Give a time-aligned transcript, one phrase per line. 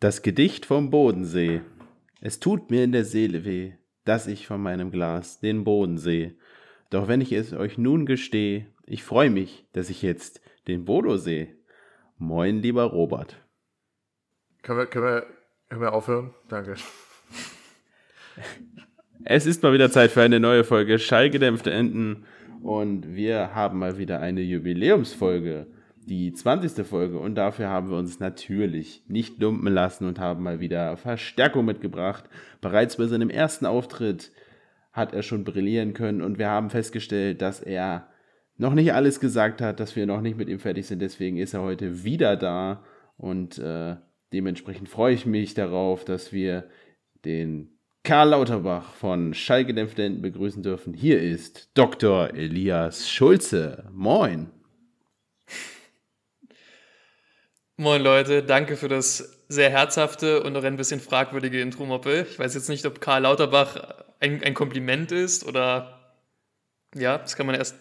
[0.00, 1.60] Das Gedicht vom Bodensee.
[2.20, 3.72] Es tut mir in der Seele weh,
[4.04, 6.36] dass ich von meinem Glas den Boden sehe.
[6.90, 11.16] Doch wenn ich es euch nun gestehe, ich freu mich, dass ich jetzt den Bodo
[11.16, 11.48] sehe.
[12.16, 13.44] Moin, lieber Robert.
[14.62, 15.26] Können wir, können wir,
[15.68, 16.32] können wir aufhören?
[16.48, 16.76] Danke.
[19.24, 22.24] Es ist mal wieder Zeit für eine neue Folge Schallgedämpfte Enten
[22.62, 25.66] und wir haben mal wieder eine Jubiläumsfolge
[26.08, 26.86] die 20.
[26.86, 31.64] Folge und dafür haben wir uns natürlich nicht lumpen lassen und haben mal wieder Verstärkung
[31.64, 32.24] mitgebracht.
[32.60, 34.32] Bereits bei seinem ersten Auftritt
[34.92, 38.08] hat er schon brillieren können und wir haben festgestellt, dass er
[38.56, 41.00] noch nicht alles gesagt hat, dass wir noch nicht mit ihm fertig sind.
[41.00, 42.82] Deswegen ist er heute wieder da
[43.16, 43.96] und äh,
[44.32, 46.64] dementsprechend freue ich mich darauf, dass wir
[47.24, 50.94] den Karl Lauterbach von Schallgedämpften begrüßen dürfen.
[50.94, 52.34] Hier ist Dr.
[52.34, 53.88] Elias Schulze.
[53.92, 54.57] Moin.
[57.80, 62.26] Moin Leute, danke für das sehr herzhafte und auch ein bisschen fragwürdige Intro-Moppel.
[62.28, 63.76] Ich weiß jetzt nicht, ob Karl Lauterbach
[64.18, 66.16] ein, ein Kompliment ist oder
[66.96, 67.76] ja, das kann man erst.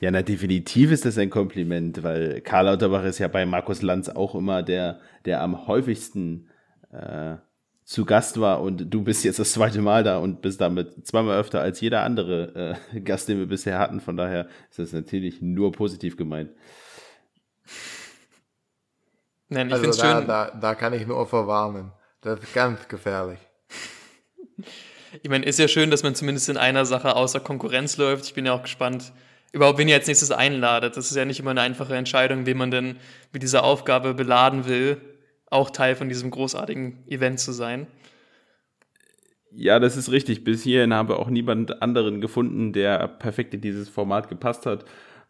[0.00, 4.08] Ja, na, definitiv ist das ein Kompliment, weil Karl Lauterbach ist ja bei Markus Lanz
[4.08, 6.48] auch immer der, der am häufigsten
[6.92, 7.36] äh,
[7.84, 11.38] zu Gast war und du bist jetzt das zweite Mal da und bist damit zweimal
[11.38, 14.00] öfter als jeder andere äh, Gast, den wir bisher hatten.
[14.00, 16.52] Von daher ist das natürlich nur positiv gemeint.
[19.48, 20.26] Nein, ich also da, schön.
[20.26, 21.92] Da, da kann ich nur verwarnen.
[22.20, 23.38] Das ist ganz gefährlich.
[25.22, 28.24] Ich meine, ist ja schön, dass man zumindest in einer Sache außer Konkurrenz läuft.
[28.24, 29.12] Ich bin ja auch gespannt,
[29.52, 30.96] überhaupt, wen ihr als nächstes einladet.
[30.96, 32.96] Das ist ja nicht immer eine einfache Entscheidung, wen man denn
[33.32, 35.00] mit dieser Aufgabe beladen will,
[35.46, 37.86] auch Teil von diesem großartigen Event zu sein.
[39.52, 40.44] Ja, das ist richtig.
[40.44, 44.84] Bis hierhin haben wir auch niemand anderen gefunden, der perfekt in dieses Format gepasst hat.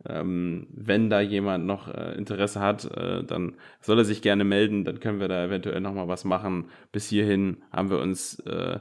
[0.09, 4.85] Ähm, wenn da jemand noch äh, Interesse hat, äh, dann soll er sich gerne melden,
[4.85, 6.71] dann können wir da eventuell nochmal was machen.
[6.93, 8.79] Bis hierhin haben wir uns äh,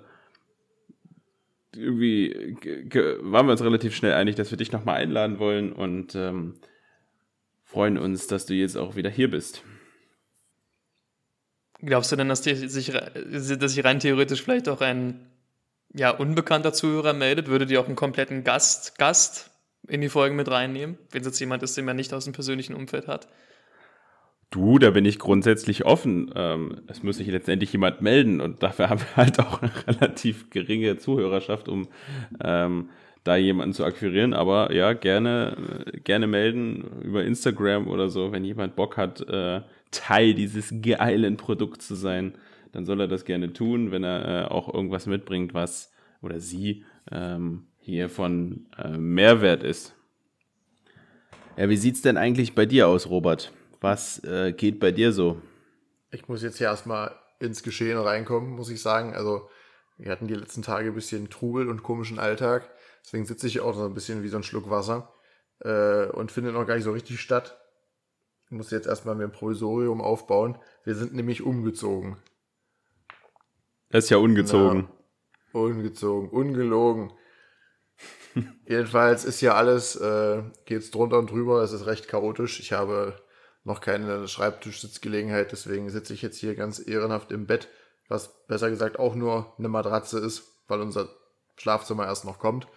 [1.76, 2.58] irgendwie,
[3.22, 6.56] waren wir uns relativ schnell einig, dass wir dich nochmal einladen wollen und ähm,
[7.64, 9.64] freuen uns, dass du jetzt auch wieder hier bist.
[11.82, 15.28] Glaubst du denn, dass, die sich, dass sich rein theoretisch vielleicht auch ein
[15.94, 17.48] ja, unbekannter Zuhörer meldet?
[17.48, 19.52] Würde dir auch einen kompletten Gast, Gast
[19.88, 22.34] in die Folgen mit reinnehmen, wenn es jetzt jemand ist, den man nicht aus dem
[22.34, 23.28] persönlichen Umfeld hat?
[24.52, 26.32] Du, da bin ich grundsätzlich offen.
[26.36, 30.50] Ähm, es muss sich letztendlich jemand melden und dafür haben wir halt auch eine relativ
[30.50, 31.88] geringe Zuhörerschaft, um
[32.44, 32.90] ähm,
[33.24, 34.34] da jemanden zu akquirieren.
[34.34, 35.58] Aber ja, gerne,
[36.04, 41.88] gerne melden über Instagram oder so, wenn jemand Bock hat, äh, Teil dieses geilen Produkts
[41.88, 42.34] zu sein,
[42.72, 45.92] dann soll er das gerne tun, wenn er äh, auch irgendwas mitbringt, was
[46.22, 49.94] oder sie ähm, hier von äh, Mehrwert ist.
[51.56, 53.54] Ja, wie sieht's denn eigentlich bei dir aus, Robert?
[53.80, 55.40] Was äh, geht bei dir so?
[56.10, 59.14] Ich muss jetzt hier erstmal ins Geschehen reinkommen, muss ich sagen.
[59.14, 59.50] Also,
[60.00, 62.68] wir hatten die letzten Tage ein bisschen Trubel und komischen Alltag.
[63.04, 65.14] Deswegen sitze ich auch so ein bisschen wie so ein Schluck Wasser
[65.60, 67.56] äh, und finde noch gar nicht so richtig statt.
[68.46, 70.58] Ich muss jetzt erstmal mir ein Provisorium aufbauen.
[70.86, 72.18] Wir sind nämlich umgezogen.
[73.90, 74.90] Das ist ja ungezogen.
[75.54, 77.14] Na, ungezogen, ungelogen.
[78.68, 82.60] Jedenfalls ist hier alles, äh, geht's drunter und drüber, es ist recht chaotisch.
[82.60, 83.16] Ich habe
[83.64, 87.68] noch keine Schreibtischsitzgelegenheit, deswegen sitze ich jetzt hier ganz ehrenhaft im Bett,
[88.08, 91.10] was besser gesagt auch nur eine Matratze ist, weil unser
[91.58, 92.68] Schlafzimmer erst noch kommt.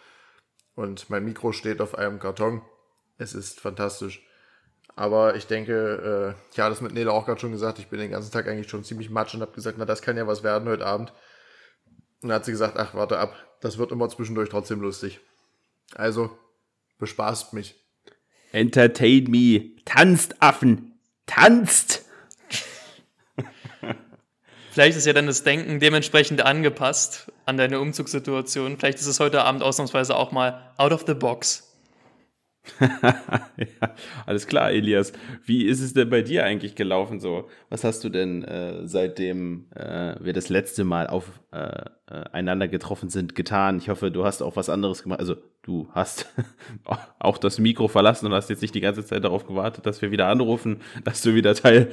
[0.74, 2.62] Und mein Mikro steht auf einem Karton.
[3.18, 4.24] Es ist fantastisch.
[4.94, 7.98] Aber ich denke, äh, ich habe das mit Nele auch gerade schon gesagt, ich bin
[7.98, 10.42] den ganzen Tag eigentlich schon ziemlich matsch und habe gesagt, na das kann ja was
[10.42, 11.12] werden heute Abend.
[12.22, 15.20] Und dann hat sie gesagt, ach warte ab, das wird immer zwischendurch trotzdem lustig.
[15.94, 16.36] Also,
[16.98, 17.74] bespaßt mich.
[18.52, 19.76] Entertain me.
[19.84, 20.98] Tanzt, Affen.
[21.26, 22.04] Tanzt!
[24.70, 28.78] Vielleicht ist ja dann das Denken dementsprechend angepasst an deine Umzugssituation.
[28.78, 31.67] Vielleicht ist es heute Abend ausnahmsweise auch mal out of the box.
[32.80, 33.94] ja,
[34.26, 35.12] alles klar, Elias.
[35.44, 37.48] Wie ist es denn bei dir eigentlich gelaufen so?
[37.70, 43.10] Was hast du denn äh, seitdem äh, wir das letzte Mal aufeinander äh, äh getroffen
[43.10, 43.78] sind getan?
[43.78, 45.20] Ich hoffe, du hast auch was anderes gemacht.
[45.20, 46.32] Also du hast
[47.18, 50.10] auch das Mikro verlassen und hast jetzt nicht die ganze Zeit darauf gewartet, dass wir
[50.10, 51.90] wieder anrufen, dass du wieder Teil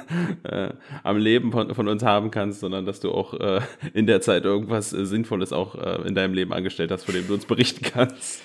[0.44, 0.70] äh,
[1.02, 3.60] am Leben von, von, uns haben kannst, sondern dass du auch äh,
[3.94, 5.74] in der Zeit irgendwas Sinnvolles auch
[6.04, 8.42] in deinem Leben angestellt hast, von dem du uns berichten kannst.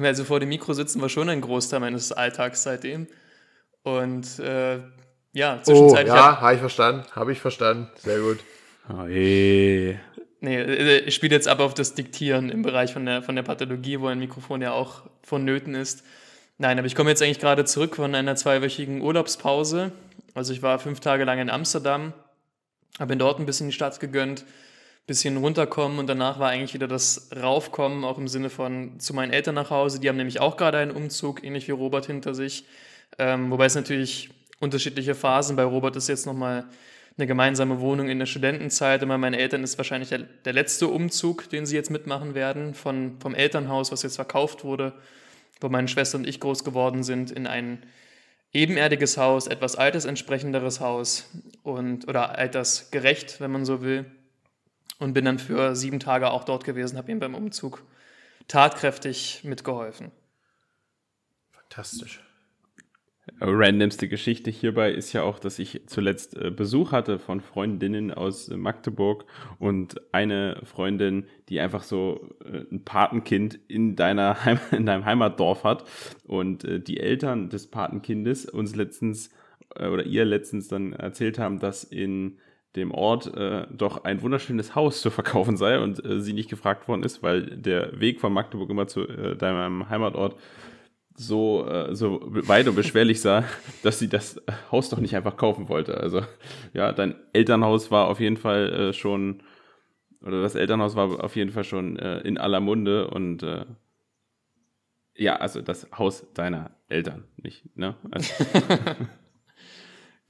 [0.00, 3.06] Ich meine, also vor dem Mikro sitzen war schon ein Großteil meines Alltags seitdem.
[3.82, 4.78] Und äh,
[5.34, 6.10] ja, zwischenzeitlich.
[6.10, 7.04] Oh, ja, habe ich verstanden.
[7.12, 7.90] Habe ich verstanden.
[7.96, 8.38] Sehr gut.
[8.88, 10.00] Oh, hey.
[10.40, 13.42] Nee, äh, ich spiele jetzt ab auf das Diktieren im Bereich von der, von der
[13.42, 16.02] Pathologie, wo ein Mikrofon ja auch vonnöten ist.
[16.56, 19.92] Nein, aber ich komme jetzt eigentlich gerade zurück von einer zweiwöchigen Urlaubspause.
[20.32, 22.14] Also ich war fünf Tage lang in Amsterdam,
[22.98, 24.46] habe mir dort ein bisschen die Stadt gegönnt,
[25.10, 29.32] bisschen runterkommen und danach war eigentlich wieder das Raufkommen, auch im Sinne von zu meinen
[29.32, 29.98] Eltern nach Hause.
[29.98, 32.64] Die haben nämlich auch gerade einen Umzug, ähnlich wie Robert hinter sich.
[33.18, 34.30] Ähm, wobei es natürlich
[34.60, 35.56] unterschiedliche Phasen.
[35.56, 36.64] Bei Robert ist jetzt nochmal
[37.18, 39.02] eine gemeinsame Wohnung in der Studentenzeit.
[39.02, 42.74] Und bei meinen Eltern ist wahrscheinlich der, der letzte Umzug, den sie jetzt mitmachen werden,
[42.74, 44.92] von, vom Elternhaus, was jetzt verkauft wurde,
[45.60, 47.82] wo meine Schwester und ich groß geworden sind, in ein
[48.52, 51.28] ebenerdiges Haus, etwas altersentsprechenderes Haus
[51.64, 54.06] und oder altersgerecht, wenn man so will.
[55.00, 57.82] Und bin dann für sieben Tage auch dort gewesen, habe ihm beim Umzug
[58.46, 60.12] tatkräftig mitgeholfen.
[61.50, 62.22] Fantastisch
[63.40, 68.48] randomste Geschichte hierbei ist ja auch, dass ich zuletzt äh, Besuch hatte von Freundinnen aus
[68.48, 69.24] äh, Magdeburg
[69.58, 75.64] und eine Freundin, die einfach so äh, ein Patenkind in deiner Heim in deinem Heimatdorf
[75.64, 75.84] hat
[76.24, 79.30] und die Eltern des Patenkindes uns letztens
[79.76, 82.38] oder ihr letztens dann erzählt haben, dass in
[82.76, 86.86] dem Ort äh, doch ein wunderschönes Haus zu verkaufen sei und äh, sie nicht gefragt
[86.88, 90.36] worden ist, weil der Weg von Magdeburg immer zu äh, deinem Heimatort
[91.14, 93.44] so, äh, so weit und beschwerlich sah,
[93.82, 94.40] dass sie das
[94.70, 95.98] Haus doch nicht einfach kaufen wollte.
[95.98, 96.22] Also
[96.72, 99.42] ja, dein Elternhaus war auf jeden Fall äh, schon,
[100.22, 103.64] oder das Elternhaus war auf jeden Fall schon äh, in aller Munde und äh,
[105.14, 107.96] ja, also das Haus deiner Eltern, nicht, ne?
[108.10, 108.32] Also.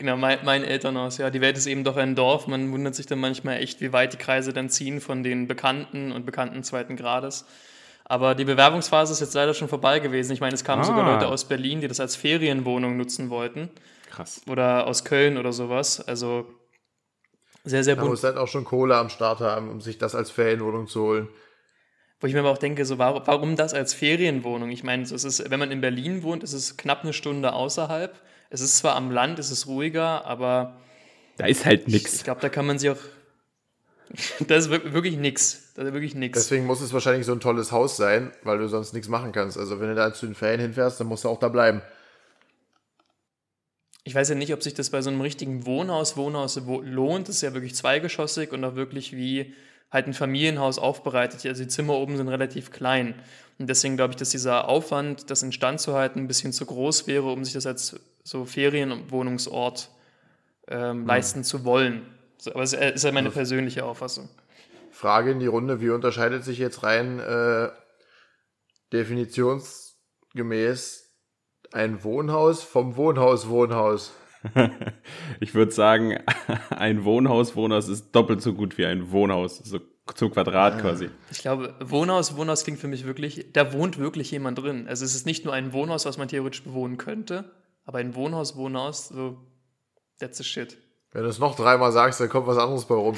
[0.00, 1.30] genau, mein, mein Elternhaus, ja.
[1.30, 2.48] Die Welt ist eben doch ein Dorf.
[2.48, 6.10] Man wundert sich dann manchmal echt, wie weit die Kreise dann ziehen von den Bekannten
[6.10, 7.44] und Bekannten zweiten Grades.
[8.04, 10.32] Aber die Bewerbungsphase ist jetzt leider schon vorbei gewesen.
[10.32, 10.84] Ich meine, es kamen ah.
[10.84, 13.70] sogar Leute aus Berlin, die das als Ferienwohnung nutzen wollten.
[14.10, 14.40] Krass.
[14.48, 16.00] Oder aus Köln oder sowas.
[16.00, 16.46] Also
[17.62, 18.06] sehr, sehr bunt.
[18.06, 21.02] Man muss halt auch schon Kohle am Start haben, um sich das als Ferienwohnung zu
[21.02, 21.28] holen.
[22.18, 24.70] Wo ich mir aber auch denke, so, warum, warum das als Ferienwohnung?
[24.70, 28.20] Ich meine, es ist, wenn man in Berlin wohnt, ist es knapp eine Stunde außerhalb.
[28.50, 30.76] Es ist zwar am Land, es ist ruhiger, aber.
[31.38, 32.12] Da ist halt nichts.
[32.12, 32.98] Ich, ich glaube, da kann man sich auch
[34.46, 35.72] Das ist wirklich nix.
[35.74, 36.38] Das ist wirklich nix.
[36.38, 39.56] Deswegen muss es wahrscheinlich so ein tolles Haus sein, weil du sonst nichts machen kannst.
[39.56, 41.82] Also wenn du da zu den Ferien hinfährst, dann musst du auch da bleiben.
[44.02, 47.28] Ich weiß ja nicht, ob sich das bei so einem richtigen Wohnhaus, Wohnhaus lohnt.
[47.28, 49.54] Das ist ja wirklich zweigeschossig und auch wirklich wie
[49.90, 51.44] halt ein Familienhaus aufbereitet.
[51.46, 53.14] Also die Zimmer oben sind relativ klein.
[53.58, 57.06] Und deswegen glaube ich, dass dieser Aufwand, das instand zu halten, ein bisschen zu groß
[57.06, 58.00] wäre, um sich das als
[58.30, 59.90] so Ferienwohnungsort
[60.68, 61.06] ähm, hm.
[61.06, 62.06] leisten zu wollen.
[62.46, 64.28] Aber es ist ja meine persönliche Auffassung.
[64.92, 67.70] Frage in die Runde, wie unterscheidet sich jetzt rein äh,
[68.92, 71.08] definitionsgemäß
[71.72, 74.12] ein Wohnhaus vom Wohnhaus Wohnhaus?
[75.40, 76.18] ich würde sagen,
[76.70, 79.80] ein Wohnhaus Wohnhaus ist doppelt so gut wie ein Wohnhaus, so
[80.14, 80.80] zum Quadrat ah.
[80.80, 81.10] quasi.
[81.32, 84.86] Ich glaube, Wohnhaus Wohnhaus klingt für mich wirklich, da wohnt wirklich jemand drin.
[84.86, 87.50] Also es ist nicht nur ein Wohnhaus, was man theoretisch bewohnen könnte,
[87.90, 89.36] aber ein Wohnhaus Wohnhaus, so
[90.20, 90.78] that's the shit.
[91.10, 93.16] Wenn du es noch dreimal sagst, dann kommt was anderes bei rum.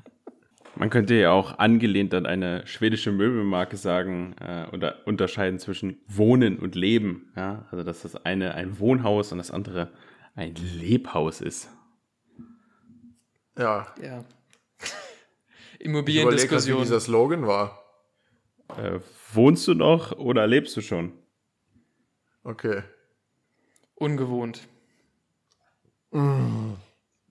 [0.76, 6.58] Man könnte ja auch angelehnt an eine schwedische Möbelmarke sagen äh, oder unterscheiden zwischen Wohnen
[6.58, 7.32] und Leben.
[7.34, 7.66] Ja?
[7.70, 9.90] Also dass das eine ein Wohnhaus und das andere
[10.34, 11.70] ein Lebhaus ist.
[13.56, 13.86] Ja.
[14.02, 14.22] Ja.
[15.78, 16.76] Immobiliendiskussion.
[16.76, 17.82] wie dieser Slogan war.
[18.76, 19.00] Äh,
[19.32, 21.14] wohnst du noch oder lebst du schon?
[22.44, 22.82] Okay.
[23.98, 24.60] Ungewohnt.
[26.12, 26.74] Mm.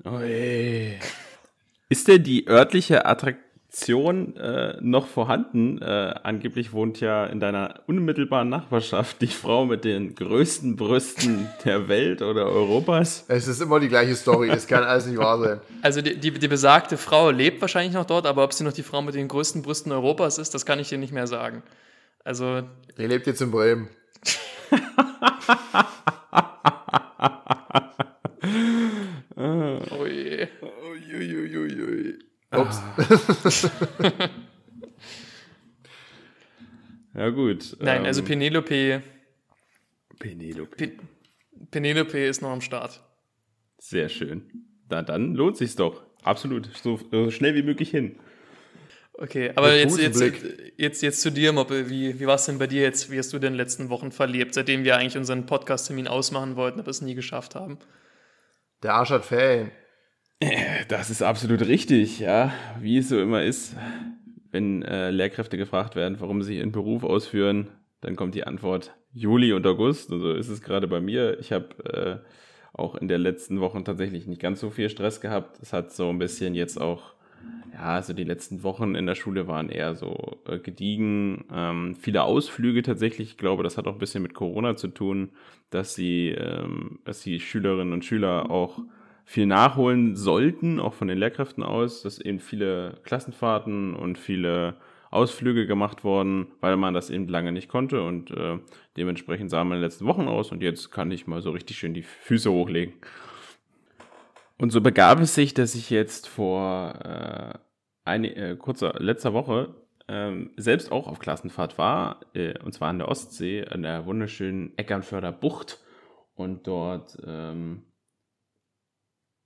[0.04, 0.20] Oh,
[1.90, 5.82] Ist denn die örtliche Attraktion äh, noch vorhanden?
[5.82, 11.88] Äh, angeblich wohnt ja in deiner unmittelbaren Nachbarschaft die Frau mit den größten Brüsten der
[11.88, 13.26] Welt oder Europas.
[13.30, 15.62] Es ist immer die gleiche Story, es kann alles nicht wahr sein.
[15.82, 18.84] Also die, die, die besagte Frau lebt wahrscheinlich noch dort, aber ob sie noch die
[18.84, 21.64] Frau mit den größten Brüsten Europas ist, das kann ich dir nicht mehr sagen.
[22.24, 22.64] Also.
[22.98, 23.88] Die lebt jetzt in Bremen.
[29.40, 30.48] Oh je.
[32.58, 32.82] Ups.
[37.14, 37.78] ja, gut.
[37.80, 39.04] Nein, also ähm, Penelope.
[40.20, 40.76] Penelope.
[40.76, 40.92] Pe
[41.72, 43.04] Penelope ist noch am Start.
[43.78, 44.66] Sehr schön.
[44.90, 46.04] Na, dann lohnt sich's doch.
[46.24, 46.70] Absolut.
[46.82, 48.20] So, so schnell wie möglich hin.
[49.20, 50.22] Okay, aber jetzt, jetzt,
[50.78, 51.90] jetzt, jetzt zu dir, Moppe.
[51.90, 53.10] Wie, wie war es denn bei dir jetzt?
[53.10, 56.56] Wie hast du denn in den letzten Wochen verlebt, seitdem wir eigentlich unseren Podcast-Termin ausmachen
[56.56, 57.80] wollten, aber es nie geschafft haben?
[58.84, 59.72] Der Arsch hat Ferien.
[60.88, 62.54] Das ist absolut richtig, ja.
[62.80, 63.76] Wie es so immer ist,
[64.52, 67.70] wenn äh, Lehrkräfte gefragt werden, warum sie ihren Beruf ausführen,
[68.02, 70.12] dann kommt die Antwort Juli und August.
[70.12, 71.40] Und so ist es gerade bei mir.
[71.40, 72.30] Ich habe äh,
[72.74, 75.60] auch in den letzten Wochen tatsächlich nicht ganz so viel Stress gehabt.
[75.62, 77.18] Es hat so ein bisschen jetzt auch
[77.74, 81.46] ja, also die letzten Wochen in der Schule waren eher so äh, gediegen.
[81.52, 83.32] Ähm, viele Ausflüge tatsächlich.
[83.32, 85.30] Ich glaube, das hat auch ein bisschen mit Corona zu tun,
[85.70, 88.80] dass sie, ähm, dass die Schülerinnen und Schüler auch
[89.28, 94.78] viel nachholen sollten, auch von den Lehrkräften aus, dass eben viele Klassenfahrten und viele
[95.12, 98.58] Ausflüge gemacht wurden, weil man das eben lange nicht konnte und äh,
[98.96, 102.04] dementsprechend sahen meine letzten Wochen aus und jetzt kann ich mal so richtig schön die
[102.04, 102.94] Füße hochlegen.
[104.58, 107.58] Und so begab es sich, dass ich jetzt vor äh,
[108.06, 109.76] eine, äh, kurzer, letzter Woche
[110.08, 114.72] ähm, selbst auch auf Klassenfahrt war, äh, und zwar an der Ostsee, an der wunderschönen
[114.78, 115.84] Eckernförder Bucht
[116.36, 117.84] und dort ähm,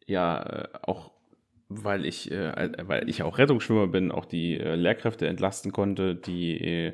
[0.05, 1.11] ja äh, auch
[1.69, 6.59] weil ich äh, weil ich auch Rettungsschwimmer bin, auch die äh, Lehrkräfte entlasten konnte, die
[6.59, 6.93] äh,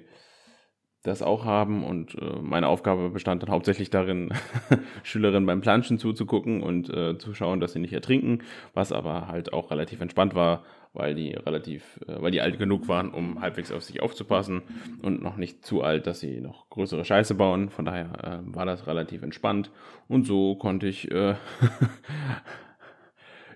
[1.07, 4.33] das auch haben und äh, meine Aufgabe bestand dann hauptsächlich darin,
[5.03, 9.53] Schülerinnen beim Planschen zuzugucken und äh, zu schauen, dass sie nicht ertrinken, was aber halt
[9.53, 13.71] auch relativ entspannt war, weil die relativ, äh, weil die alt genug waren, um halbwegs
[13.71, 14.63] auf sich aufzupassen
[15.01, 17.69] und noch nicht zu alt, dass sie noch größere Scheiße bauen.
[17.69, 19.71] Von daher äh, war das relativ entspannt
[20.07, 21.35] und so konnte ich äh,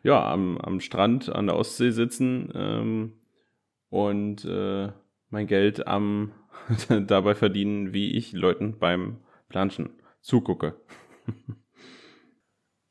[0.03, 3.13] ja am, am Strand an der Ostsee sitzen ähm,
[3.89, 4.91] und äh,
[5.29, 6.31] mein Geld am
[7.07, 9.17] dabei verdienen, wie ich Leuten beim
[9.49, 9.89] Planschen
[10.21, 10.75] zugucke.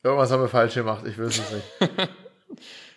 [0.02, 2.10] Irgendwas haben wir falsch gemacht, ich weiß es nicht.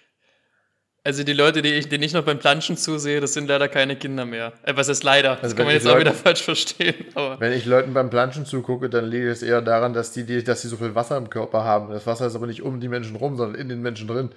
[1.05, 3.97] Also die Leute, die ich, denen ich noch beim Planschen zusehe, das sind leider keine
[3.97, 4.53] Kinder mehr.
[4.63, 5.35] Äh, was ist leider?
[5.35, 6.95] Das Also kann man jetzt ich auch Leuten- wieder falsch verstehen.
[7.15, 10.43] Aber Wenn ich Leuten beim Planschen zugucke, dann liegt es eher daran, dass die, die,
[10.45, 11.89] dass sie so viel Wasser im Körper haben.
[11.91, 14.29] Das Wasser ist aber nicht um die Menschen rum, sondern in den Menschen drin.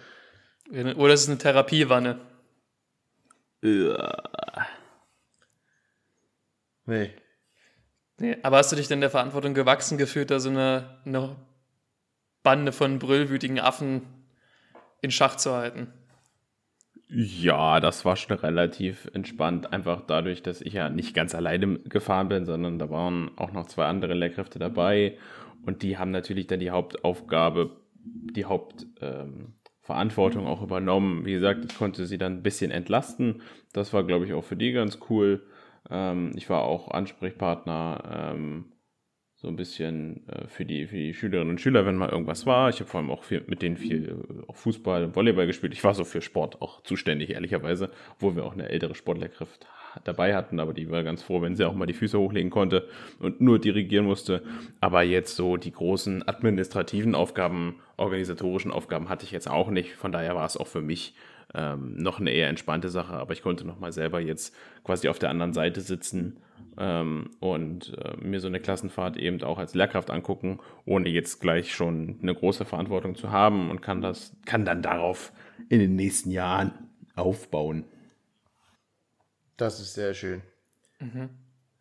[0.97, 2.19] oder es ist eine Therapiewanne.
[6.87, 7.11] Nee.
[8.19, 11.37] Nee, aber hast du dich denn der Verantwortung gewachsen gefühlt, da so eine, eine
[12.43, 14.03] Bande von brüllwütigen Affen
[15.03, 15.93] in Schach zu halten?
[17.09, 22.29] Ja, das war schon relativ entspannt, einfach dadurch, dass ich ja nicht ganz alleine gefahren
[22.29, 25.17] bin, sondern da waren auch noch zwei andere Lehrkräfte dabei
[25.65, 31.25] und die haben natürlich dann die Hauptaufgabe, die Hauptverantwortung auch übernommen.
[31.25, 33.41] Wie gesagt, ich konnte sie dann ein bisschen entlasten.
[33.73, 35.47] Das war, glaube ich, auch für die ganz cool.
[35.89, 38.65] Ähm, ich war auch Ansprechpartner ähm,
[39.37, 42.71] so ein bisschen äh, für, die, für die Schülerinnen und Schüler, wenn mal irgendwas war.
[42.71, 45.75] Ich habe vor allem auch viel, mit denen viel äh, auch Fußball und Volleyball gespielt.
[45.75, 49.67] Ich war so für Sport auch zuständig, ehrlicherweise, obwohl wir auch eine ältere Sportlehrkraft
[50.05, 52.89] dabei hatten, aber die war ganz froh, wenn sie auch mal die Füße hochlegen konnte
[53.19, 54.43] und nur dirigieren musste.
[54.81, 59.95] Aber jetzt so die großen administrativen Aufgaben, organisatorischen Aufgaben hatte ich jetzt auch nicht.
[59.95, 61.15] Von daher war es auch für mich
[61.55, 65.19] ähm, noch eine eher entspannte Sache, aber ich konnte noch mal selber jetzt quasi auf
[65.19, 66.39] der anderen Seite sitzen
[66.79, 71.75] ähm, und äh, mir so eine Klassenfahrt eben auch als Lehrkraft angucken, ohne jetzt gleich
[71.75, 75.33] schon eine große Verantwortung zu haben und kann das, kann dann darauf
[75.69, 76.73] in den nächsten Jahren
[77.15, 77.85] aufbauen.
[79.59, 80.43] Das ist sehr schön.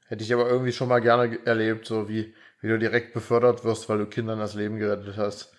[0.07, 3.63] Hätte ich aber irgendwie schon mal gerne ge- erlebt, so wie, wie du direkt befördert
[3.63, 5.53] wirst, weil du Kindern das Leben gerettet hast.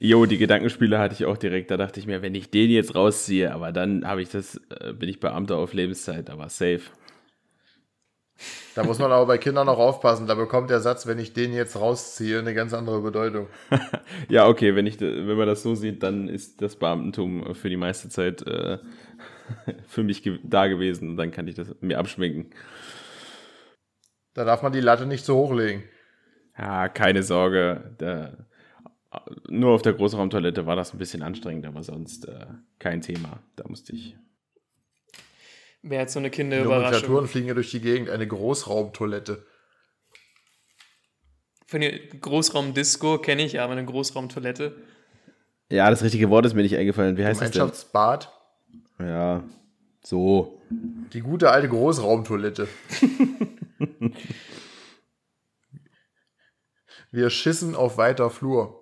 [0.00, 1.70] Jo, die Gedankenspiele hatte ich auch direkt.
[1.70, 4.92] Da dachte ich mir, wenn ich den jetzt rausziehe, aber dann habe ich das, äh,
[4.92, 6.82] bin ich Beamter auf Lebenszeit, aber safe.
[8.74, 10.26] Da muss man aber bei Kindern auch aufpassen.
[10.26, 13.48] Da bekommt der Satz, wenn ich den jetzt rausziehe, eine ganz andere Bedeutung.
[14.28, 17.76] Ja, okay, wenn, ich, wenn man das so sieht, dann ist das Beamtentum für die
[17.76, 18.78] meiste Zeit äh,
[19.86, 21.16] für mich ge da gewesen.
[21.16, 22.50] Dann kann ich das mir abschminken.
[24.34, 25.82] Da darf man die Latte nicht so hochlegen.
[26.56, 27.94] Ja, keine Sorge.
[27.98, 28.46] Da,
[29.48, 32.46] nur auf der Großraumtoilette war das ein bisschen anstrengend, aber sonst äh,
[32.78, 33.40] kein Thema.
[33.56, 34.16] Da musste ich.
[35.82, 36.82] Wäre jetzt so eine Die Kinderüberraschung.
[36.82, 38.10] Nomenklaturen fliegen ja durch die Gegend.
[38.10, 39.44] Eine Großraumtoilette.
[41.66, 44.74] Von der Großraumdisco kenne ich, aber eine Großraumtoilette.
[45.70, 47.18] Ja, das richtige Wort ist mir nicht eingefallen.
[47.18, 47.60] Wie heißt das denn?
[47.60, 48.32] Gemeinschaftsbad.
[48.98, 49.44] Ja,
[50.02, 50.60] so.
[51.12, 52.68] Die gute alte Großraumtoilette.
[57.10, 58.77] Wir schissen auf weiter Flur.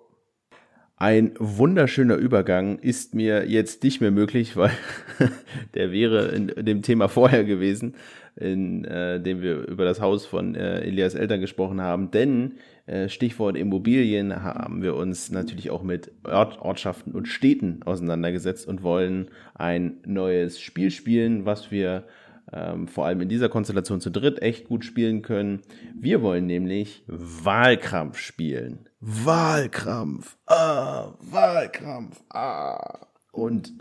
[0.99, 4.71] Ein wunderschöner Übergang ist mir jetzt nicht mehr möglich, weil
[5.75, 7.93] der wäre in dem Thema vorher gewesen,
[8.35, 12.09] in äh, dem wir über das Haus von äh, Elias Eltern gesprochen haben.
[12.09, 12.53] Denn
[12.87, 18.81] äh, Stichwort Immobilien haben wir uns natürlich auch mit Ort, Ortschaften und Städten auseinandergesetzt und
[18.81, 22.05] wollen ein neues Spiel spielen, was wir
[22.51, 25.61] ähm, vor allem in dieser Konstellation zu dritt echt gut spielen können.
[25.93, 28.86] Wir wollen nämlich Wahlkrampf spielen.
[28.99, 30.37] Wahlkrampf.
[30.47, 32.21] Ah, Wahlkrampf.
[32.29, 33.07] Ah.
[33.31, 33.73] Und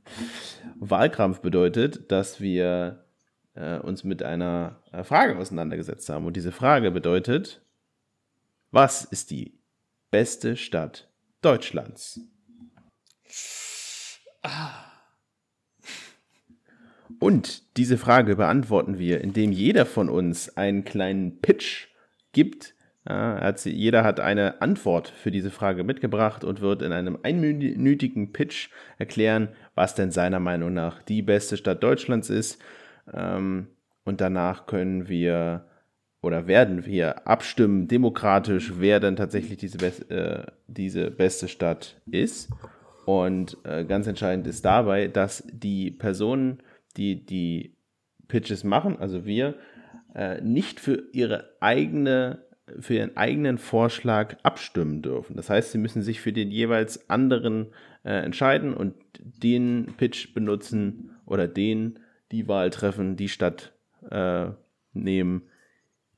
[0.76, 3.04] Wahlkrampf bedeutet, dass wir
[3.54, 6.26] äh, uns mit einer äh, Frage auseinandergesetzt haben.
[6.26, 7.60] Und diese Frage bedeutet,
[8.70, 9.58] was ist die
[10.10, 11.08] beste Stadt
[11.42, 12.20] Deutschlands?
[17.18, 21.88] Und diese Frage beantworten wir, indem jeder von uns einen kleinen Pitch
[22.32, 22.74] gibt.
[23.14, 28.32] Hat sie, jeder hat eine Antwort für diese Frage mitgebracht und wird in einem einminütigen
[28.34, 32.60] Pitch erklären, was denn seiner Meinung nach die beste Stadt Deutschlands ist.
[33.10, 33.68] Ähm,
[34.04, 35.64] und danach können wir
[36.20, 42.50] oder werden wir abstimmen, demokratisch, wer denn tatsächlich diese, Be äh, diese beste Stadt ist.
[43.06, 46.62] Und äh, ganz entscheidend ist dabei, dass die Personen,
[46.96, 47.76] die die
[48.26, 49.54] Pitches machen, also wir,
[50.14, 52.47] äh, nicht für ihre eigene
[52.80, 55.36] für ihren eigenen Vorschlag abstimmen dürfen.
[55.36, 57.68] Das heißt, sie müssen sich für den jeweils anderen
[58.04, 61.98] äh, entscheiden und den Pitch benutzen oder den
[62.32, 63.72] die Wahl treffen, die Stadt
[64.10, 64.48] äh,
[64.92, 65.42] nehmen,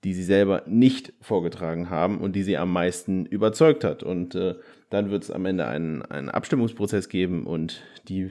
[0.04, 4.02] die sie selber nicht vorgetragen haben und die sie am meisten überzeugt hat.
[4.02, 4.54] Und äh,
[4.88, 8.30] dann wird es am Ende einen, einen Abstimmungsprozess geben und die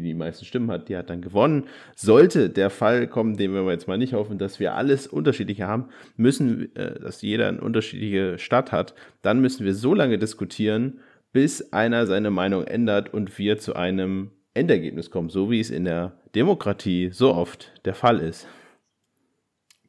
[0.00, 1.64] die die meisten Stimmen hat, die hat dann gewonnen.
[1.94, 5.86] Sollte der Fall kommen, den wir jetzt mal nicht hoffen, dass wir alles unterschiedliche haben,
[6.16, 11.00] müssen, äh, dass jeder eine unterschiedliche Stadt hat, dann müssen wir so lange diskutieren,
[11.32, 15.84] bis einer seine Meinung ändert und wir zu einem Endergebnis kommen, so wie es in
[15.84, 18.46] der Demokratie so oft der Fall ist.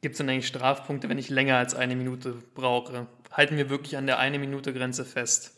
[0.00, 3.06] Gibt es denn eigentlich Strafpunkte, wenn ich länger als eine Minute brauche?
[3.32, 5.57] Halten wir wirklich an der eine Minute Grenze fest?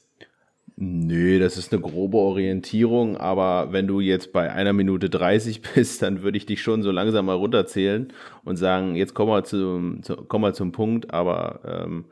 [0.83, 6.01] Nö, das ist eine grobe Orientierung, aber wenn du jetzt bei einer Minute 30 bist,
[6.01, 8.11] dann würde ich dich schon so langsam mal runterzählen
[8.45, 12.07] und sagen, jetzt komm mal zum, zu, komm mal zum Punkt, aber ähm,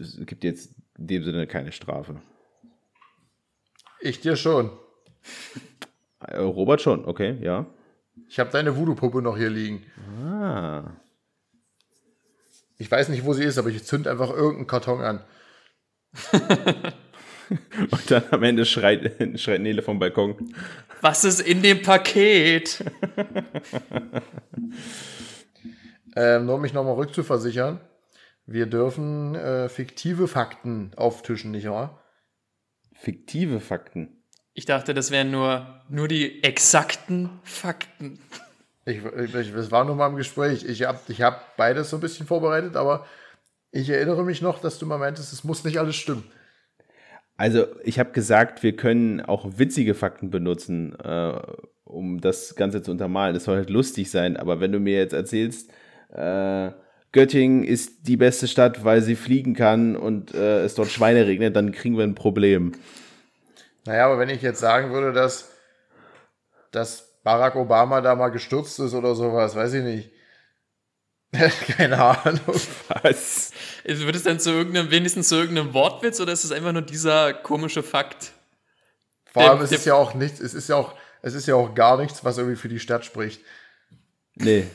[0.00, 2.22] es gibt jetzt in dem Sinne keine Strafe.
[4.00, 4.70] Ich dir schon.
[6.20, 7.66] Äh, Robert schon, okay, ja.
[8.28, 9.82] Ich habe deine Voodoo-Puppe noch hier liegen.
[10.24, 10.92] Ah.
[12.76, 15.24] Ich weiß nicht, wo sie ist, aber ich zünd einfach irgendeinen Karton an.
[17.90, 20.54] Und dann am Ende schreit, schreit Nele vom Balkon.
[21.00, 22.84] Was ist in dem Paket?
[26.16, 27.80] ähm, nur um mich nochmal rückzuversichern.
[28.46, 32.02] Wir dürfen äh, fiktive Fakten auftischen, nicht wahr?
[32.94, 34.22] Fiktive Fakten?
[34.54, 38.18] Ich dachte, das wären nur, nur die exakten Fakten.
[38.86, 40.64] Ich, ich, das war nur mal im Gespräch.
[40.64, 43.06] Ich habe ich hab beides so ein bisschen vorbereitet, aber
[43.70, 46.24] ich erinnere mich noch, dass du mal meintest, es muss nicht alles stimmen.
[47.38, 51.40] Also ich habe gesagt, wir können auch witzige Fakten benutzen, äh,
[51.84, 53.32] um das Ganze zu untermalen.
[53.32, 55.70] Das soll halt lustig sein, aber wenn du mir jetzt erzählst,
[56.12, 56.70] äh,
[57.12, 61.54] Göttingen ist die beste Stadt, weil sie fliegen kann und äh, es dort Schweine regnet,
[61.54, 62.72] dann kriegen wir ein Problem.
[63.86, 65.52] Naja, aber wenn ich jetzt sagen würde, dass,
[66.72, 70.10] dass Barack Obama da mal gestürzt ist oder sowas, weiß ich nicht.
[71.76, 72.60] Keine Ahnung.
[73.02, 73.52] Was?
[73.84, 77.34] Wird es dann zu irgendeinem, wenigstens zu irgendeinem Wortwitz oder ist es einfach nur dieser
[77.34, 78.32] komische Fakt?
[79.26, 81.74] Vor allem, es ist ja auch nichts, es ist ja auch, es ist ja auch
[81.74, 83.42] gar nichts, was irgendwie für die Stadt spricht.
[84.36, 84.66] Nee.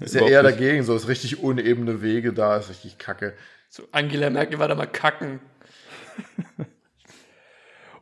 [0.00, 0.54] Ist ja eher nicht.
[0.54, 3.34] dagegen, so ist richtig unebene Wege da, ist richtig kacke.
[3.68, 5.40] So, Angela Merkel war da mal kacken.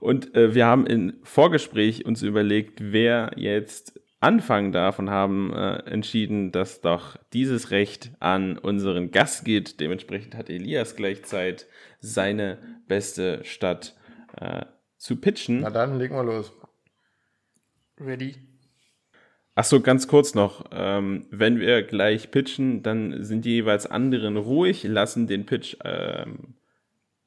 [0.01, 5.79] Und äh, wir haben im Vorgespräch uns überlegt, wer jetzt anfangen darf und haben äh,
[5.91, 9.81] entschieden, dass doch dieses Recht an unseren Gast geht.
[9.81, 11.67] Dementsprechend hat Elias gleich Zeit,
[12.01, 13.97] seine beste Stadt
[14.37, 14.65] äh,
[14.97, 15.61] zu pitchen.
[15.61, 16.53] Na dann, legen wir los.
[17.99, 18.37] Ready?
[19.55, 20.67] Ach so, ganz kurz noch.
[20.71, 26.55] Ähm, wenn wir gleich pitchen, dann sind die jeweils anderen ruhig, lassen den Pitch ähm,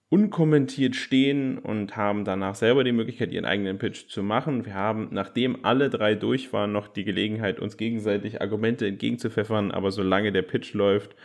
[0.10, 4.66] unkommentiert stehen und haben danach selber die Möglichkeit, ihren eigenen Pitch zu machen.
[4.66, 9.92] Wir haben, nachdem alle drei durch waren, noch die Gelegenheit, uns gegenseitig Argumente entgegenzupfeffern, aber
[9.92, 11.16] solange der Pitch läuft,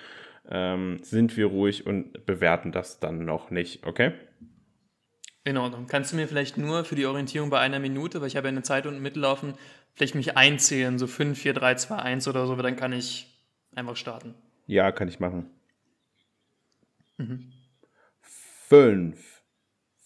[0.48, 4.12] ähm, sind wir ruhig und bewerten das dann noch nicht, okay?
[5.44, 5.86] In Ordnung.
[5.86, 8.52] Kannst du mir vielleicht nur für die Orientierung bei einer Minute, weil ich habe ja
[8.52, 9.54] eine Zeit unten mitlaufen,
[9.94, 13.26] vielleicht mich einzählen, so 5, 4, 3, 2, 1 oder so, weil dann kann ich
[13.74, 14.34] einfach starten.
[14.66, 15.46] Ja, kann ich machen.
[17.18, 17.52] Mhm.
[18.70, 19.42] 5,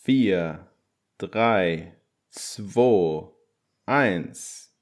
[0.05, 0.67] 4,
[1.19, 1.93] 3,
[2.31, 3.31] 2,
[3.85, 4.73] 1.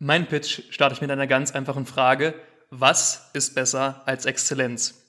[0.00, 2.34] Mein Pitch starte ich mit einer ganz einfachen Frage.
[2.68, 5.06] Was ist besser als Exzellenz?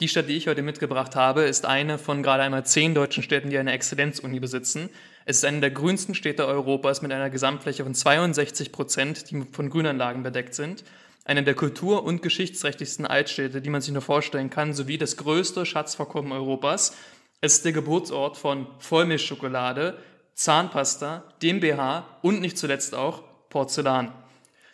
[0.00, 3.50] Die Stadt, die ich heute mitgebracht habe, ist eine von gerade einmal zehn deutschen Städten,
[3.50, 4.90] die eine Exzellenzuni besitzen.
[5.24, 9.70] Es ist eine der grünsten Städte Europas mit einer Gesamtfläche von 62 Prozent, die von
[9.70, 10.82] Grünanlagen bedeckt sind
[11.26, 15.66] eine der kultur- und geschichtsträchtigsten Altstädte, die man sich nur vorstellen kann, sowie das größte
[15.66, 16.96] Schatzvorkommen Europas.
[17.40, 19.98] Es ist der Geburtsort von Vollmilchschokolade,
[20.34, 24.12] Zahnpasta, dem BH und nicht zuletzt auch Porzellan.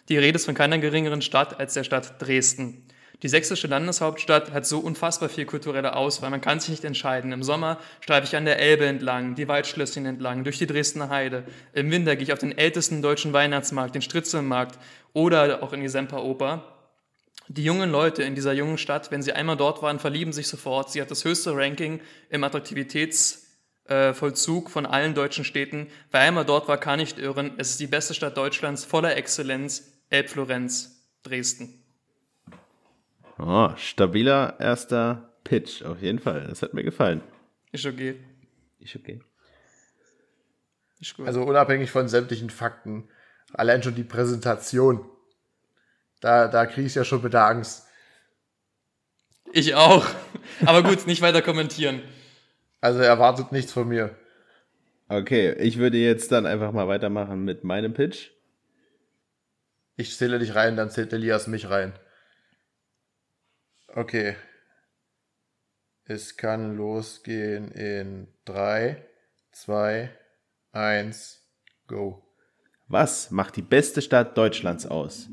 [0.08, 2.86] Die Rede ist von keiner geringeren Stadt als der Stadt Dresden.
[3.22, 6.30] Die sächsische Landeshauptstadt hat so unfassbar viel kulturelle Auswahl.
[6.30, 7.30] Man kann sich nicht entscheiden.
[7.30, 11.44] Im Sommer streife ich an der Elbe entlang, die Waldschlösschen entlang, durch die Dresdner Heide.
[11.72, 14.76] Im Winter gehe ich auf den ältesten deutschen Weihnachtsmarkt, den Stritzelmarkt
[15.12, 16.64] oder auch in die Semperoper.
[17.46, 20.90] Die jungen Leute in dieser jungen Stadt, wenn sie einmal dort waren, verlieben sich sofort.
[20.90, 25.86] Sie hat das höchste Ranking im Attraktivitätsvollzug von allen deutschen Städten.
[26.10, 27.52] Wer einmal dort war, kann nicht irren.
[27.56, 29.92] Es ist die beste Stadt Deutschlands, voller Exzellenz.
[30.10, 31.81] Elbflorenz, Dresden.
[33.44, 36.46] Oh, stabiler erster Pitch, auf jeden Fall.
[36.48, 37.20] Das hat mir gefallen.
[37.72, 38.16] Ist okay.
[38.78, 39.20] Ist okay.
[41.00, 41.26] Ist gut.
[41.26, 43.08] Also unabhängig von sämtlichen Fakten,
[43.52, 45.04] allein schon die Präsentation
[46.22, 47.86] da, da kriege ich ja schon mit der Angst.
[49.52, 50.06] Ich auch.
[50.64, 52.00] Aber gut, nicht weiter kommentieren.
[52.80, 54.14] Also erwartet nichts von mir.
[55.08, 58.30] Okay, ich würde jetzt dann einfach mal weitermachen mit meinem Pitch.
[59.96, 61.92] Ich zähle dich rein, dann zählt Elias mich rein.
[63.94, 64.36] Okay.
[66.04, 69.04] Es kann losgehen in 3,
[69.52, 70.10] 2,
[70.72, 71.46] 1,
[71.86, 72.24] go.
[72.88, 75.28] Was macht die beste Stadt Deutschlands aus?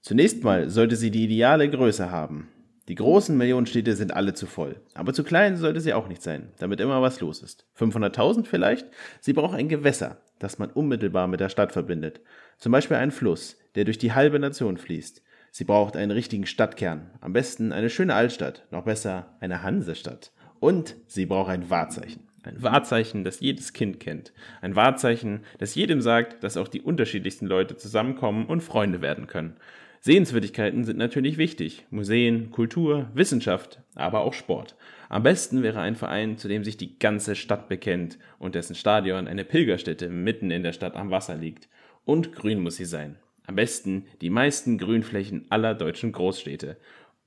[0.00, 2.48] Zunächst mal sollte sie die ideale Größe haben.
[2.86, 6.52] Die großen Millionenstädte sind alle zu voll, aber zu klein sollte sie auch nicht sein,
[6.58, 7.66] damit immer was los ist.
[7.76, 8.86] 500.000 vielleicht?
[9.20, 12.20] Sie braucht ein Gewässer, das man unmittelbar mit der Stadt verbindet.
[12.58, 15.20] Zum Beispiel einen Fluss, der durch die halbe Nation fließt.
[15.50, 20.32] Sie braucht einen richtigen Stadtkern, am besten eine schöne Altstadt, noch besser eine Hansestadt.
[20.60, 22.28] Und sie braucht ein Wahrzeichen.
[22.42, 24.32] Ein Wahrzeichen, das jedes Kind kennt.
[24.60, 29.56] Ein Wahrzeichen, das jedem sagt, dass auch die unterschiedlichsten Leute zusammenkommen und Freunde werden können.
[30.00, 31.84] Sehenswürdigkeiten sind natürlich wichtig.
[31.90, 34.76] Museen, Kultur, Wissenschaft, aber auch Sport.
[35.08, 39.26] Am besten wäre ein Verein, zu dem sich die ganze Stadt bekennt und dessen Stadion
[39.26, 41.68] eine Pilgerstätte mitten in der Stadt am Wasser liegt.
[42.04, 43.16] Und grün muss sie sein.
[43.48, 46.76] Am besten die meisten Grünflächen aller deutschen Großstädte.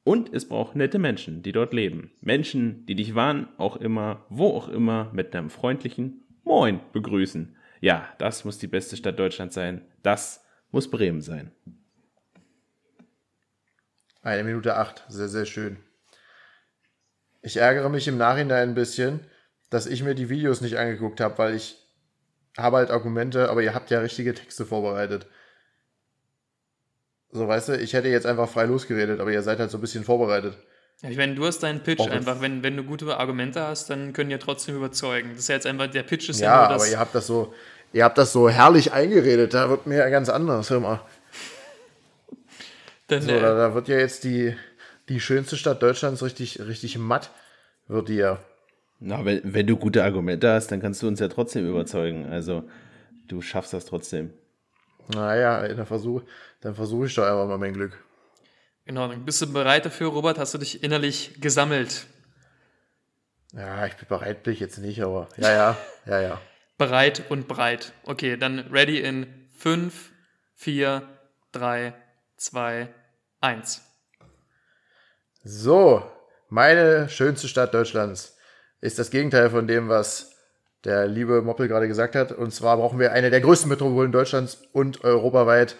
[0.04, 2.12] Und es braucht nette Menschen, die dort leben.
[2.22, 7.58] Menschen, die dich wann auch immer, wo auch immer, mit einem freundlichen Moin begrüßen.
[7.80, 9.82] Ja, das muss die beste Stadt Deutschlands sein.
[10.04, 11.52] Das muss Bremen sein.
[14.22, 15.78] Eine Minute acht, sehr, sehr schön.
[17.42, 19.22] Ich ärgere mich im Nachhinein ein bisschen,
[19.72, 21.78] dass ich mir die Videos nicht angeguckt habe, weil ich
[22.60, 25.26] habe halt Argumente, aber ihr habt ja richtige Texte vorbereitet.
[27.32, 29.82] So, weißt du, ich hätte jetzt einfach frei losgeredet, aber ihr seid halt so ein
[29.82, 30.58] bisschen vorbereitet.
[31.02, 33.90] Ja, ich meine, du hast deinen Pitch Auch einfach, wenn, wenn du gute Argumente hast,
[33.90, 35.30] dann können die ja trotzdem überzeugen.
[35.32, 36.84] Das ist ja jetzt einfach, der Pitch ist ja, ja nur das.
[36.84, 37.54] aber ihr habt das so,
[37.94, 41.02] ihr habt das so herrlich eingeredet, da wird mir ja ganz anders, hör mal.
[43.08, 44.56] Dann, so, äh, da, da, wird ja jetzt die,
[45.10, 47.32] die schönste Stadt Deutschlands richtig, richtig matt,
[47.88, 48.40] wird die ja.
[49.00, 52.28] Na, wenn, wenn du gute Argumente hast, dann kannst du uns ja trotzdem überzeugen.
[52.30, 52.64] Also,
[53.28, 54.32] du schaffst das trotzdem.
[55.14, 56.26] Naja, dann versuche
[56.62, 57.98] dann versuch ich doch einfach mal mein Glück.
[58.86, 60.38] Genau, dann bist du bereit dafür, Robert?
[60.38, 62.06] Hast du dich innerlich gesammelt?
[63.54, 66.42] Ja, ich bin bereit, bin ich jetzt nicht, aber ja, ja, ja, ja.
[66.78, 67.94] bereit und breit.
[68.04, 70.12] Okay, dann ready in 5,
[70.56, 71.08] 4,
[71.52, 71.94] 3,
[72.38, 72.88] 2,
[73.42, 73.82] 1.
[75.44, 76.04] So,
[76.50, 78.38] meine schönste Stadt Deutschlands
[78.80, 80.31] ist das Gegenteil von dem, was
[80.86, 82.32] der liebe Moppel gerade gesagt hat.
[82.32, 85.76] Und zwar brauchen wir eine der größten Metropolen Deutschlands und europaweit.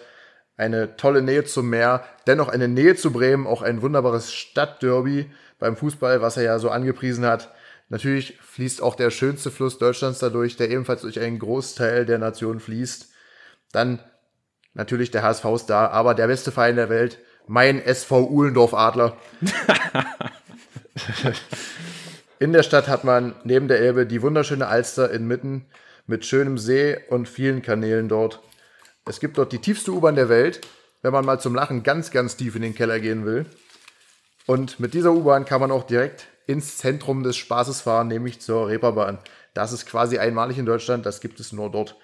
[0.56, 5.76] Eine tolle Nähe zum Meer, dennoch eine Nähe zu Bremen, auch ein wunderbares Stadtderby beim
[5.76, 7.52] Fußball, was er ja so angepriesen hat.
[7.88, 12.60] Natürlich fließt auch der schönste Fluss Deutschlands dadurch, der ebenfalls durch einen Großteil der Nation
[12.60, 13.08] fließt.
[13.72, 13.98] Dann
[14.74, 19.16] natürlich der HSV ist da, aber der beste Verein der Welt, mein SV Uhlendorf Adler.
[22.42, 25.66] in der Stadt hat man neben der Elbe die wunderschöne Alster inmitten
[26.08, 28.40] mit schönem See und vielen Kanälen dort.
[29.04, 30.60] Es gibt dort die tiefste U-Bahn der Welt,
[31.02, 33.46] wenn man mal zum Lachen ganz, ganz tief in den Keller gehen will.
[34.44, 38.66] Und mit dieser U-Bahn kann man auch direkt ins Zentrum des Spaßes fahren, nämlich zur
[38.66, 39.18] Reeperbahn.
[39.54, 41.96] Das ist quasi einmalig in Deutschland, das gibt es nur dort.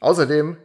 [0.00, 0.56] Außerdem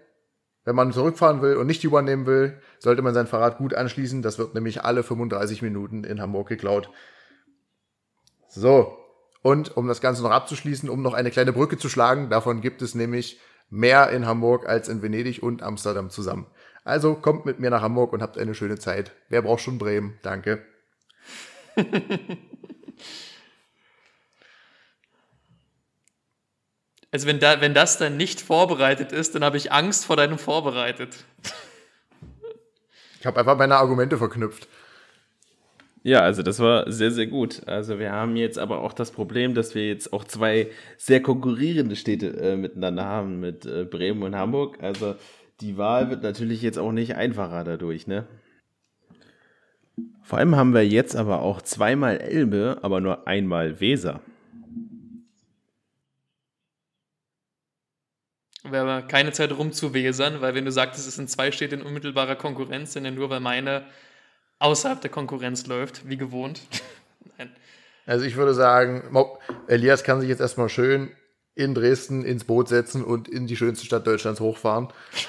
[0.64, 4.22] wenn man zurückfahren will und nicht übernehmen will, sollte man sein Fahrrad gut anschließen.
[4.22, 6.90] Das wird nämlich alle 35 Minuten in Hamburg geklaut.
[8.50, 8.98] So.
[9.42, 12.82] Und um das Ganze noch abzuschließen, um noch eine kleine Brücke zu schlagen, davon gibt
[12.82, 16.48] es nämlich mehr in Hamburg als in Venedig und Amsterdam zusammen.
[16.84, 19.12] Also kommt mit mir nach Hamburg und habt eine schöne Zeit.
[19.30, 20.18] Wer braucht schon Bremen?
[20.22, 20.66] Danke.
[27.12, 30.38] Also wenn, da, wenn das dann nicht vorbereitet ist, dann habe ich Angst vor deinem
[30.38, 31.24] vorbereitet.
[33.20, 34.68] Ich habe einfach meine Argumente verknüpft.
[36.08, 37.68] Ja, also das war sehr, sehr gut.
[37.68, 41.98] Also wir haben jetzt aber auch das Problem, dass wir jetzt auch zwei sehr konkurrierende
[41.98, 44.82] Städte äh, miteinander haben, mit äh, Bremen und Hamburg.
[44.82, 45.16] Also
[45.60, 48.26] die Wahl wird natürlich jetzt auch nicht einfacher dadurch, ne?
[50.24, 54.22] Vor allem haben wir jetzt aber auch zweimal Elbe, aber nur einmal Weser.
[58.64, 62.38] Wir haben keine Zeit rumzuwesern, weil wenn du sagtest, es sind zwei Städte in unmittelbarer
[62.38, 63.84] Konkurrenz, sind ja nur, weil meine
[64.60, 66.62] außerhalb der Konkurrenz läuft, wie gewohnt.
[67.38, 67.56] Nein.
[68.06, 69.04] Also ich würde sagen,
[69.68, 71.12] Elias kann sich jetzt erstmal schön
[71.56, 74.90] in Dresden ins Boot setzen und in die schönste Stadt Deutschlands hochfahren.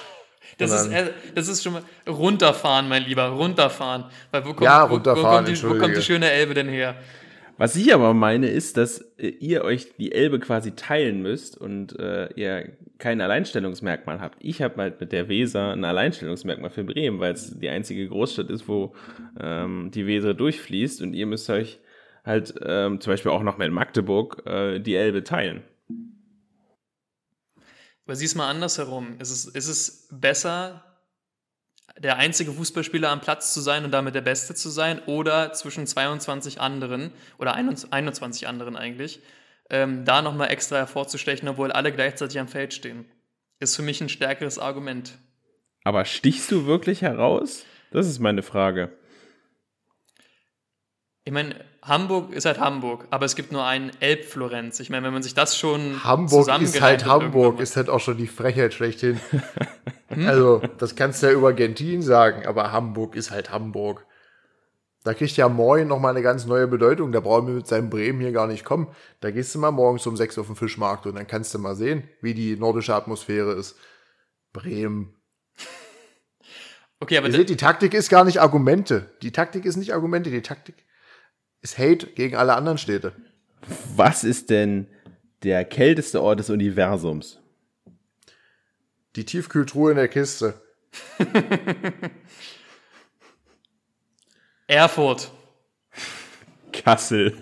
[0.57, 0.91] Das ist,
[1.37, 4.07] das ist schon mal runterfahren, mein Lieber, runterfahren.
[4.33, 6.69] Weil wo kommt, ja, runterfahren, wo, wo, kommt die, wo kommt die schöne Elbe denn
[6.69, 6.97] her?
[7.59, 11.99] Was ich aber meine, ist, dass äh, ihr euch die Elbe quasi teilen müsst und
[11.99, 14.39] äh, ihr kein Alleinstellungsmerkmal habt.
[14.41, 18.49] Ich habe halt mit der Weser ein Alleinstellungsmerkmal für Bremen, weil es die einzige Großstadt
[18.51, 18.95] ist, wo
[19.41, 21.81] ähm, die Weser durchfließt und ihr müsst euch
[22.25, 25.65] halt ähm, zum Beispiel auch noch mit Magdeburg äh, die Elbe teilen.
[28.05, 29.17] Aber sieh es mal andersherum.
[29.19, 30.88] Ist es, ist es besser,
[31.99, 35.87] der einzige Fußballspieler am Platz zu sein und damit der Beste zu sein oder zwischen
[35.87, 39.21] 22 anderen oder 21 anderen eigentlich,
[39.71, 43.05] ähm, da nochmal extra hervorzustechen, obwohl alle gleichzeitig am Feld stehen.
[43.61, 45.19] Ist für mich ein stärkeres Argument.
[45.85, 47.65] Aber stichst du wirklich heraus?
[47.91, 48.93] Das ist meine Frage.
[51.25, 51.57] Ich meine,
[51.89, 54.79] Hamburg ist halt Hamburg, aber es gibt nur einen Elbflorenz.
[54.81, 58.17] Ich meine, wenn man sich das schon Hamburg ist halt Hamburg, ist halt auch schon
[58.17, 59.21] die Frechheit schlechthin.
[60.09, 60.29] hm?
[60.29, 64.07] Also, das kannst du ja über Gentin sagen, aber Hamburg ist halt Hamburg.
[65.05, 67.13] Da kriegt ja Moin nochmal eine ganz neue Bedeutung.
[67.13, 68.89] Da brauchen wir mit seinem Bremen hier gar nicht kommen.
[69.21, 71.77] Da gehst du mal morgens um sechs auf den Fischmarkt und dann kannst du mal
[71.77, 73.77] sehen, wie die nordische Atmosphäre ist.
[74.53, 75.15] Bremen.
[77.01, 79.15] Okay, aber Ihr seht, die Taktik ist gar nicht Argumente.
[79.23, 80.75] Die Taktik ist nicht Argumente, die Taktik
[81.63, 83.13] ist Hate gegen alle anderen Städte.
[83.97, 84.89] Was ist denn
[85.43, 87.39] der kälteste Ort des Universums?
[89.17, 90.61] Die Tiefkühltruhe in der Kiste.
[94.67, 95.31] Erfurt.
[96.73, 97.35] Kassel.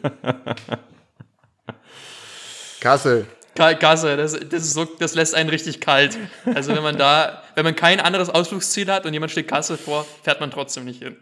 [2.81, 3.27] Kassel.
[3.55, 6.19] Kassel, das, das, so, das, lässt einen richtig kalt.
[6.55, 10.07] Also wenn man da, wenn man kein anderes Ausflugsziel hat und jemand steht Kassel vor,
[10.23, 11.17] fährt man trotzdem nicht hin.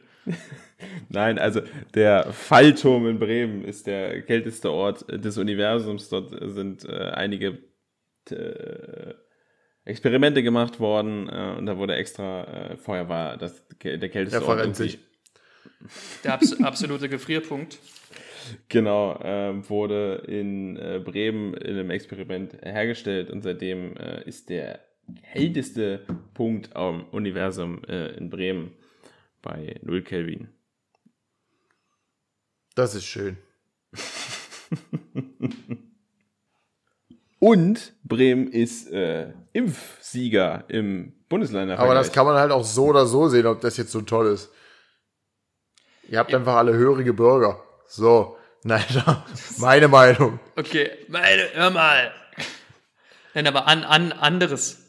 [1.09, 1.61] Nein, also
[1.95, 6.09] der Fallturm in Bremen ist der kälteste Ort des Universums.
[6.09, 7.59] Dort sind äh, einige
[8.31, 9.15] äh,
[9.85, 14.49] Experimente gemacht worden äh, und da wurde extra, äh, vorher war das der kälteste der
[14.49, 14.77] Ort.
[14.77, 14.99] Sich.
[16.25, 17.79] Der abs absolute Gefrierpunkt.
[18.69, 24.81] Genau, äh, wurde in äh, Bremen in einem Experiment hergestellt und seitdem äh, ist der
[25.33, 26.01] kälteste
[26.35, 28.73] Punkt am Universum äh, in Bremen
[29.45, 30.49] bei 0 Kelvin.
[32.75, 33.37] Das ist schön.
[37.39, 41.79] Und Bremen ist äh, Impfsieger im Bundesländer.
[41.79, 44.29] Aber das kann man halt auch so oder so sehen, ob das jetzt so toll
[44.29, 44.51] ist.
[46.09, 47.63] Ihr habt einfach alle hörige Bürger.
[47.87, 48.83] So, nein,
[49.59, 50.41] meine Meinung.
[50.57, 52.15] Okay, meine, hör mal.
[53.35, 54.84] Nein, aber an, an anderes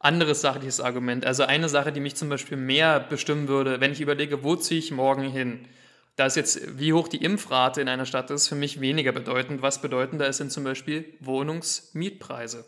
[0.00, 1.24] anderes sachliches Argument.
[1.24, 4.80] Also eine Sache, die mich zum Beispiel mehr bestimmen würde, wenn ich überlege, wo ziehe
[4.80, 5.68] ich morgen hin?
[6.16, 9.62] Da ist jetzt, wie hoch die Impfrate in einer Stadt ist, für mich weniger bedeutend.
[9.62, 12.64] Was bedeutender ist, sind zum Beispiel Wohnungsmietpreise.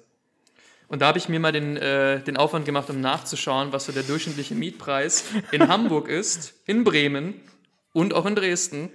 [0.88, 3.92] Und da habe ich mir mal den, äh, den Aufwand gemacht, um nachzuschauen, was so
[3.92, 7.40] der durchschnittliche Mietpreis in Hamburg ist, in Bremen
[7.94, 8.90] und auch in Dresden.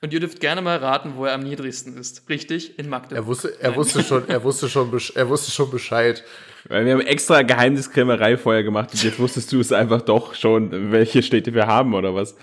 [0.00, 2.28] Und ihr dürft gerne mal raten, wo er am niedrigsten ist.
[2.28, 2.78] Richtig?
[2.78, 3.18] In Magdeburg.
[3.18, 6.24] Er wusste, er wusste schon, er wusste schon, er wusste schon Bescheid.
[6.68, 10.92] Weil wir haben extra Geheimniskrämerei vorher gemacht und jetzt wusstest du es einfach doch schon,
[10.92, 12.36] welche Städte wir haben oder was?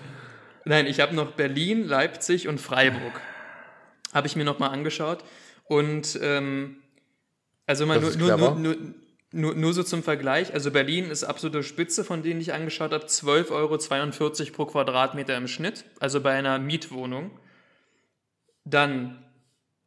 [0.65, 3.21] Nein, ich habe noch Berlin, Leipzig und Freiburg.
[4.13, 5.23] Habe ich mir noch mal angeschaut.
[5.65, 6.77] Und ähm,
[7.67, 8.77] also mal nur, nur, nur,
[9.31, 10.53] nur, nur, so zum Vergleich.
[10.53, 13.05] Also Berlin ist absolute Spitze, von denen ich angeschaut habe.
[13.05, 17.31] 12,42 Euro pro Quadratmeter im Schnitt, also bei einer Mietwohnung.
[18.63, 19.23] Dann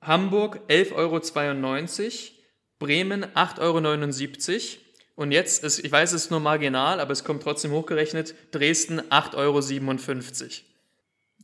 [0.01, 2.38] Hamburg 11,92 Euro,
[2.78, 4.84] Bremen 8,79 Euro.
[5.16, 9.00] Und jetzt, ist, ich weiß, es ist nur marginal, aber es kommt trotzdem hochgerechnet, Dresden
[9.00, 10.50] 8,57 Euro.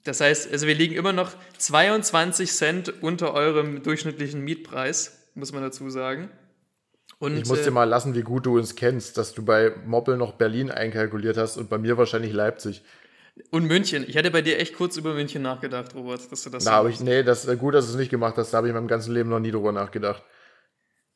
[0.05, 5.63] Das heißt, also wir liegen immer noch 22 Cent unter eurem durchschnittlichen Mietpreis, muss man
[5.63, 6.31] dazu sagen.
[7.19, 9.73] Und, ich muss dir äh, mal lassen, wie gut du uns kennst, dass du bei
[9.87, 12.83] Moppel noch Berlin einkalkuliert hast und bei mir wahrscheinlich Leipzig.
[13.51, 14.05] Und München.
[14.07, 16.65] Ich hätte bei dir echt kurz über München nachgedacht, Robert, dass du das.
[16.65, 18.53] Na, so ich, nee, das ist gut, dass du es nicht gemacht hast.
[18.53, 20.23] Da habe ich in meinem ganzen Leben noch nie drüber nachgedacht.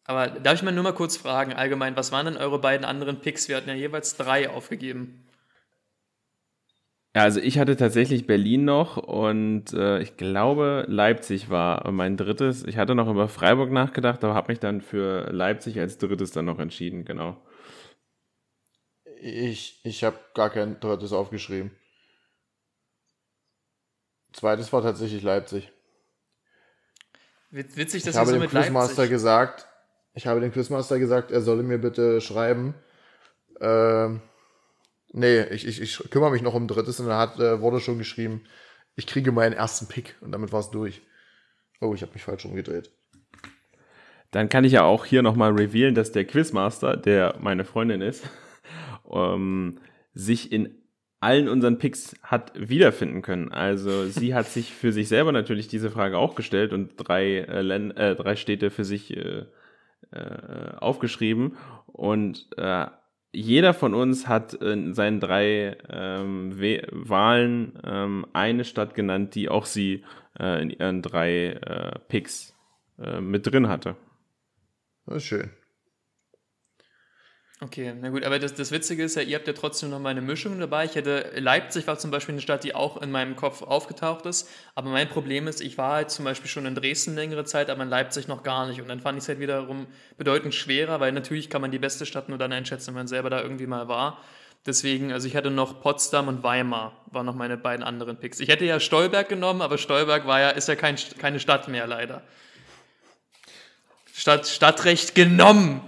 [0.09, 3.21] Aber darf ich mal nur mal kurz fragen, allgemein, was waren denn eure beiden anderen
[3.21, 3.47] Picks?
[3.47, 5.27] Wir hatten ja jeweils drei aufgegeben.
[7.15, 12.65] Ja, also ich hatte tatsächlich Berlin noch und äh, ich glaube Leipzig war mein drittes.
[12.65, 16.47] Ich hatte noch über Freiburg nachgedacht, aber habe mich dann für Leipzig als drittes dann
[16.47, 17.37] noch entschieden, genau.
[19.21, 21.71] Ich, ich habe gar kein drittes aufgeschrieben.
[24.33, 25.71] Zweites war tatsächlich Leipzig.
[27.51, 29.68] Witzig, dass ich habe so dem Quizmaster Leipzig gesagt,
[30.19, 32.75] ich habe dem Quizmaster gesagt, er solle mir bitte schreiben.
[33.61, 34.09] Äh,
[35.13, 37.99] nee, ich, ich, ich kümmere mich noch um drittes und er hat, äh, wurde schon
[37.99, 38.43] geschrieben,
[38.97, 41.03] ich kriege meinen ersten Pick und damit war es durch.
[41.81, 42.91] Oh, ich habe mich falsch umgedreht.
[44.33, 48.29] Dann kann ich ja auch hier nochmal revealen, dass der Quizmaster, der meine Freundin ist,
[49.13, 49.79] ähm,
[50.15, 50.83] sich in
[51.21, 53.53] allen unseren Picks hat wiederfinden können.
[53.53, 57.61] Also sie hat sich für sich selber natürlich diese Frage auch gestellt und drei, äh,
[57.61, 59.47] äh, drei Städte für sich äh,
[60.13, 61.57] äh, aufgeschrieben.
[61.87, 62.87] Und äh,
[63.33, 66.59] jeder von uns hat in seinen drei ähm,
[66.91, 70.05] Wahlen ähm, eine Stadt genannt, die auch sie
[70.39, 72.55] äh, in ihren drei äh, Picks
[72.99, 73.97] äh, mit drin hatte.
[75.07, 75.51] Das ist schön.
[77.61, 80.11] Okay, na gut, aber das, das Witzige ist ja, ihr habt ja trotzdem noch mal
[80.11, 80.85] eine Mischung dabei.
[80.85, 84.49] Ich hätte, Leipzig war zum Beispiel eine Stadt, die auch in meinem Kopf aufgetaucht ist.
[84.77, 87.83] Aber mein Problem ist, ich war halt zum Beispiel schon in Dresden längere Zeit, aber
[87.83, 88.81] in Leipzig noch gar nicht.
[88.81, 92.07] Und dann fand ich es halt wiederum bedeutend schwerer, weil natürlich kann man die beste
[92.07, 94.19] Stadt nur dann einschätzen, wenn man selber da irgendwie mal war.
[94.65, 98.39] Deswegen, also ich hatte noch Potsdam und Weimar, waren noch meine beiden anderen Picks.
[98.39, 101.89] Ich hätte ja Stolberg genommen, aber Stolberg war ja, ist ja kein, keine Stadt mehr
[101.89, 102.23] leider.
[104.15, 105.81] Stadt, Stadtrecht genommen.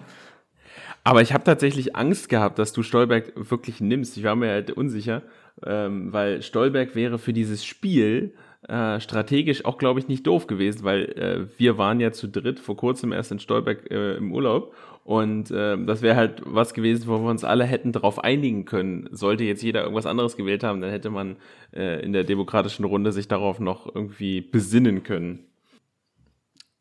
[1.10, 4.16] Aber ich habe tatsächlich Angst gehabt, dass du Stolberg wirklich nimmst.
[4.16, 5.22] Ich war mir halt unsicher,
[5.66, 8.32] ähm, weil Stolberg wäre für dieses Spiel
[8.68, 12.60] äh, strategisch auch, glaube ich, nicht doof gewesen, weil äh, wir waren ja zu dritt
[12.60, 17.08] vor kurzem erst in Stolberg äh, im Urlaub und äh, das wäre halt was gewesen,
[17.08, 19.08] wo wir uns alle hätten darauf einigen können.
[19.10, 21.38] Sollte jetzt jeder irgendwas anderes gewählt haben, dann hätte man
[21.74, 25.49] äh, in der demokratischen Runde sich darauf noch irgendwie besinnen können.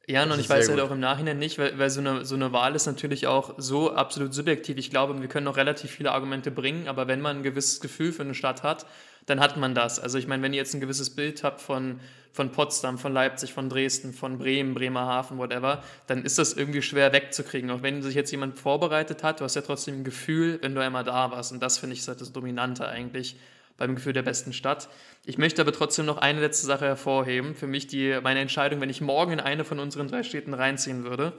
[0.09, 2.51] Ja, und ich weiß halt auch im Nachhinein nicht, weil, weil so, eine, so eine
[2.51, 4.77] Wahl ist natürlich auch so absolut subjektiv.
[4.77, 8.11] Ich glaube, wir können noch relativ viele Argumente bringen, aber wenn man ein gewisses Gefühl
[8.11, 8.87] für eine Stadt hat,
[9.27, 9.99] dann hat man das.
[9.99, 11.99] Also ich meine, wenn ihr jetzt ein gewisses Bild habt von,
[12.31, 17.13] von Potsdam, von Leipzig, von Dresden, von Bremen, Bremerhaven, whatever, dann ist das irgendwie schwer
[17.13, 17.69] wegzukriegen.
[17.69, 20.81] Auch wenn sich jetzt jemand vorbereitet hat, du hast ja trotzdem ein Gefühl, wenn du
[20.81, 21.51] einmal da warst.
[21.51, 23.35] Und das finde ich halt das Dominante eigentlich
[23.79, 24.89] beim Gefühl der besten Stadt.
[25.25, 27.55] Ich möchte aber trotzdem noch eine letzte Sache hervorheben.
[27.55, 31.03] Für mich die, meine Entscheidung, wenn ich morgen in eine von unseren drei Städten reinziehen
[31.03, 31.33] würde.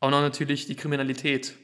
[0.00, 1.54] Auch noch natürlich die Kriminalität.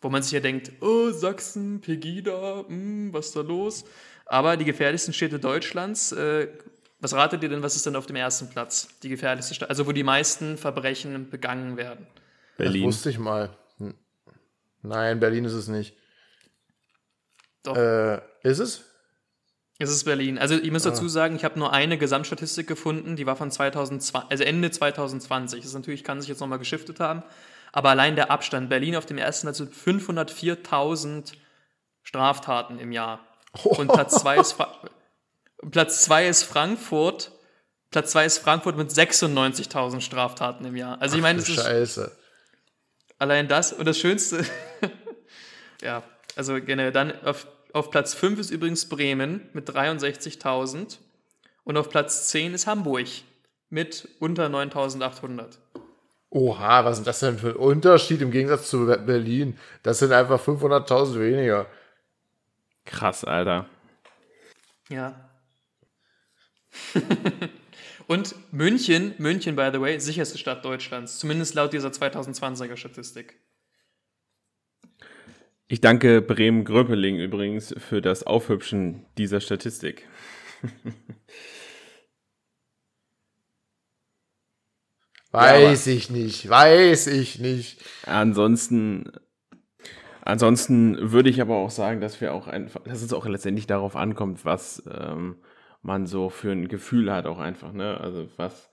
[0.00, 3.84] Wo man sich ja denkt, oh, Sachsen, Pegida, mh, hm, was ist da los?
[4.26, 6.48] Aber die gefährlichsten Städte Deutschlands, äh,
[7.00, 8.88] was ratet ihr denn, was ist denn auf dem ersten Platz?
[9.02, 12.06] Die gefährlichste Stadt, also wo die meisten Verbrechen begangen werden.
[12.56, 12.86] Berlin.
[12.86, 13.50] Das wusste ich mal.
[14.82, 15.96] Nein, Berlin ist es nicht.
[17.62, 17.76] Doch.
[17.76, 18.84] Äh, ist es?
[19.82, 20.38] Es ist Berlin.
[20.38, 21.08] Also ich muss dazu ah.
[21.08, 25.60] sagen, ich habe nur eine Gesamtstatistik gefunden, die war von 2020, also Ende 2020.
[25.60, 27.22] Das ist natürlich kann sich jetzt nochmal geschiftet haben,
[27.72, 31.32] aber allein der Abstand Berlin auf dem ersten Platz also 504.000
[32.02, 33.20] Straftaten im Jahr.
[33.62, 34.56] Und Platz 2 ist
[35.70, 37.32] Platz zwei ist Frankfurt.
[37.90, 41.00] Platz 2 ist Frankfurt mit 96.000 Straftaten im Jahr.
[41.00, 42.16] Also ich meine, das ist Scheiße.
[43.18, 44.44] Allein das und das Schönste
[45.82, 46.02] ja,
[46.36, 50.98] also generell dann auf auf Platz 5 ist übrigens Bremen mit 63.000
[51.64, 53.06] und auf Platz 10 ist Hamburg
[53.68, 55.58] mit unter 9.800.
[56.30, 59.58] Oha, was ist das denn für ein Unterschied im Gegensatz zu Berlin?
[59.82, 61.66] Das sind einfach 500.000 weniger.
[62.84, 63.66] Krass, Alter.
[64.88, 65.28] Ja.
[68.06, 73.36] und München, München, by the way, sicherste Stadt Deutschlands, zumindest laut dieser 2020er Statistik.
[75.72, 80.08] Ich danke Bremen Gröpeling übrigens für das Aufhübschen dieser Statistik.
[85.30, 87.84] weiß ja, ich nicht, weiß ich nicht.
[88.04, 89.12] Ansonsten,
[90.22, 93.94] ansonsten würde ich aber auch sagen, dass wir auch einfach, dass es auch letztendlich darauf
[93.94, 95.36] ankommt, was ähm,
[95.82, 97.96] man so für ein Gefühl hat, auch einfach, ne?
[98.00, 98.69] Also was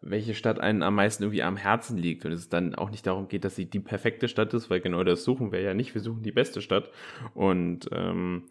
[0.00, 2.24] welche Stadt einen am meisten irgendwie am Herzen liegt.
[2.24, 5.04] Und es dann auch nicht darum geht, dass sie die perfekte Stadt ist, weil genau
[5.04, 5.94] das suchen wir ja nicht.
[5.94, 6.90] Wir suchen die beste Stadt.
[7.34, 8.44] Und ähm,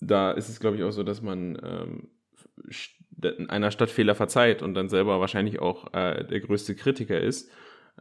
[0.00, 2.08] da ist es, glaube ich, auch so, dass man ähm,
[3.48, 7.50] einer Stadt Fehler verzeiht und dann selber wahrscheinlich auch äh, der größte Kritiker ist,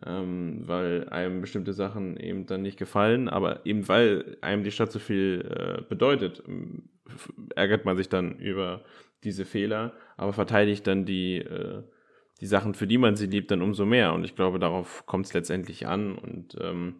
[0.06, 4.92] ähm, weil einem bestimmte Sachen eben dann nicht gefallen, aber eben weil einem die Stadt
[4.92, 6.42] so viel äh, bedeutet,
[7.56, 8.84] ärgert man sich dann über
[9.24, 11.84] diese Fehler, aber verteidigt dann die äh,
[12.42, 14.14] die Sachen, für die man sie liebt, dann umso mehr.
[14.14, 16.18] Und ich glaube, darauf kommt es letztendlich an.
[16.18, 16.96] Und ähm,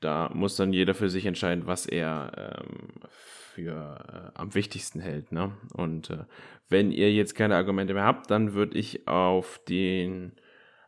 [0.00, 5.30] da muss dann jeder für sich entscheiden, was er ähm, für äh, am wichtigsten hält.
[5.30, 5.52] Ne?
[5.74, 6.24] Und äh,
[6.68, 10.32] wenn ihr jetzt keine Argumente mehr habt, dann würde ich auf den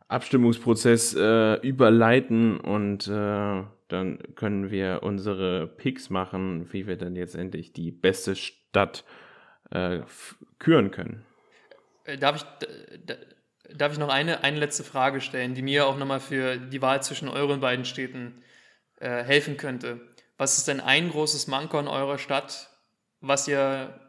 [0.08, 7.34] Abstimmungsprozess äh, überleiten und äh, dann können wir unsere Picks machen, wie wir dann jetzt
[7.34, 9.04] endlich die beste Stadt
[9.70, 10.00] äh,
[10.58, 11.26] küren können.
[12.04, 12.44] Äh, darf ich,
[13.74, 17.02] darf ich noch eine, eine letzte Frage stellen, die mir auch nochmal für die Wahl
[17.02, 18.42] zwischen euren beiden Städten
[18.96, 20.00] äh, helfen könnte?
[20.36, 22.70] Was ist denn ein großes Manko in eurer Stadt,
[23.20, 24.00] was ihr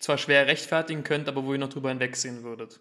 [0.00, 2.80] zwar schwer rechtfertigen könnt, aber wo ihr noch drüber hinwegsehen würdet?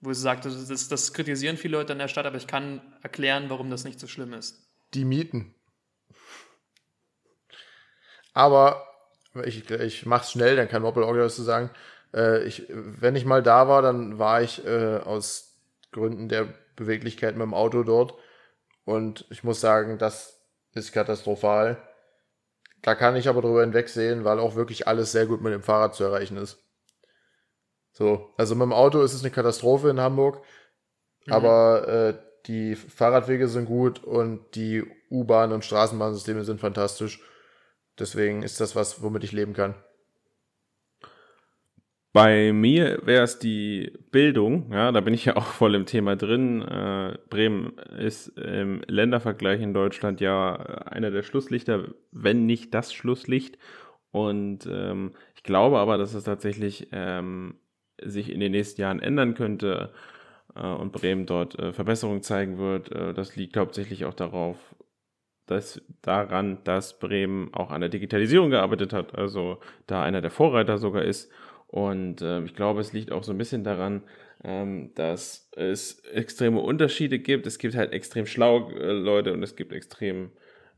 [0.00, 3.50] Wo ihr sagt, das, das kritisieren viele Leute in der Stadt, aber ich kann erklären,
[3.50, 4.66] warum das nicht so schlimm ist.
[4.94, 5.54] Die Mieten.
[8.34, 8.86] Aber
[9.44, 11.70] ich, ich mach's schnell, dann kann Moppel auch wieder was zu sagen.
[12.14, 15.51] Äh, ich, wenn ich mal da war, dann war ich äh, aus
[15.92, 18.14] Gründen der Beweglichkeit mit dem Auto dort.
[18.84, 20.40] Und ich muss sagen, das
[20.72, 21.80] ist katastrophal.
[22.80, 25.94] Da kann ich aber drüber hinwegsehen, weil auch wirklich alles sehr gut mit dem Fahrrad
[25.94, 26.58] zu erreichen ist.
[27.92, 30.42] So, also mit dem Auto ist es eine Katastrophe in Hamburg,
[31.26, 31.32] mhm.
[31.32, 32.14] aber äh,
[32.46, 37.22] die Fahrradwege sind gut und die U-Bahn- und Straßenbahnsysteme sind fantastisch.
[37.98, 39.74] Deswegen ist das was, womit ich leben kann.
[42.12, 46.14] Bei mir wäre es die Bildung, ja, da bin ich ja auch voll im Thema
[46.16, 46.60] drin.
[46.60, 53.58] Äh, Bremen ist im Ländervergleich in Deutschland ja einer der Schlusslichter, wenn nicht das Schlusslicht.
[54.10, 57.54] Und ähm, ich glaube aber, dass es tatsächlich ähm,
[58.02, 59.92] sich in den nächsten Jahren ändern könnte
[60.54, 62.92] äh, und Bremen dort äh, Verbesserungen zeigen wird.
[62.92, 64.58] Äh, das liegt hauptsächlich auch darauf,
[65.46, 70.76] dass daran, dass Bremen auch an der Digitalisierung gearbeitet hat, also da einer der Vorreiter
[70.76, 71.32] sogar ist
[71.72, 74.02] und äh, ich glaube, es liegt auch so ein bisschen daran,
[74.44, 77.46] ähm, dass es extreme Unterschiede gibt.
[77.46, 80.32] Es gibt halt extrem schlaue äh, Leute und es gibt extrem,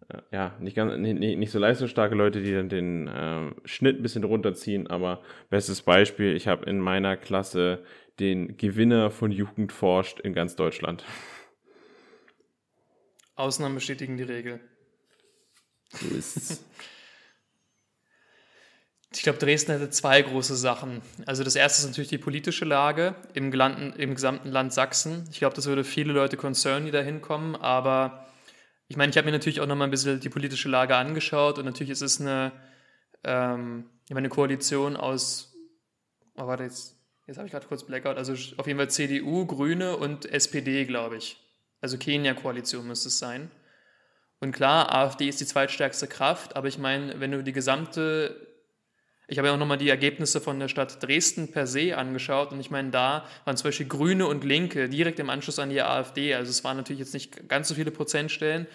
[0.08, 4.02] äh, ja, nicht, ganz, nicht, nicht so leistungsstarke Leute, die dann den äh, Schnitt ein
[4.02, 4.86] bisschen runterziehen.
[4.86, 5.20] Aber
[5.50, 7.82] bestes Beispiel, ich habe in meiner Klasse
[8.20, 11.04] den Gewinner von Jugend forscht in ganz Deutschland.
[13.34, 14.60] Ausnahmen bestätigen die Regel.
[15.88, 16.64] So ist's.
[19.16, 21.00] Ich glaube, Dresden hätte zwei große Sachen.
[21.26, 25.28] Also das erste ist natürlich die politische Lage im, Land, im gesamten Land Sachsen.
[25.30, 27.54] Ich glaube, das würde viele Leute concernen, die da hinkommen.
[27.54, 28.26] Aber
[28.88, 31.64] ich meine, ich habe mir natürlich auch nochmal ein bisschen die politische Lage angeschaut und
[31.64, 32.52] natürlich ist es eine,
[33.22, 35.54] ähm, eine Koalition aus,
[36.36, 36.96] oh warte, jetzt,
[37.26, 41.16] jetzt habe ich gerade kurz Blackout, also auf jeden Fall CDU, Grüne und SPD, glaube
[41.16, 41.40] ich.
[41.80, 43.50] Also Kenia-Koalition müsste es sein.
[44.40, 48.53] Und klar, AfD ist die zweitstärkste Kraft, aber ich meine, wenn du die gesamte
[49.26, 52.60] ich habe ja auch nochmal die Ergebnisse von der Stadt Dresden per se angeschaut und
[52.60, 56.34] ich meine, da waren zum Beispiel Grüne und Linke direkt im Anschluss an die AfD.
[56.34, 58.66] Also es waren natürlich jetzt nicht ganz so viele Prozentstellen,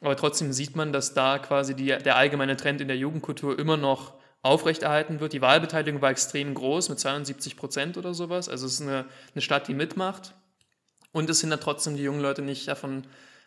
[0.00, 3.78] aber trotzdem sieht man, dass da quasi die, der allgemeine Trend in der Jugendkultur immer
[3.78, 5.32] noch aufrechterhalten wird.
[5.32, 8.50] Die Wahlbeteiligung war extrem groß mit 72 Prozent oder sowas.
[8.50, 10.34] Also es ist eine, eine Stadt, die mitmacht.
[11.12, 13.04] Und es hindert trotzdem die jungen Leute nicht davon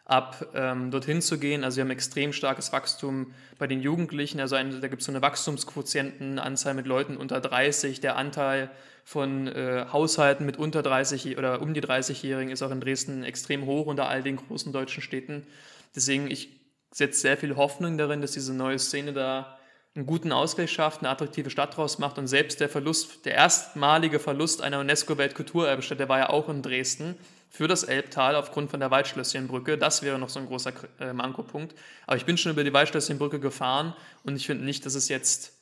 [0.08, 1.64] ab, ähm, dorthin zu gehen.
[1.64, 4.40] Also wir haben extrem starkes Wachstum bei den Jugendlichen.
[4.40, 8.00] Also ein, da gibt es so eine Wachstumsquotientenanzahl mit Leuten unter 30.
[8.00, 8.72] Der Anteil
[9.04, 13.66] von äh, Haushalten mit unter 30 oder um die 30-Jährigen ist auch in Dresden extrem
[13.66, 15.46] hoch unter all den großen deutschen Städten.
[15.94, 16.50] Deswegen, ich
[16.92, 19.58] setze sehr viel Hoffnung darin, dass diese neue Szene da
[19.94, 24.20] einen guten Ausgleich schafft, eine attraktive Stadt draus macht und selbst der Verlust, der erstmalige
[24.20, 27.16] Verlust einer UNESCO-Weltkulturerbestätte, war ja auch in Dresden
[27.50, 29.78] für das Elbtal aufgrund von der Waldschlösschenbrücke.
[29.78, 31.76] Das wäre noch so ein großer äh, Mankopunkt.
[32.06, 35.58] Aber ich bin schon über die Waldschlösschenbrücke gefahren und ich finde nicht, dass es jetzt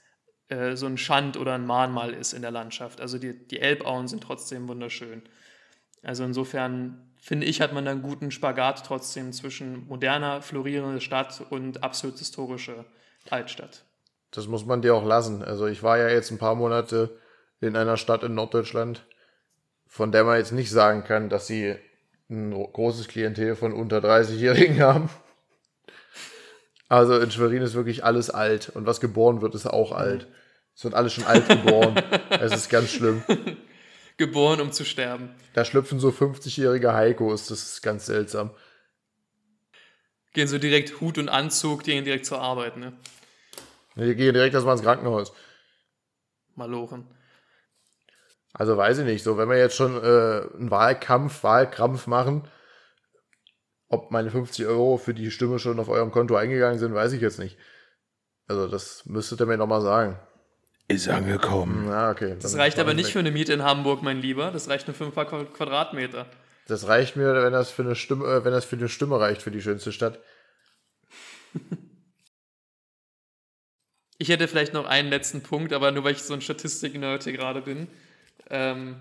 [0.49, 3.01] äh, so ein Schand oder ein Mahnmal ist in der Landschaft.
[3.01, 5.23] Also die, die Elbauen sind trotzdem wunderschön.
[6.03, 11.41] Also insofern finde ich, hat man da einen guten Spagat trotzdem zwischen moderner, florierender Stadt
[11.49, 12.85] und absolut historische
[13.31, 13.85] Altstadt.
[14.29, 15.43] Das muss man dir auch lassen.
[15.43, 17.17] Also ich war ja jetzt ein paar Monate
[17.61, 19.07] in einer Stadt in Norddeutschland,
[19.87, 21.75] von der man jetzt nicht sagen kann, dass sie
[22.29, 25.09] ein großes Klientel von unter 30-Jährigen haben.
[26.87, 30.27] Also in Schwerin ist wirklich alles alt und was geboren wird, ist auch alt.
[30.75, 31.95] Es wird alles schon alt geboren.
[32.29, 33.23] es ist ganz schlimm.
[34.17, 35.29] Geboren, um zu sterben.
[35.53, 38.51] Da schlüpfen so 50-jährige Heikos, das ist ganz seltsam.
[40.33, 42.93] Gehen so direkt Hut und Anzug, die gehen direkt zur Arbeit, ne?
[43.95, 45.31] Die gehen direkt erstmal ins Krankenhaus.
[46.55, 47.07] Malochen.
[48.57, 52.47] Also weiß ich nicht, so wenn wir jetzt schon äh, einen Wahlkampf, Wahlkrampf machen,
[53.89, 57.21] ob meine 50 Euro für die Stimme schon auf eurem Konto eingegangen sind, weiß ich
[57.21, 57.57] jetzt nicht.
[58.47, 60.17] Also das müsstet ihr mir nochmal sagen.
[60.87, 61.89] Ist angekommen.
[61.89, 62.37] Ja, okay.
[62.39, 63.13] Das reicht aber nicht weg.
[63.13, 64.51] für eine Miete in Hamburg, mein Lieber.
[64.51, 66.25] Das reicht nur für ein paar Quadratmeter.
[66.67, 69.41] Das reicht mir, wenn das für eine Stimme, äh, wenn das für eine Stimme reicht
[69.41, 70.19] für die schönste Stadt.
[74.17, 77.33] Ich hätte vielleicht noch einen letzten Punkt, aber nur weil ich so ein Statistik-Nerd hier
[77.33, 77.87] gerade bin.
[78.49, 78.97] Ähm.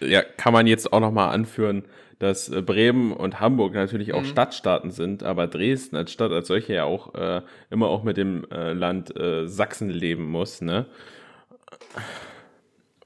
[0.00, 1.84] Ja, kann man jetzt auch nochmal anführen,
[2.18, 4.26] dass äh, Bremen und Hamburg natürlich auch mhm.
[4.26, 8.46] Stadtstaaten sind, aber Dresden als Stadt als solche ja auch äh, immer auch mit dem
[8.50, 10.86] äh, Land äh, Sachsen leben muss, ne?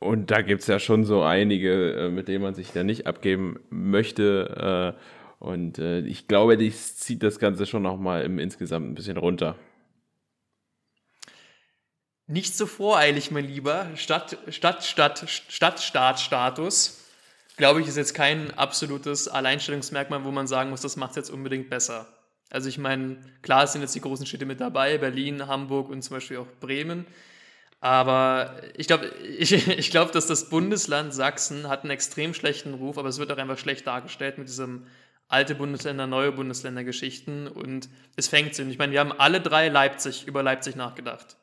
[0.01, 3.07] und da gibt es ja schon so einige, äh, mit denen man sich da nicht
[3.07, 4.95] abgeben möchte.
[4.97, 9.55] Äh, und ich glaube, das zieht das Ganze schon nochmal im insgesamt ein bisschen runter.
[12.31, 13.89] Nicht so voreilig, mein Lieber.
[13.97, 17.03] Stadt, Stadt, Stadt, Stadtstaatstatus,
[17.57, 21.31] glaube ich, ist jetzt kein absolutes Alleinstellungsmerkmal, wo man sagen muss, das macht es jetzt
[21.31, 22.07] unbedingt besser.
[22.51, 26.19] Also ich meine, klar sind jetzt die großen Städte mit dabei, Berlin, Hamburg und zum
[26.19, 27.07] Beispiel auch Bremen.
[27.81, 29.07] Aber ich glaube,
[29.39, 33.33] ich, ich glaub, dass das Bundesland Sachsen hat einen extrem schlechten Ruf, aber es wird
[33.33, 34.87] auch einfach schlecht dargestellt mit diesem
[35.29, 38.69] alte Bundesländer, neue Bundesländer Geschichten und es fängt sich.
[38.69, 41.38] Ich meine, wir haben alle drei Leipzig, über Leipzig nachgedacht.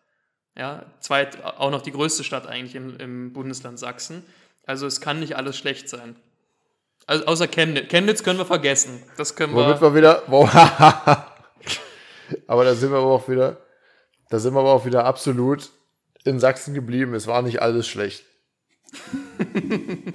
[0.57, 4.23] Ja, zweit, auch noch die größte Stadt eigentlich im, im Bundesland Sachsen.
[4.65, 6.15] Also es kann nicht alles schlecht sein.
[7.07, 7.89] Also außer Chemnitz.
[7.89, 9.03] Chemnitz können wir vergessen.
[9.17, 9.93] Das können Womit wir.
[9.93, 10.23] wir wieder.
[10.27, 10.49] Wow.
[12.47, 13.57] aber da sind wir aber auch wieder.
[14.29, 15.69] Da sind wir aber auch wieder absolut
[16.23, 17.13] in Sachsen geblieben.
[17.13, 18.23] Es war nicht alles schlecht.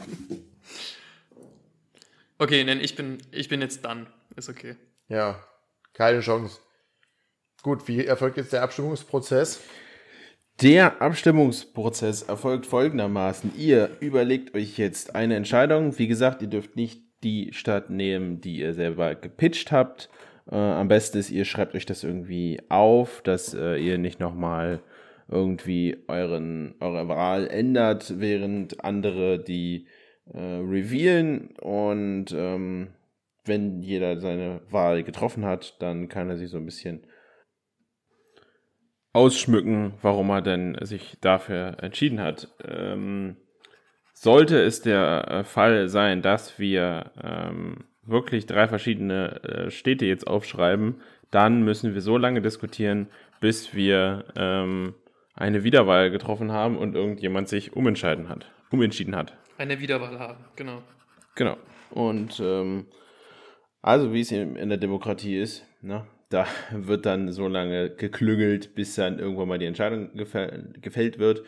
[2.39, 4.09] okay, denn ich bin, ich bin jetzt dann.
[4.37, 4.75] Ist okay.
[5.09, 5.39] Ja,
[5.93, 6.59] keine Chance.
[7.63, 9.61] Gut, wie erfolgt jetzt der Abstimmungsprozess?
[10.63, 13.53] Der Abstimmungsprozess erfolgt folgendermaßen.
[13.57, 15.99] Ihr überlegt euch jetzt eine Entscheidung.
[15.99, 20.11] Wie gesagt, ihr dürft nicht die Stadt nehmen, die ihr selber gepitcht habt.
[20.51, 24.81] Äh, am besten ist, ihr schreibt euch das irgendwie auf, dass äh, ihr nicht nochmal
[25.29, 29.87] irgendwie euren, eure Wahl ändert, während andere die
[30.31, 31.53] äh, revealen.
[31.59, 32.89] Und ähm,
[33.47, 37.01] wenn jeder seine Wahl getroffen hat, dann kann er sich so ein bisschen
[39.13, 42.49] ausschmücken, warum er denn sich dafür entschieden hat.
[42.65, 43.37] Ähm,
[44.13, 50.27] sollte es der äh, Fall sein, dass wir ähm, wirklich drei verschiedene äh, Städte jetzt
[50.27, 51.01] aufschreiben,
[51.31, 53.09] dann müssen wir so lange diskutieren,
[53.41, 54.95] bis wir ähm,
[55.35, 59.37] eine Wiederwahl getroffen haben und irgendjemand sich umentscheiden hat, umentschieden hat.
[59.59, 60.83] Eine Wiederwahl haben, genau.
[61.35, 61.57] Genau.
[61.91, 62.87] Und ähm,
[63.83, 66.07] also wie es in, in der Demokratie ist, ne?
[66.31, 71.45] Da wird dann so lange geklüngelt, bis dann irgendwann mal die Entscheidung gefällt wird.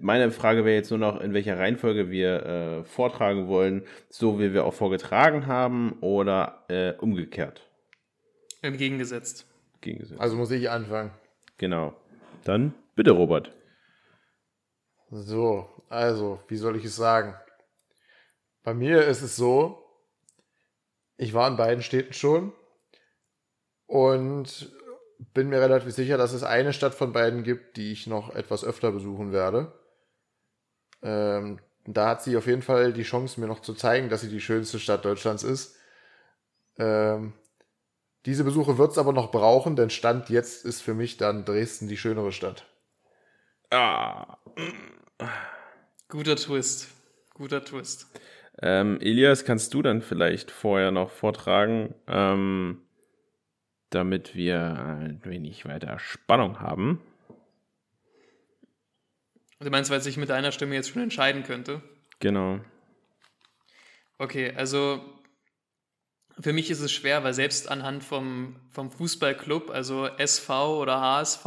[0.00, 4.54] Meine Frage wäre jetzt nur noch, in welcher Reihenfolge wir äh, vortragen wollen, so wie
[4.54, 7.68] wir auch vorgetragen haben oder äh, umgekehrt.
[8.62, 9.46] Im Gegengesetzt.
[9.80, 10.20] Gegengesetzt.
[10.20, 11.10] Also muss ich anfangen.
[11.58, 11.94] Genau.
[12.44, 13.50] Dann bitte, Robert.
[15.10, 17.34] So, also, wie soll ich es sagen?
[18.62, 19.82] Bei mir ist es so,
[21.16, 22.52] ich war in beiden Städten schon
[23.90, 24.70] und
[25.34, 28.64] bin mir relativ sicher, dass es eine Stadt von beiden gibt, die ich noch etwas
[28.64, 29.72] öfter besuchen werde.
[31.02, 34.28] Ähm, da hat sie auf jeden Fall die Chance, mir noch zu zeigen, dass sie
[34.28, 35.76] die schönste Stadt Deutschlands ist.
[36.78, 37.32] Ähm,
[38.26, 41.88] diese Besuche wird es aber noch brauchen, denn Stand jetzt ist für mich dann Dresden
[41.88, 42.66] die schönere Stadt.
[43.70, 44.38] Ah.
[46.08, 46.88] Guter Twist.
[47.34, 48.06] Guter Twist.
[48.62, 52.82] Ähm, Elias, kannst du dann vielleicht vorher noch vortragen, ähm,
[53.90, 57.00] damit wir ein wenig weiter Spannung haben.
[59.60, 61.82] Du meinst, weil sich mit einer Stimme jetzt schon entscheiden könnte?
[62.18, 62.60] Genau.
[64.18, 65.00] Okay, also
[66.38, 71.46] für mich ist es schwer, weil selbst anhand vom, vom Fußballclub, also SV oder HSV,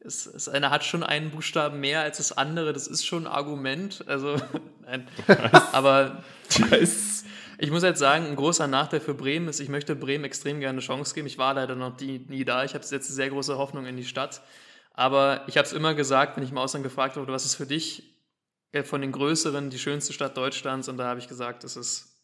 [0.00, 2.72] ist, ist eine hat schon einen Buchstaben mehr als das andere.
[2.72, 4.04] Das ist schon ein Argument.
[4.06, 4.36] Also,
[4.82, 5.08] nein.
[5.72, 6.22] Aber.
[6.70, 7.24] Was?
[7.60, 10.76] Ich muss jetzt sagen, ein großer Nachteil für Bremen ist, ich möchte Bremen extrem gerne
[10.76, 11.26] eine Chance geben.
[11.26, 12.62] Ich war leider noch nie, nie da.
[12.62, 14.42] Ich habe jetzt sehr große Hoffnung in die Stadt.
[14.92, 17.66] Aber ich habe es immer gesagt, wenn ich im Ausland gefragt wurde, was ist für
[17.66, 18.14] dich
[18.70, 20.88] äh, von den größeren die schönste Stadt Deutschlands?
[20.88, 22.22] Und da habe ich gesagt, es ist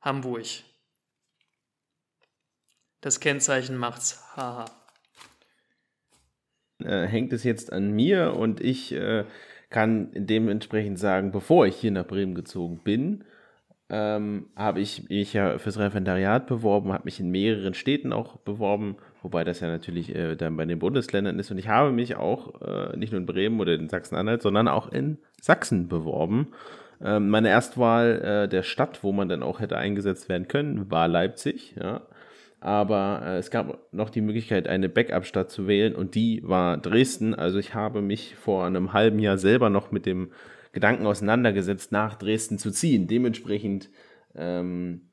[0.00, 0.46] Hamburg.
[3.02, 4.24] Das Kennzeichen macht's.
[4.34, 4.64] Haha.
[6.78, 9.26] Äh, hängt es jetzt an mir und ich äh,
[9.68, 13.24] kann dementsprechend sagen, bevor ich hier nach Bremen gezogen bin,
[13.94, 18.96] ähm, habe ich mich ja fürs Referendariat beworben, habe mich in mehreren Städten auch beworben,
[19.22, 21.52] wobei das ja natürlich äh, dann bei den Bundesländern ist.
[21.52, 24.90] Und ich habe mich auch äh, nicht nur in Bremen oder in Sachsen-Anhalt, sondern auch
[24.90, 26.48] in Sachsen beworben.
[27.00, 31.06] Ähm, meine Erstwahl äh, der Stadt, wo man dann auch hätte eingesetzt werden können, war
[31.06, 31.76] Leipzig.
[31.80, 32.02] Ja.
[32.64, 37.34] Aber äh, es gab noch die Möglichkeit, eine Backup-Stadt zu wählen und die war Dresden.
[37.34, 40.32] Also ich habe mich vor einem halben Jahr selber noch mit dem
[40.72, 43.06] Gedanken auseinandergesetzt, nach Dresden zu ziehen.
[43.06, 43.90] Dementsprechend
[44.34, 45.10] ähm,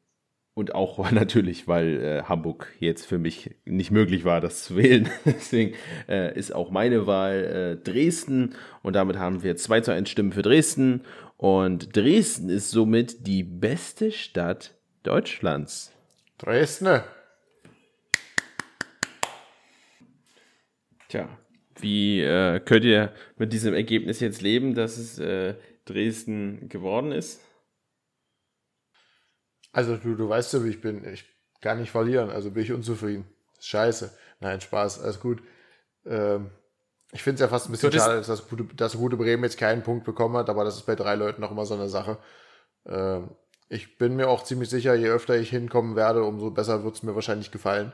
[0.53, 5.09] und auch natürlich, weil äh, Hamburg jetzt für mich nicht möglich war, das zu wählen.
[5.25, 5.75] Deswegen
[6.07, 7.43] äh, ist auch meine Wahl
[7.81, 11.01] äh, Dresden und damit haben wir 2 zu 1 Stimmen für Dresden.
[11.35, 14.73] Und Dresden ist somit die beste Stadt
[15.03, 15.91] Deutschlands.
[16.37, 17.01] Dresden.
[21.11, 21.27] Tja,
[21.81, 27.41] wie äh, könnt ihr mit diesem Ergebnis jetzt leben, dass es äh, Dresden geworden ist?
[29.73, 31.03] Also du, du weißt ja, wie ich bin.
[31.03, 31.25] Ich
[31.59, 33.25] kann nicht verlieren, also bin ich unzufrieden.
[33.59, 34.17] Scheiße.
[34.39, 35.43] Nein, Spaß, alles gut.
[36.05, 36.49] Ähm,
[37.11, 39.57] ich finde es ja fast ein bisschen schade, dass das, gute, dass gute Bremen jetzt
[39.57, 42.19] keinen Punkt bekommen hat, aber das ist bei drei Leuten auch immer so eine Sache.
[42.85, 43.31] Ähm,
[43.67, 47.03] ich bin mir auch ziemlich sicher, je öfter ich hinkommen werde, umso besser wird es
[47.03, 47.91] mir wahrscheinlich gefallen.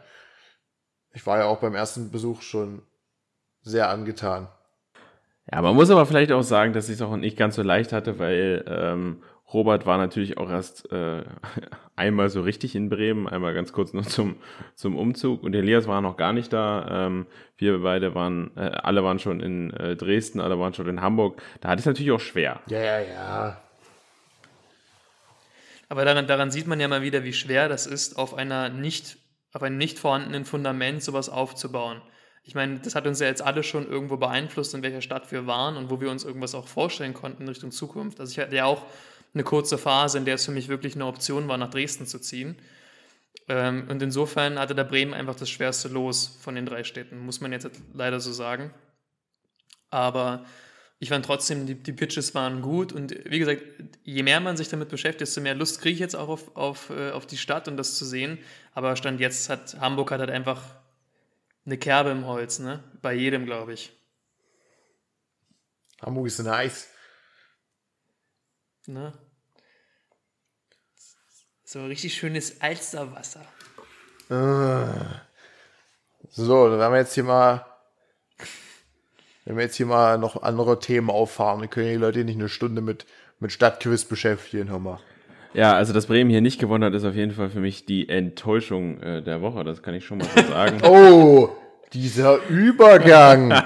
[1.13, 2.83] Ich war ja auch beim ersten Besuch schon
[3.67, 4.47] sehr angetan.
[5.51, 7.93] Ja, man muss aber vielleicht auch sagen, dass ich es auch nicht ganz so leicht
[7.93, 11.23] hatte, weil ähm, Robert war natürlich auch erst äh,
[11.95, 14.37] einmal so richtig in Bremen, einmal ganz kurz noch zum,
[14.75, 17.07] zum Umzug und Elias war noch gar nicht da.
[17.07, 21.01] Ähm, wir beide waren, äh, alle waren schon in äh, Dresden, alle waren schon in
[21.01, 21.41] Hamburg.
[21.61, 22.59] Da hatte ich es natürlich auch schwer.
[22.67, 23.61] Ja, ja, ja.
[25.87, 29.17] Aber daran, daran sieht man ja mal wieder, wie schwer das ist, auf einer nicht,
[29.53, 32.01] auf einem nicht vorhandenen Fundament sowas aufzubauen.
[32.47, 35.47] Ich meine, das hat uns ja jetzt alle schon irgendwo beeinflusst, in welcher Stadt wir
[35.47, 38.21] waren und wo wir uns irgendwas auch vorstellen konnten in Richtung Zukunft.
[38.21, 38.85] Also ich hatte ja auch
[39.33, 42.19] eine kurze Phase, in der es für mich wirklich eine Option war, nach Dresden zu
[42.19, 42.55] ziehen.
[43.49, 47.41] Ähm, und insofern hatte der Bremen einfach das schwerste Los von den drei Städten, muss
[47.41, 48.73] man jetzt leider so sagen.
[49.89, 50.45] Aber
[50.99, 53.61] ich fand trotzdem, die, die Pitches waren gut und wie gesagt,
[54.05, 56.91] je mehr man sich damit beschäftigt, desto mehr Lust kriege ich jetzt auch auf, auf,
[56.91, 58.37] äh, auf die Stadt und das zu sehen.
[58.73, 60.63] Aber Stand jetzt hat Hamburg hat halt einfach
[61.67, 62.83] eine Kerbe im Holz, ne?
[63.01, 63.91] Bei jedem, glaube ich.
[66.01, 66.87] Hamburg ist nice.
[68.85, 69.13] Ne?
[71.65, 73.45] So richtig schönes Alsterwasser.
[74.29, 75.21] Ah.
[76.29, 77.65] So, dann haben wir jetzt hier mal,
[79.43, 82.47] wenn wir jetzt hier mal noch andere Themen auffahren, dann können die Leute nicht eine
[82.47, 83.05] Stunde mit,
[83.39, 85.01] mit Stadtquiz beschäftigen, hör mal.
[85.57, 88.09] Ja, also dass Bremen hier nicht gewonnen hat, ist auf jeden Fall für mich die
[88.09, 89.63] Enttäuschung äh, der Woche.
[89.63, 90.77] Das kann ich schon mal so sagen.
[90.83, 91.49] oh,
[91.93, 93.53] dieser Übergang.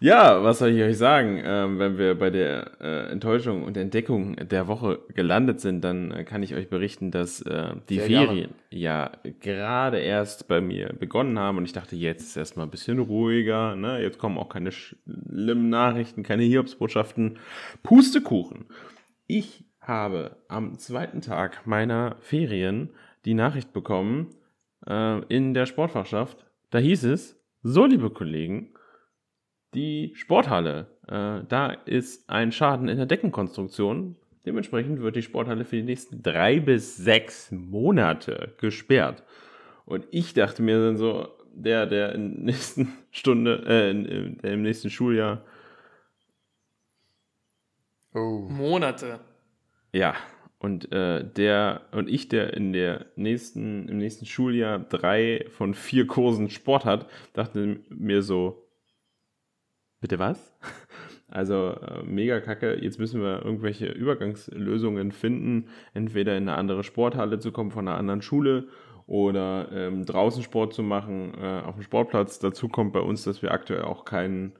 [0.00, 1.42] Ja, was soll ich euch sagen?
[1.44, 6.22] Ähm, wenn wir bei der äh, Enttäuschung und Entdeckung der Woche gelandet sind, dann äh,
[6.22, 8.54] kann ich euch berichten, dass äh, die Sehr Ferien gerne.
[8.70, 9.10] ja
[9.40, 13.74] gerade erst bei mir begonnen haben und ich dachte, jetzt ist erstmal ein bisschen ruhiger,
[13.74, 14.00] ne?
[14.00, 17.40] jetzt kommen auch keine schlimmen Nachrichten, keine Hiobsbotschaften.
[17.82, 18.66] Pustekuchen.
[19.30, 22.88] Ich habe am zweiten Tag meiner Ferien
[23.26, 24.34] die Nachricht bekommen
[24.86, 26.46] äh, in der Sportfachschaft.
[26.70, 28.72] Da hieß es, so liebe Kollegen,
[29.74, 30.86] die Sporthalle.
[31.06, 34.16] Äh, da ist ein Schaden in der Deckenkonstruktion.
[34.46, 39.24] Dementsprechend wird die Sporthalle für die nächsten drei bis sechs Monate gesperrt.
[39.84, 44.62] Und ich dachte mir dann so, der, der in der nächsten Stunde, äh, in, im
[44.62, 45.44] nächsten Schuljahr.
[48.18, 48.48] Oh.
[48.48, 49.20] Monate.
[49.92, 50.14] Ja,
[50.58, 56.06] und äh, der und ich, der in der nächsten, im nächsten Schuljahr drei von vier
[56.06, 58.68] Kursen Sport hat, dachte mir so,
[60.00, 60.54] Bitte was?
[61.30, 62.82] Also äh, mega kacke.
[62.82, 67.98] Jetzt müssen wir irgendwelche Übergangslösungen finden, entweder in eine andere Sporthalle zu kommen von einer
[67.98, 68.68] anderen Schule
[69.06, 72.38] oder ähm, draußen Sport zu machen äh, auf dem Sportplatz.
[72.38, 74.54] Dazu kommt bei uns, dass wir aktuell auch keinen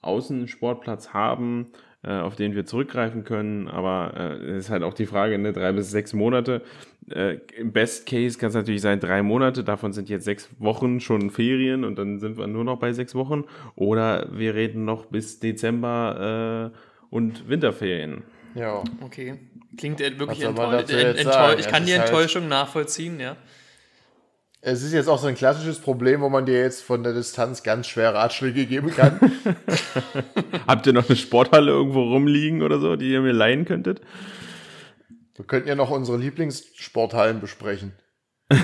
[0.00, 1.72] Außensportplatz haben,
[2.10, 3.68] auf den wir zurückgreifen können.
[3.68, 6.62] Aber äh, es äh, ist halt auch die Frage, ne, drei bis sechs Monate.
[7.10, 11.00] Äh, Im Best Case kann es natürlich sein, drei Monate, davon sind jetzt sechs Wochen
[11.00, 13.44] schon Ferien und dann sind wir nur noch bei sechs Wochen.
[13.76, 16.76] Oder wir reden noch bis Dezember äh,
[17.14, 18.22] und Winterferien.
[18.54, 18.82] Ja.
[19.00, 19.34] Okay.
[19.76, 20.90] Klingt wirklich enttäuschend.
[21.60, 23.36] Ich kann die halt Enttäuschung halt nachvollziehen, ja.
[24.66, 27.62] Es ist jetzt auch so ein klassisches Problem, wo man dir jetzt von der Distanz
[27.62, 29.20] ganz schwer Ratschläge geben kann.
[30.66, 34.00] Habt ihr noch eine Sporthalle irgendwo rumliegen oder so, die ihr mir leihen könntet?
[35.34, 37.92] Wir könnten ja noch unsere Lieblingssporthallen besprechen.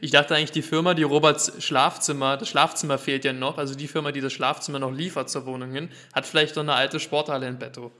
[0.00, 3.86] Ich dachte eigentlich, die Firma, die Roberts Schlafzimmer, das Schlafzimmer fehlt ja noch, also die
[3.86, 7.46] Firma, die das Schlafzimmer noch liefert zur Wohnung hin, hat vielleicht noch eine alte Sporthalle
[7.46, 7.92] in Betto.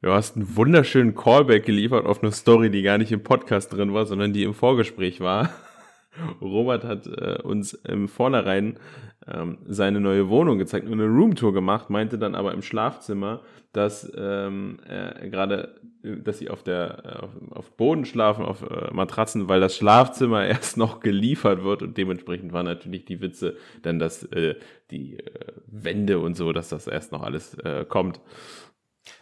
[0.00, 3.92] Du hast einen wunderschönen Callback geliefert auf eine Story, die gar nicht im Podcast drin
[3.92, 5.50] war, sondern die im Vorgespräch war.
[6.40, 8.78] Robert hat äh, uns im Vornherein
[9.26, 13.42] ähm, seine neue Wohnung gezeigt und eine Roomtour gemacht, meinte dann aber im Schlafzimmer,
[13.72, 19.48] dass ähm, äh, gerade, dass sie auf der auf, auf Boden schlafen, auf äh, Matratzen,
[19.48, 24.24] weil das Schlafzimmer erst noch geliefert wird und dementsprechend waren natürlich die Witze, dann dass
[24.24, 24.54] äh,
[24.90, 28.20] die äh, Wände und so, dass das erst noch alles äh, kommt.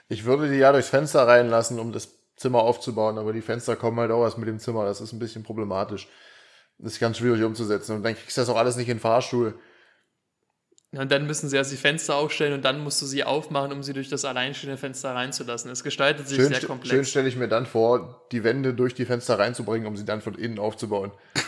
[0.09, 3.99] Ich würde die ja durchs Fenster reinlassen, um das Zimmer aufzubauen, aber die Fenster kommen
[3.99, 4.85] halt auch erst mit dem Zimmer.
[4.85, 6.09] Das ist ein bisschen problematisch.
[6.79, 7.97] Das ist ganz schwierig umzusetzen.
[7.97, 9.59] Und dann kriegst du das auch alles nicht in den Fahrstuhl.
[10.93, 13.83] und dann müssen sie erst die Fenster aufstellen und dann musst du sie aufmachen, um
[13.83, 15.71] sie durch das alleinstehende Fenster reinzulassen.
[15.71, 16.91] Es gestaltet sich schön, sehr komplex.
[16.91, 20.21] Schön stelle ich mir dann vor, die Wände durch die Fenster reinzubringen, um sie dann
[20.21, 21.13] von innen aufzubauen.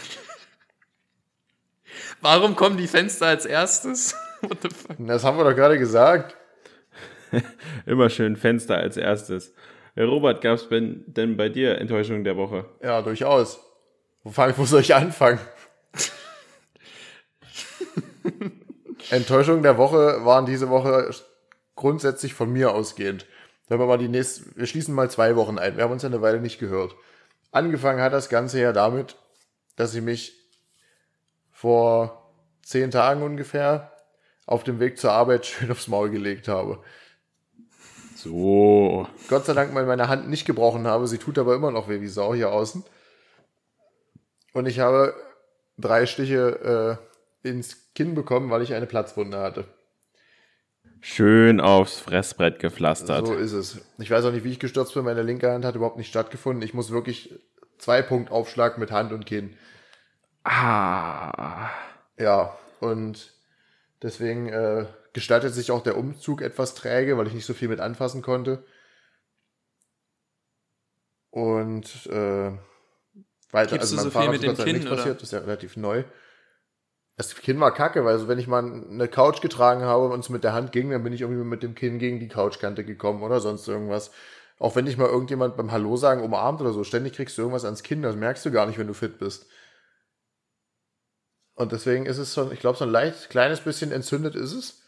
[2.21, 4.17] Warum kommen die Fenster als erstes?
[4.99, 6.37] das haben wir doch gerade gesagt.
[7.87, 9.55] Immer schön Fenster als erstes.
[9.97, 12.67] Robert, gab es denn bei dir Enttäuschungen der Woche?
[12.83, 13.61] Ja, durchaus.
[14.29, 15.39] Wo, fang, wo soll ich anfangen?
[19.11, 21.09] Enttäuschungen der Woche waren diese Woche
[21.77, 23.25] grundsätzlich von mir ausgehend.
[23.69, 25.79] Wenn wir mal die nächste, wir schließen mal zwei Wochen ein.
[25.79, 26.95] Wir haben uns ja eine Weile nicht gehört.
[27.53, 29.17] Angefangen hat das Ganze ja damit,
[29.77, 30.35] dass ich mich
[31.51, 32.31] vor
[32.63, 33.93] zehn Tagen ungefähr
[34.45, 36.83] auf dem Weg zur Arbeit schön aufs Maul gelegt habe.
[38.15, 39.09] So.
[39.31, 41.09] Gott sei Dank mal meine Hand nicht gebrochen habe.
[41.09, 42.85] Sie tut aber immer noch weh wie Sau hier außen.
[44.53, 45.15] Und ich habe
[45.77, 46.99] drei Stiche
[47.45, 49.65] äh, ins Kinn bekommen, weil ich eine Platzwunde hatte.
[51.01, 53.27] Schön aufs Fressbrett gepflastert.
[53.27, 53.81] So ist es.
[53.99, 55.05] Ich weiß auch nicht, wie ich gestürzt bin.
[55.05, 56.63] Meine linke Hand hat überhaupt nicht stattgefunden.
[56.63, 57.39] Ich muss wirklich
[57.79, 59.57] zwei Punkt Aufschlag mit Hand und Kinn.
[60.43, 61.71] Ah.
[62.19, 63.33] Ja, und
[64.03, 67.81] deswegen äh, gestaltet sich auch der Umzug etwas träge, weil ich nicht so viel mit
[67.81, 68.65] anfassen konnte.
[71.31, 72.53] Und äh,
[73.51, 74.97] weiter, Gibst also du so viel Fahrrad mit ist Gott dem Kinn, oder?
[74.97, 76.05] passiert, das ist ja relativ neu.
[77.17, 80.29] Das Kinn war kacke, weil also wenn ich mal eine Couch getragen habe und es
[80.29, 83.23] mit der Hand ging, dann bin ich irgendwie mit dem Kinn gegen die Couchkante gekommen
[83.23, 84.13] oder sonst irgendwas.
[84.61, 87.65] Auch wenn dich mal irgendjemand beim Hallo sagen umarmt oder so, ständig kriegst du irgendwas
[87.65, 89.47] ans Kinn, das merkst du gar nicht, wenn du fit bist.
[91.55, 94.83] Und deswegen ist es schon, ich glaube, so ein leicht kleines bisschen entzündet ist es.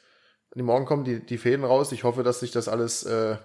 [0.50, 1.90] Und morgen kommen die, die Fäden raus.
[1.90, 3.36] Ich hoffe, dass sich das alles, äh,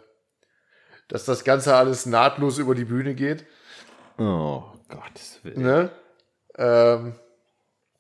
[1.08, 3.46] dass das Ganze alles nahtlos über die Bühne geht.
[4.18, 5.62] Oh, Gottes Willen.
[5.62, 5.90] Ne?
[6.58, 7.16] Ähm,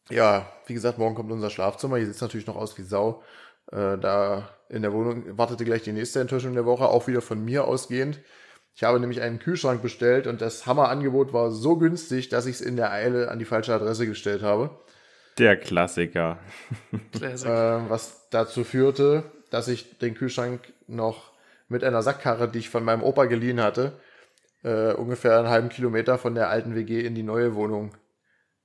[0.09, 1.97] ja, wie gesagt, morgen kommt unser Schlafzimmer.
[1.97, 3.23] Hier sieht es natürlich noch aus wie Sau.
[3.71, 7.43] Äh, da in der Wohnung wartete gleich die nächste Enttäuschung der Woche, auch wieder von
[7.43, 8.19] mir ausgehend.
[8.75, 12.61] Ich habe nämlich einen Kühlschrank bestellt und das Hammerangebot war so günstig, dass ich es
[12.61, 14.69] in der Eile an die falsche Adresse gestellt habe.
[15.37, 16.39] Der Klassiker.
[17.21, 21.31] Äh, was dazu führte, dass ich den Kühlschrank noch
[21.67, 23.93] mit einer Sackkarre, die ich von meinem Opa geliehen hatte,
[24.65, 27.95] äh, ungefähr einen halben Kilometer von der alten WG in die neue Wohnung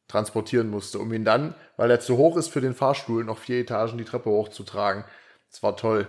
[0.08, 3.60] transportieren musste, um ihn dann, weil er zu hoch ist für den Fahrstuhl, noch vier
[3.60, 5.04] Etagen die Treppe hochzutragen.
[5.50, 6.08] Das war toll.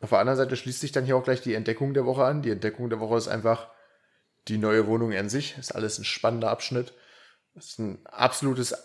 [0.00, 2.40] Auf der anderen Seite schließt sich dann hier auch gleich die Entdeckung der Woche an.
[2.40, 3.68] Die Entdeckung der Woche ist einfach
[4.46, 5.58] die neue Wohnung an sich.
[5.58, 6.94] Ist alles ein spannender Abschnitt.
[7.56, 8.76] Ist ein absolutes,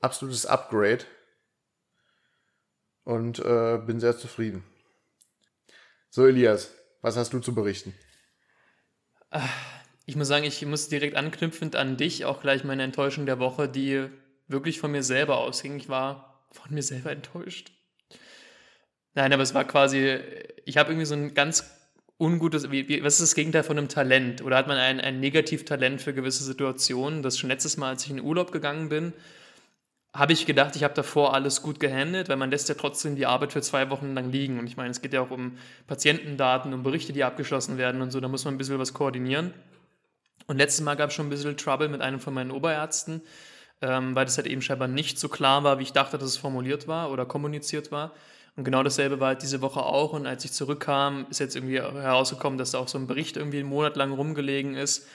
[0.00, 1.04] absolutes Upgrade.
[3.04, 4.64] Und äh, bin sehr zufrieden.
[6.10, 7.94] So, Elias, was hast du zu berichten?
[10.06, 13.68] Ich muss sagen, ich muss direkt anknüpfend an dich auch gleich meine Enttäuschung der Woche,
[13.68, 14.08] die
[14.48, 15.76] wirklich von mir selber ausging.
[15.76, 17.70] Ich war von mir selber enttäuscht.
[19.14, 20.18] Nein, aber es war quasi,
[20.64, 21.64] ich habe irgendwie so ein ganz
[22.18, 24.42] ungutes, wie, wie, was ist das Gegenteil von einem Talent?
[24.42, 27.22] Oder hat man ein, ein Negativtalent für gewisse Situationen?
[27.22, 29.12] Das schon letztes Mal, als ich in den Urlaub gegangen bin,
[30.12, 33.26] habe ich gedacht, ich habe davor alles gut gehandelt, weil man lässt ja trotzdem die
[33.26, 34.58] Arbeit für zwei Wochen lang liegen.
[34.58, 35.56] Und ich meine, es geht ja auch um
[35.86, 39.54] Patientendaten, um Berichte, die abgeschlossen werden und so, da muss man ein bisschen was koordinieren.
[40.46, 43.22] Und letztes Mal gab es schon ein bisschen Trouble mit einem von meinen Oberärzten,
[43.82, 46.36] ähm, weil das halt eben scheinbar nicht so klar war, wie ich dachte, dass es
[46.36, 48.12] formuliert war oder kommuniziert war.
[48.56, 50.12] Und genau dasselbe war halt diese Woche auch.
[50.12, 53.60] Und als ich zurückkam, ist jetzt irgendwie herausgekommen, dass da auch so ein Bericht irgendwie
[53.60, 55.06] einen Monat lang rumgelegen ist.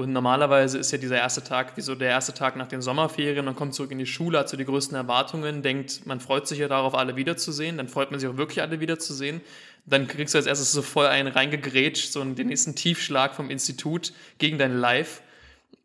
[0.00, 3.44] Und normalerweise ist ja dieser erste Tag wie so der erste Tag nach den Sommerferien.
[3.44, 6.58] Man kommt zurück in die Schule, hat so die größten Erwartungen, denkt, man freut sich
[6.58, 7.76] ja darauf, alle wiederzusehen.
[7.76, 9.42] Dann freut man sich auch wirklich, alle wiederzusehen.
[9.84, 14.14] Dann kriegst du als erstes so voll einen reingegrätscht, so den nächsten Tiefschlag vom Institut
[14.38, 15.20] gegen dein Live.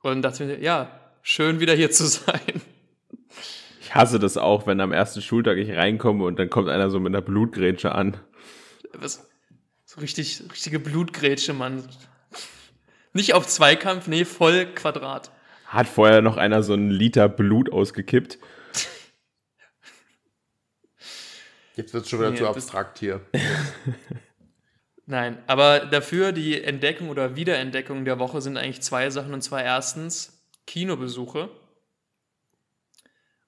[0.02, 2.62] Und dachte mir, ja, schön wieder hier zu sein.
[3.82, 7.02] Ich hasse das auch, wenn am ersten Schultag ich reinkomme und dann kommt einer so
[7.02, 8.16] mit einer Blutgrätsche an.
[8.94, 9.28] Was,
[9.84, 11.84] so richtig, richtige Blutgrätsche, Mann.
[13.16, 15.32] Nicht auf Zweikampf, nee, voll Quadrat.
[15.68, 18.38] Hat vorher noch einer so einen Liter Blut ausgekippt.
[21.78, 23.22] Jetzt wird es schon wieder Nee, zu abstrakt hier.
[25.06, 29.34] Nein, aber dafür die Entdeckung oder Wiederentdeckung der Woche sind eigentlich zwei Sachen.
[29.34, 30.38] Und zwar erstens
[30.68, 31.50] Kinobesuche.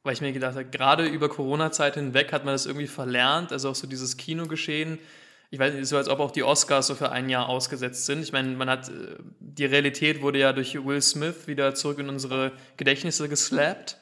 [0.03, 3.51] Weil ich mir gedacht habe, gerade über Corona-Zeit hinweg hat man das irgendwie verlernt.
[3.51, 4.97] Also auch so dieses Kinogeschehen.
[5.50, 8.22] Ich weiß nicht, so als ob auch die Oscars so für ein Jahr ausgesetzt sind.
[8.22, 12.10] Ich meine, man hat, äh, die Realität wurde ja durch Will Smith wieder zurück in
[12.10, 13.98] unsere Gedächtnisse geslappt.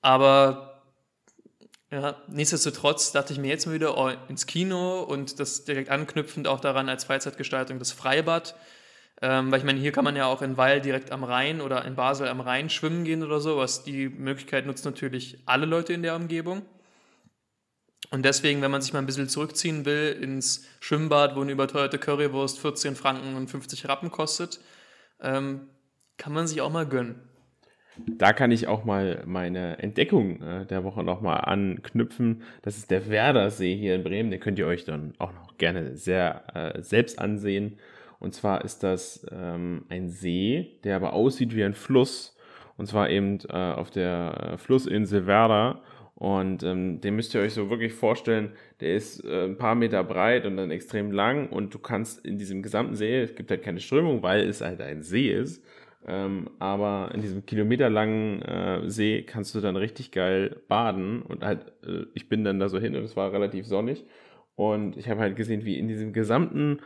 [0.00, 0.82] Aber
[1.90, 6.48] ja, nichtsdestotrotz dachte ich mir jetzt mal wieder oh, ins Kino und das direkt anknüpfend
[6.48, 8.54] auch daran als Freizeitgestaltung das Freibad.
[9.22, 11.84] Ähm, weil ich meine, hier kann man ja auch in Weil direkt am Rhein oder
[11.84, 15.92] in Basel am Rhein schwimmen gehen oder so, was die Möglichkeit nutzt natürlich alle Leute
[15.92, 16.62] in der Umgebung.
[18.14, 21.98] Und deswegen, wenn man sich mal ein bisschen zurückziehen will ins Schwimmbad, wo eine überteuerte
[21.98, 24.60] Currywurst 14 Franken und 50 Rappen kostet,
[25.20, 25.62] ähm,
[26.16, 27.16] kann man sich auch mal gönnen.
[28.06, 32.42] da kann ich auch mal meine Entdeckung äh, der Woche nochmal anknüpfen.
[32.62, 34.30] Das ist der Werdersee hier in Bremen.
[34.30, 37.80] Den könnt ihr euch dann auch noch gerne sehr äh, selbst ansehen.
[38.20, 42.36] Und zwar ist das ähm, ein See, der aber aussieht wie ein Fluss.
[42.76, 45.82] Und zwar eben äh, auf der äh, Flussinsel Werder.
[46.16, 50.04] Und ähm, den müsst ihr euch so wirklich vorstellen, der ist äh, ein paar Meter
[50.04, 51.48] breit und dann extrem lang.
[51.48, 54.80] Und du kannst in diesem gesamten See, es gibt halt keine Strömung, weil es halt
[54.80, 55.64] ein See ist.
[56.06, 61.22] Ähm, aber in diesem kilometerlangen äh, See kannst du dann richtig geil baden.
[61.22, 64.04] Und halt, äh, ich bin dann da so hin und es war relativ sonnig.
[64.54, 66.78] Und ich habe halt gesehen, wie in diesem gesamten,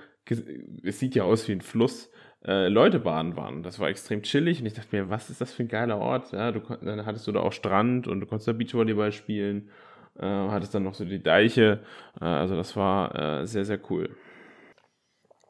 [0.82, 2.10] es sieht ja aus wie ein Fluss,
[2.44, 3.62] äh, Leute baden waren.
[3.62, 6.32] Das war extrem chillig und ich dachte mir, was ist das für ein geiler Ort?
[6.32, 9.70] Ja, du, dann hattest du da auch Strand und du konntest da Beachvolleyball spielen,
[10.18, 11.80] äh, hattest dann noch so die Deiche.
[12.20, 14.16] Äh, also das war äh, sehr, sehr cool.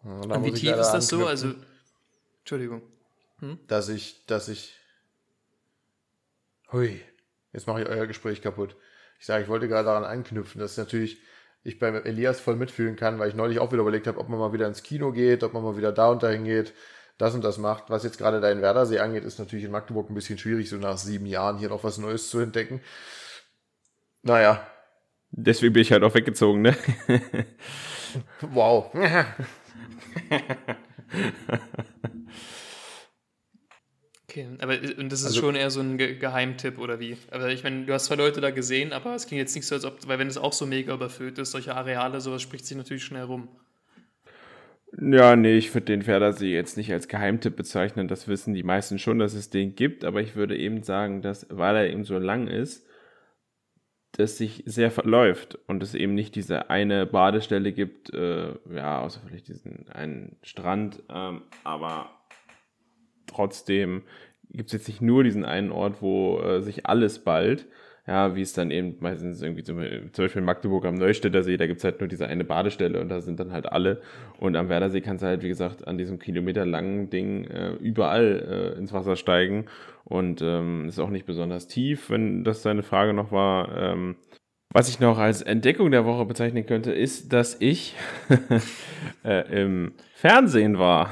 [0.04, 1.26] Ja, und wie tief ist das so?
[1.26, 1.54] Also,
[2.40, 2.82] Entschuldigung.
[3.40, 3.58] Hm?
[3.66, 4.74] Dass ich, dass ich.
[6.72, 7.00] Hui,
[7.52, 8.76] jetzt mache ich euer Gespräch kaputt.
[9.18, 11.18] Ich sage, ich wollte gerade daran anknüpfen, dass natürlich
[11.62, 14.38] ich beim Elias voll mitfühlen kann, weil ich neulich auch wieder überlegt habe, ob man
[14.38, 16.72] mal wieder ins Kino geht, ob man mal wieder da und dahin geht,
[17.18, 17.90] das und das macht.
[17.90, 20.96] Was jetzt gerade deinen Werdersee angeht, ist natürlich in Magdeburg ein bisschen schwierig, so nach
[20.96, 22.80] sieben Jahren hier noch was Neues zu entdecken.
[24.22, 24.66] Naja.
[25.30, 26.76] Deswegen bin ich halt auch weggezogen, ne?
[28.40, 28.90] wow.
[34.38, 37.16] Okay, aber und das ist also, schon eher so ein Ge Geheimtipp oder wie?
[37.30, 39.74] Aber ich meine, du hast zwei Leute da gesehen, aber es klingt jetzt nicht so,
[39.74, 42.76] als ob, weil wenn es auch so mega überfüllt ist, solche Areale, sowas spricht sich
[42.76, 43.48] natürlich schnell rum.
[45.00, 48.08] Ja, nee, ich würde den Pferdersee jetzt nicht als Geheimtipp bezeichnen.
[48.08, 51.46] Das wissen die meisten schon, dass es den gibt, aber ich würde eben sagen, dass,
[51.50, 52.86] weil er eben so lang ist,
[54.12, 59.20] das sich sehr verläuft und es eben nicht diese eine Badestelle gibt, äh, ja, außer
[59.26, 62.10] vielleicht diesen einen Strand, ähm, aber
[63.28, 64.02] trotzdem
[64.50, 67.66] gibt es jetzt nicht nur diesen einen Ort, wo äh, sich alles ballt.
[68.06, 69.82] Ja, wie es dann eben meistens irgendwie zum,
[70.12, 73.02] zum Beispiel in Magdeburg am Neustädter See, da gibt es halt nur diese eine Badestelle
[73.02, 74.00] und da sind dann halt alle.
[74.38, 78.78] Und am Werdersee kannst du halt, wie gesagt, an diesem kilometerlangen Ding äh, überall äh,
[78.78, 79.66] ins Wasser steigen.
[80.04, 83.76] Und ähm, ist auch nicht besonders tief, wenn das deine Frage noch war.
[83.76, 84.16] Ähm,
[84.70, 87.94] was ich noch als Entdeckung der Woche bezeichnen könnte, ist, dass ich
[89.22, 91.10] äh, im Fernsehen war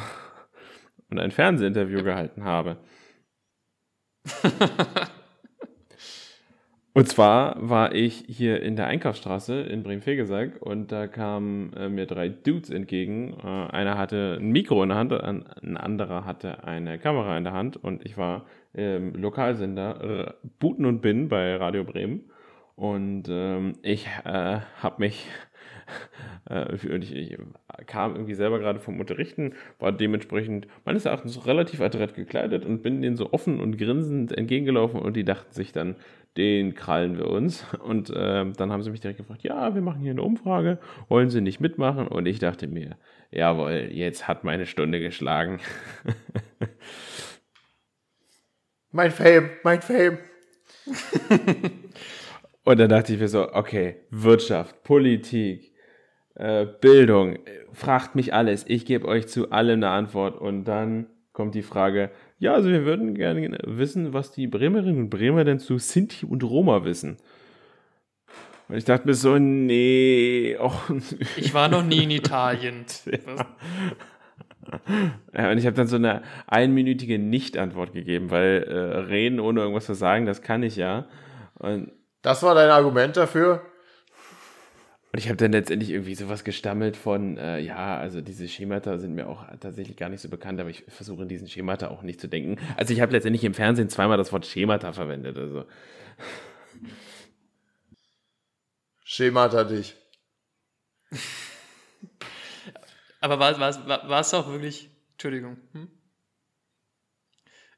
[1.10, 2.78] und ein Fernsehinterview gehalten habe.
[6.94, 12.06] und zwar war ich hier in der Einkaufsstraße in Bremen-Fegesack und da kamen äh, mir
[12.06, 13.36] drei Dudes entgegen.
[13.42, 17.52] Äh, einer hatte ein Mikro in der Hand, ein anderer hatte eine Kamera in der
[17.52, 22.30] Hand und ich war im Lokalsender äh, Buten und Bin bei Radio Bremen.
[22.76, 25.26] Und ähm, ich äh, habe mich
[26.48, 27.38] und ich, ich,
[27.86, 33.02] kam irgendwie selber gerade vom Unterrichten, war dementsprechend meines Erachtens relativ adrett gekleidet und bin
[33.02, 35.96] denen so offen und grinsend entgegengelaufen und die dachten sich dann,
[36.36, 37.64] den krallen wir uns.
[37.82, 40.78] Und äh, dann haben sie mich direkt gefragt, ja, wir machen hier eine Umfrage,
[41.08, 42.08] wollen sie nicht mitmachen?
[42.08, 42.96] Und ich dachte mir,
[43.30, 45.60] jawohl, jetzt hat meine Stunde geschlagen.
[48.90, 50.18] mein Fame, mein Fame.
[52.64, 55.72] und dann dachte ich mir so, okay, Wirtschaft, Politik,
[56.36, 57.38] äh, Bildung,
[57.72, 62.10] fragt mich alles, ich gebe euch zu allem eine Antwort und dann kommt die Frage,
[62.38, 66.42] ja, also wir würden gerne wissen, was die Bremerinnen und Bremer denn zu Sinti und
[66.42, 67.18] Roma wissen.
[68.68, 70.56] Und ich dachte mir so, nee.
[70.60, 70.72] Oh.
[71.36, 72.84] Ich war noch nie in Italien.
[75.36, 79.86] ja, und ich habe dann so eine einminütige Nicht-Antwort gegeben, weil äh, reden ohne irgendwas
[79.86, 81.06] zu sagen, das kann ich ja.
[81.58, 83.62] Und das war dein Argument dafür?
[85.16, 89.14] Und ich habe dann letztendlich irgendwie sowas gestammelt von, äh, ja, also diese Schemata sind
[89.14, 92.20] mir auch tatsächlich gar nicht so bekannt, aber ich versuche in diesen Schemata auch nicht
[92.20, 92.58] zu denken.
[92.76, 95.38] Also ich habe letztendlich im Fernsehen zweimal das Wort Schemata verwendet.
[95.38, 95.64] Also.
[99.04, 99.96] Schemata dich.
[103.22, 105.88] aber war es war, war, auch wirklich, Entschuldigung, hm?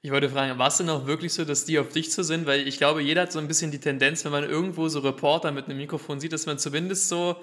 [0.01, 2.47] Ich wollte fragen, war es denn auch wirklich so, dass die auf dich zu sind?
[2.47, 5.51] Weil ich glaube, jeder hat so ein bisschen die Tendenz, wenn man irgendwo so Reporter
[5.51, 7.37] mit einem Mikrofon sieht, dass man zumindest so,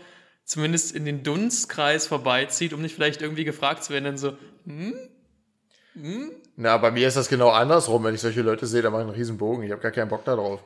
[0.45, 4.93] zumindest in den Dunstkreis vorbeizieht, um nicht vielleicht irgendwie gefragt zu werden, dann so, hm?
[5.95, 6.31] Hm?
[6.55, 8.03] Na, bei mir ist das genau andersrum.
[8.05, 9.63] Wenn ich solche Leute sehe, dann mache ich einen riesen Bogen.
[9.63, 10.63] Ich habe gar keinen Bock darauf.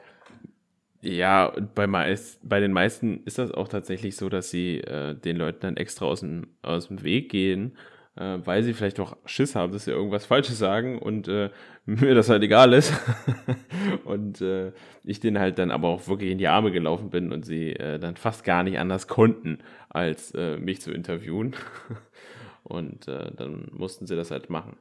[1.02, 5.38] Ja, bei, meist, bei den meisten ist das auch tatsächlich so, dass sie äh, den
[5.38, 7.76] Leuten dann extra aus dem, aus dem Weg gehen
[8.20, 11.50] äh, weil sie vielleicht auch Schiss haben, dass sie irgendwas Falsches sagen und äh,
[11.86, 12.94] mir das halt egal ist.
[14.04, 17.46] und äh, ich denen halt dann aber auch wirklich in die Arme gelaufen bin und
[17.46, 19.60] sie äh, dann fast gar nicht anders konnten,
[19.90, 21.56] als äh, mich zu interviewen.
[22.64, 24.76] und äh, dann mussten sie das halt machen.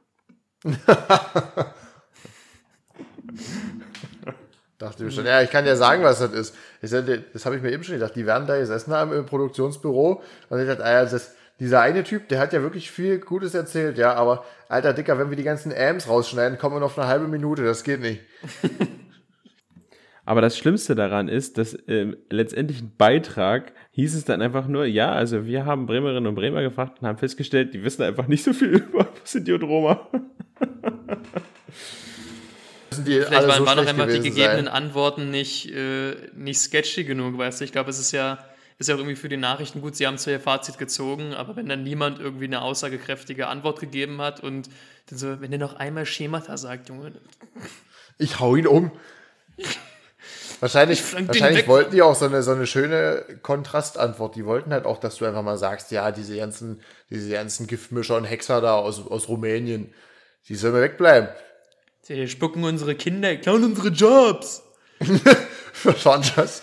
[4.77, 6.55] Dachte mir schon, ja, ich kann ja sagen, was das ist.
[7.33, 8.15] Das habe ich mir eben schon gedacht.
[8.15, 12.03] Die werden da gesessen haben im Produktionsbüro und ich dachte, ah ja, das, dieser eine
[12.03, 15.43] Typ, der hat ja wirklich viel Gutes erzählt, ja, aber alter Dicker, wenn wir die
[15.43, 18.21] ganzen Ams rausschneiden, kommen wir noch auf eine halbe Minute, das geht nicht.
[20.29, 24.85] Aber das Schlimmste daran ist, dass äh, letztendlich ein Beitrag hieß es dann einfach nur,
[24.85, 28.43] ja, also wir haben Bremerinnen und Bremer gefragt und haben festgestellt, die wissen einfach nicht
[28.43, 30.07] so viel über Positiodroma.
[32.91, 34.67] Vielleicht waren, so waren auch einfach die gegebenen sein.
[34.67, 37.65] Antworten nicht, äh, nicht sketchy genug, weißt du?
[37.65, 38.37] Ich glaube, es ist ja,
[38.79, 41.57] ist ja auch irgendwie für die Nachrichten gut, sie haben zwar ihr Fazit gezogen, aber
[41.57, 44.69] wenn dann niemand irgendwie eine aussagekräftige Antwort gegeben hat und
[45.07, 47.11] dann so, wenn der noch einmal Schemata sagt, Junge.
[48.17, 48.91] Ich hau ihn um.
[50.61, 54.35] Wahrscheinlich, wahrscheinlich wollten die auch so eine, so eine schöne Kontrastantwort.
[54.35, 58.15] Die wollten halt auch, dass du einfach mal sagst, ja, diese ganzen, diese ganzen Giftmischer
[58.15, 59.93] und Hexer da aus, aus Rumänien,
[60.47, 61.29] die sollen wir wegbleiben.
[62.01, 64.63] Sie spucken unsere Kinder, klauen unsere Jobs.
[65.73, 66.61] Verstand das?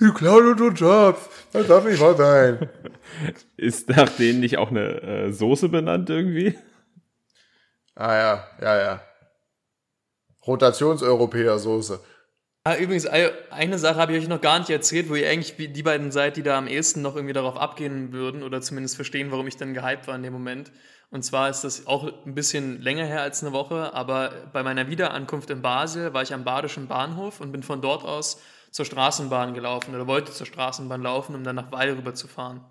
[0.00, 1.28] Die klauen unsere Jobs.
[1.52, 2.68] Das darf nicht wahr sein.
[3.56, 6.58] Ist nach denen nicht auch eine äh, Soße benannt irgendwie?
[7.94, 9.00] Ah ja, ja, ja.
[10.46, 12.00] Rotationseuropäer-Soße.
[12.64, 15.82] Ah, übrigens, eine Sache habe ich euch noch gar nicht erzählt, wo ihr eigentlich die
[15.82, 19.46] beiden seid, die da am ehesten noch irgendwie darauf abgehen würden oder zumindest verstehen, warum
[19.46, 20.72] ich dann gehypt war in dem Moment.
[21.10, 24.90] Und zwar ist das auch ein bisschen länger her als eine Woche, aber bei meiner
[24.90, 29.54] Wiederankunft in Basel war ich am Badischen Bahnhof und bin von dort aus zur Straßenbahn
[29.54, 32.64] gelaufen oder wollte zur Straßenbahn laufen, um dann nach Weil rüber zu fahren.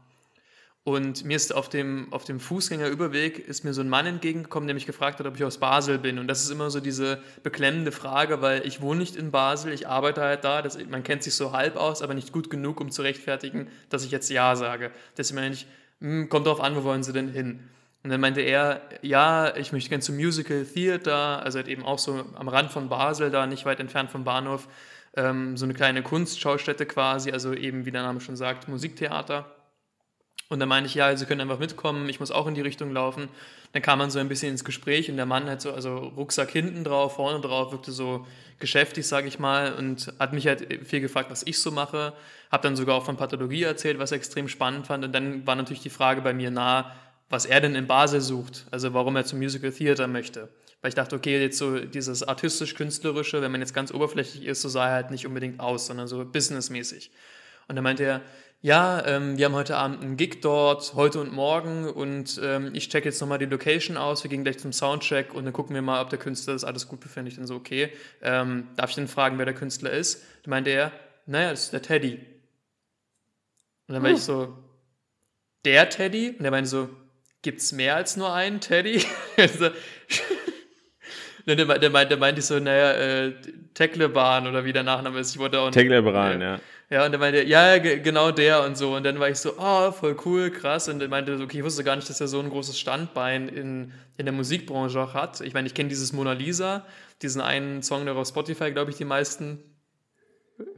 [0.85, 4.75] Und mir ist auf dem, auf dem Fußgängerüberweg ist mir so ein Mann entgegengekommen, der
[4.75, 6.19] mich gefragt hat, ob ich aus Basel bin.
[6.19, 9.87] Und das ist immer so diese beklemmende Frage, weil ich wohne nicht in Basel, ich
[9.87, 10.61] arbeite halt da.
[10.61, 14.05] Das, man kennt sich so halb aus, aber nicht gut genug, um zu rechtfertigen, dass
[14.05, 14.91] ich jetzt Ja sage.
[15.17, 15.65] Deswegen meine ich,
[16.01, 17.61] hm, kommt darauf an, wo wollen Sie denn hin?
[18.03, 21.97] Und dann meinte er, ja, ich möchte gerne zum Musical Theater, also halt eben auch
[21.97, 24.67] so am Rand von Basel, da nicht weit entfernt vom Bahnhof,
[25.15, 29.45] ähm, so eine kleine Kunstschaustätte quasi, also eben, wie der Name schon sagt, Musiktheater.
[30.47, 32.91] Und dann meinte ich, ja, Sie können einfach mitkommen, ich muss auch in die Richtung
[32.91, 33.29] laufen.
[33.71, 36.51] Dann kam man so ein bisschen ins Gespräch und der Mann hat so, also Rucksack
[36.51, 38.27] hinten drauf, vorne drauf, wirkte so
[38.59, 42.13] geschäftig, sage ich mal, und hat mich halt viel gefragt, was ich so mache.
[42.51, 45.03] Hab dann sogar auch von Pathologie erzählt, was er extrem spannend fand.
[45.03, 46.95] Und dann war natürlich die Frage bei mir nah,
[47.29, 50.49] was er denn in Basel sucht, also warum er zum Musical Theater möchte.
[50.85, 54.69] Weil ich dachte, okay, jetzt so dieses artistisch-künstlerische, wenn man jetzt ganz oberflächlich ist, so
[54.69, 57.09] sah er halt nicht unbedingt aus, sondern so businessmäßig.
[57.67, 58.21] Und dann meinte er,
[58.61, 62.89] ja, ähm, wir haben heute Abend einen Gig dort, heute und morgen und ähm, ich
[62.89, 65.81] check jetzt nochmal die Location aus, wir gehen gleich zum Soundcheck und dann gucken wir
[65.81, 67.33] mal, ob der Künstler das alles gut befindet.
[67.33, 70.21] Ich dann so, okay, ähm, darf ich denn fragen, wer der Künstler ist?
[70.43, 70.91] Dann meinte er,
[71.25, 72.19] naja, das ist der Teddy.
[73.87, 74.17] Und dann war hm.
[74.17, 74.55] ich so,
[75.65, 76.35] der Teddy?
[76.37, 76.89] Und er meinte so,
[77.41, 79.03] gibt's mehr als nur einen Teddy?
[81.47, 83.33] also, der, der, der, der meinte so, naja, äh,
[83.73, 85.33] Tekleban oder wie der Nachname ist.
[85.33, 86.59] Ich wollte auch Tekleban, ja.
[86.89, 88.95] Ja, und er meinte, ja, genau der und so.
[88.95, 90.87] Und dann war ich so, oh, voll cool, krass.
[90.87, 93.91] Und er meinte, okay, ich wusste gar nicht, dass er so ein großes Standbein in,
[94.17, 95.41] in der Musikbranche auch hat.
[95.41, 96.85] Ich meine, ich kenne dieses Mona Lisa,
[97.23, 99.63] diesen einen Song, der auf Spotify, glaube ich, die meisten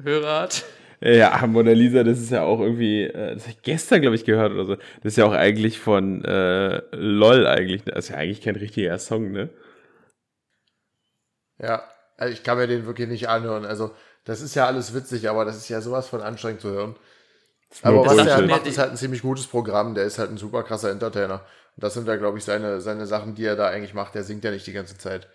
[0.02, 0.64] Hörer hat.
[1.02, 4.24] Ja, Mona Lisa, das ist ja auch irgendwie, äh, das habe ich gestern, glaube ich,
[4.24, 4.76] gehört oder so.
[4.76, 7.84] Das ist ja auch eigentlich von äh, LOL eigentlich.
[7.84, 9.50] Das ist ja eigentlich kein richtiger Song, ne?
[11.60, 11.84] Ja,
[12.18, 13.66] also ich kann mir den wirklich nicht anhören.
[13.66, 13.96] Also
[14.26, 16.96] das ist ja alles witzig, aber das ist ja sowas von anstrengend zu hören.
[17.82, 19.94] Aber was er halt macht, ist halt ein ziemlich gutes Programm.
[19.94, 21.46] Der ist halt ein super krasser Entertainer.
[21.76, 24.16] Und das sind da, glaube ich, seine, seine Sachen, die er da eigentlich macht.
[24.16, 25.28] Der singt ja nicht die ganze Zeit.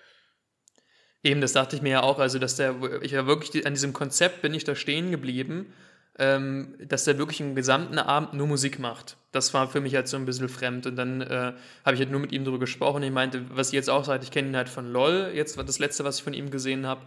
[1.23, 2.19] Eben, das dachte ich mir ja auch.
[2.19, 5.73] Also, dass der, ich war wirklich, an diesem Konzept bin ich da stehen geblieben,
[6.19, 9.17] ähm, dass der wirklich einen gesamten Abend nur Musik macht.
[9.33, 10.87] Das war für mich halt so ein bisschen fremd.
[10.87, 11.53] Und dann äh,
[11.85, 13.03] habe ich halt nur mit ihm darüber gesprochen.
[13.03, 15.33] Ich meinte, was ich jetzt auch sage, ich kenne ihn halt von LOL.
[15.35, 17.01] Jetzt war das letzte, was ich von ihm gesehen habe.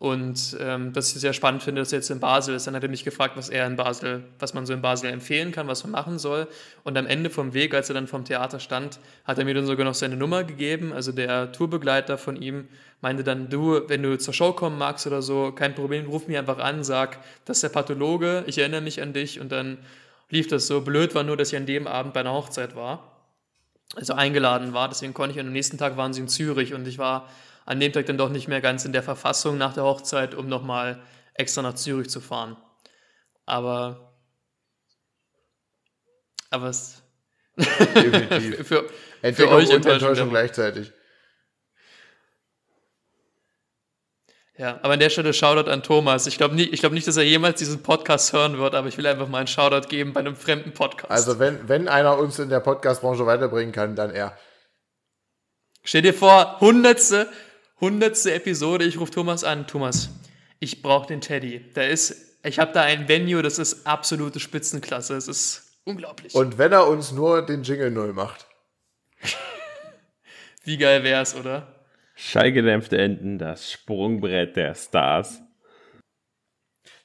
[0.00, 2.66] Und ähm, das ich sehr spannend finde, dass er jetzt in Basel ist.
[2.66, 5.52] Dann hat er mich gefragt, was er in Basel, was man so in Basel empfehlen
[5.52, 6.48] kann, was man machen soll.
[6.84, 9.66] Und am Ende vom Weg, als er dann vom Theater stand, hat er mir dann
[9.66, 10.94] sogar noch seine Nummer gegeben.
[10.94, 12.66] Also der Tourbegleiter von ihm
[13.02, 16.38] meinte dann, du, wenn du zur Show kommen magst oder so, kein Problem, ruf mich
[16.38, 19.38] einfach an, sag, das ist der Pathologe, ich erinnere mich an dich.
[19.38, 19.76] Und dann
[20.30, 20.80] lief das so.
[20.80, 23.28] Blöd war nur, dass ich an dem Abend bei einer Hochzeit war.
[23.96, 24.88] Also eingeladen war.
[24.88, 25.40] Deswegen konnte ich.
[25.40, 27.28] Und am nächsten Tag waren sie in Zürich und ich war
[27.66, 30.48] an dem Tag dann doch nicht mehr ganz in der Verfassung nach der Hochzeit, um
[30.48, 31.02] nochmal
[31.34, 32.56] extra nach Zürich zu fahren.
[33.46, 34.14] Aber,
[36.50, 37.02] aber es
[37.56, 38.56] Definitiv.
[38.66, 38.88] für,
[39.20, 40.92] für, für euch und Enttäuschung gleichzeitig.
[44.60, 46.26] Ja, aber an der Stelle Shoutout an Thomas.
[46.26, 49.06] Ich glaube nicht, glaub nicht, dass er jemals diesen Podcast hören wird, aber ich will
[49.06, 51.10] einfach mal einen Shoutout geben bei einem fremden Podcast.
[51.10, 54.36] Also wenn, wenn einer uns in der Podcast-Branche weiterbringen kann, dann er.
[55.82, 57.26] Stell dir vor, hundertste
[57.80, 59.66] hundertste Episode, ich rufe Thomas an.
[59.66, 60.10] Thomas,
[60.58, 61.72] Ich brauche den Teddy.
[61.74, 65.16] Der ist, ich habe da ein Venue, das ist absolute Spitzenklasse.
[65.16, 66.34] Es ist unglaublich.
[66.34, 68.46] Und wenn er uns nur den Jingle null macht.
[70.64, 71.79] Wie geil wär's, oder?
[72.22, 75.40] Schallgedämpfte Enden, das Sprungbrett der Stars.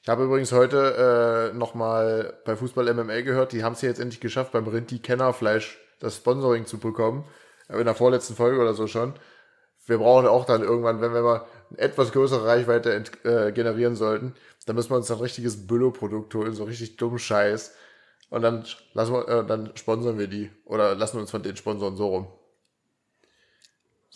[0.02, 3.98] Ich habe übrigens heute äh, nochmal bei Fußball MML gehört, die haben es ja jetzt
[3.98, 7.24] endlich geschafft, beim Rinti Kennerfleisch das Sponsoring zu bekommen.
[7.70, 9.14] In der vorletzten Folge oder so schon.
[9.86, 14.34] Wir brauchen auch dann irgendwann, wenn wir mal eine etwas größere Reichweite äh, generieren sollten,
[14.66, 17.74] dann müssen wir uns ein richtiges Billo-Produkt holen, so richtig dumm Scheiß.
[18.28, 20.50] Und dann lassen wir, äh, dann sponsern wir die.
[20.66, 22.35] Oder lassen wir uns von den Sponsoren so rum.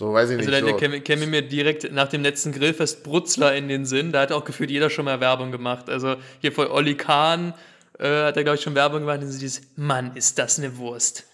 [0.01, 0.63] So weiß ich also nicht.
[0.63, 0.89] Also so.
[0.89, 4.13] da käme mir direkt nach dem letzten Grillfest Brutzler in den Sinn.
[4.13, 5.91] Da hat auch gefühlt jeder schon mal Werbung gemacht.
[5.91, 7.53] Also hier vor Olli Kahn
[7.99, 9.21] äh, hat er, glaube ich, schon Werbung gemacht.
[9.21, 11.27] Und so dieses, Mann, ist das eine Wurst.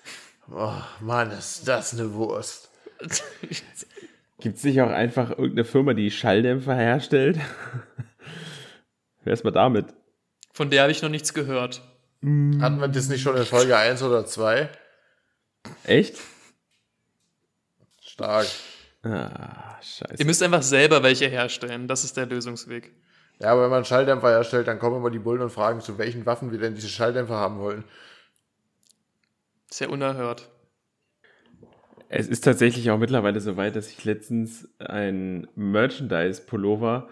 [0.50, 2.68] Oh, Mann, ist das eine Wurst.
[4.40, 7.38] Gibt es nicht auch einfach irgendeine Firma, die Schalldämpfer herstellt?
[9.22, 9.86] Wer ist mal damit?
[10.52, 11.82] Von der habe ich noch nichts gehört.
[12.20, 14.68] Hatten wir das nicht schon in Folge 1 oder 2?
[15.84, 16.16] Echt?
[18.16, 18.46] Stark.
[19.02, 20.14] Ah, scheiße.
[20.16, 21.86] Ihr müsst einfach selber welche herstellen.
[21.86, 22.92] Das ist der Lösungsweg.
[23.38, 26.24] Ja, aber wenn man Schalldämpfer herstellt, dann kommen immer die Bullen und fragen, zu welchen
[26.24, 27.84] Waffen wir denn diese Schalldämpfer haben wollen.
[29.70, 30.48] Sehr unerhört.
[32.08, 37.10] Es ist tatsächlich auch mittlerweile so weit, dass ich letztens ein Merchandise-Pullover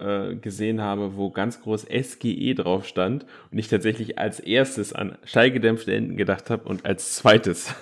[0.00, 5.16] äh, gesehen habe, wo ganz groß SGE drauf stand und ich tatsächlich als erstes an
[5.24, 7.74] schallgedämpfte Enden gedacht habe und als zweites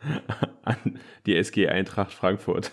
[0.64, 2.72] an die SG Eintracht Frankfurt.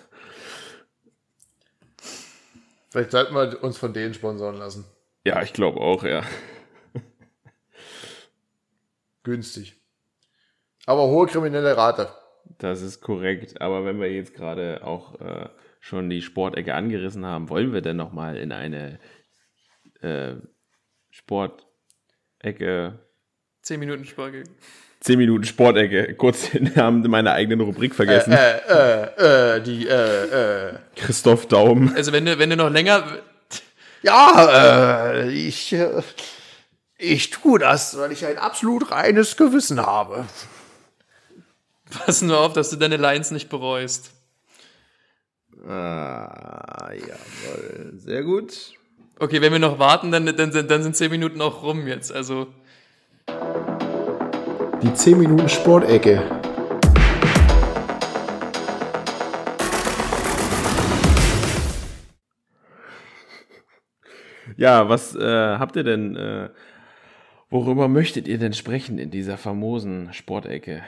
[2.90, 4.86] Vielleicht sollten wir uns von denen sponsoren lassen.
[5.26, 6.24] Ja, ich glaube auch, ja.
[9.24, 9.76] Günstig.
[10.86, 12.10] Aber hohe kriminelle Rate.
[12.60, 13.60] Das ist korrekt.
[13.62, 15.50] Aber wenn wir jetzt gerade auch äh,
[15.82, 19.00] schon die Sportecke angerissen haben, wollen wir denn nochmal in eine
[20.02, 20.36] äh,
[21.10, 23.00] Sportecke.
[23.64, 24.50] 10 Minuten Sportecke.
[25.08, 26.14] 10 Minuten Sportecke.
[26.16, 28.34] Kurz den Namen meiner eigenen Rubrik vergessen.
[28.34, 30.74] Äh, äh, äh, die, äh, äh.
[30.98, 31.94] Christoph Daum.
[31.96, 33.06] Also wenn du, wenn du noch länger.
[34.04, 36.02] Ja, äh, ich, äh,
[36.98, 40.26] ich tue das, weil ich ein absolut reines Gewissen habe.
[41.90, 44.12] Pass nur auf, dass du deine Lines nicht bereust.
[45.66, 47.94] Ah, jawohl.
[47.96, 48.74] Sehr gut.
[49.20, 52.12] Okay, wenn wir noch warten, dann, dann, dann sind 10 Minuten auch rum jetzt.
[52.12, 52.48] Also.
[54.88, 56.24] Die 10 Minuten Sportecke.
[64.56, 65.20] Ja, was äh,
[65.58, 66.52] habt ihr denn, äh,
[67.50, 70.84] worüber möchtet ihr denn sprechen in dieser famosen Sportecke?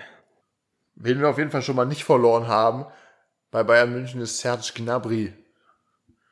[0.96, 2.86] Wen wir auf jeden Fall schon mal nicht verloren haben,
[3.52, 5.34] bei Bayern München ist Serge Gnabry.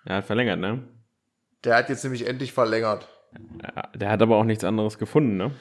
[0.06, 0.88] Er hat verlängert, ne?
[1.66, 3.10] Der hat jetzt nämlich endlich verlängert.
[3.94, 5.52] Der hat aber auch nichts anderes gefunden, ne?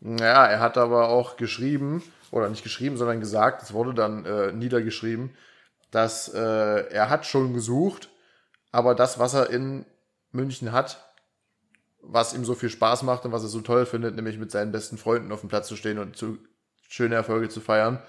[0.00, 4.52] Ja, er hat aber auch geschrieben, oder nicht geschrieben, sondern gesagt, es wurde dann äh,
[4.52, 5.30] niedergeschrieben,
[5.90, 6.38] dass äh,
[6.90, 8.10] er hat schon gesucht,
[8.70, 9.86] aber das, was er in
[10.30, 11.04] München hat,
[12.00, 14.72] was ihm so viel Spaß macht und was er so toll findet, nämlich mit seinen
[14.72, 16.38] besten Freunden auf dem Platz zu stehen und zu,
[16.88, 18.02] schöne Erfolge zu feiern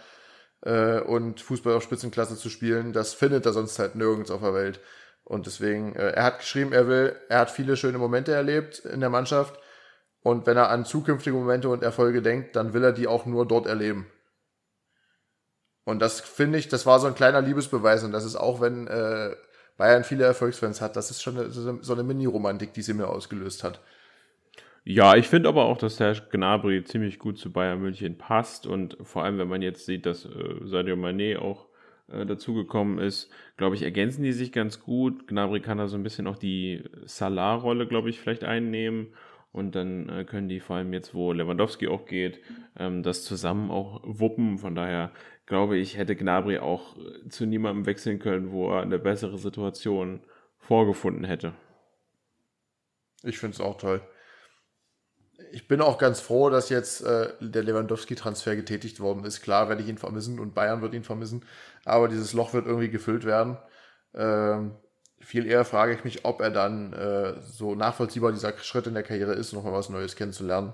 [0.61, 4.53] äh, und Fußball auf Spitzenklasse zu spielen, das findet er sonst halt nirgends auf der
[4.53, 4.79] Welt.
[5.23, 8.99] Und deswegen, äh, er hat geschrieben, er will, er hat viele schöne Momente erlebt in
[8.99, 9.59] der Mannschaft.
[10.21, 13.47] Und wenn er an zukünftige Momente und Erfolge denkt, dann will er die auch nur
[13.47, 14.07] dort erleben.
[15.85, 18.03] Und das finde ich, das war so ein kleiner Liebesbeweis.
[18.03, 19.35] Und das ist auch, wenn äh,
[19.77, 23.63] Bayern viele Erfolgsfans hat, das ist schon eine, so eine Mini-Romantik, die sie mir ausgelöst
[23.63, 23.79] hat.
[24.83, 28.97] Ja, ich finde aber auch, dass der Gnabry ziemlich gut zu Bayern München passt und
[29.03, 31.67] vor allem, wenn man jetzt sieht, dass äh, Sadio Mané auch
[32.07, 35.27] äh, dazugekommen ist, glaube ich, ergänzen die sich ganz gut.
[35.27, 39.13] Gnabry kann da so ein bisschen auch die Salah-Rolle, glaube ich, vielleicht einnehmen
[39.51, 42.39] und dann äh, können die vor allem jetzt, wo Lewandowski auch geht,
[42.77, 44.57] ähm, das zusammen auch wuppen.
[44.59, 45.11] Von daher
[45.45, 50.21] glaube ich, hätte Gnabry auch äh, zu niemandem wechseln können, wo er eine bessere Situation
[50.59, 51.53] vorgefunden hätte.
[53.23, 54.01] Ich finde es auch toll.
[55.51, 59.41] Ich bin auch ganz froh, dass jetzt äh, der Lewandowski-Transfer getätigt worden ist.
[59.41, 61.43] Klar werde ich ihn vermissen und Bayern wird ihn vermissen,
[61.85, 63.57] aber dieses Loch wird irgendwie gefüllt werden.
[64.13, 64.75] Ähm,
[65.21, 69.03] viel eher frage ich mich, ob er dann äh, so nachvollziehbar dieser Schritt in der
[69.03, 70.73] Karriere ist, nochmal was Neues kennenzulernen.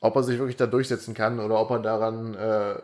[0.00, 2.76] Ob er sich wirklich da durchsetzen kann oder ob er daran äh,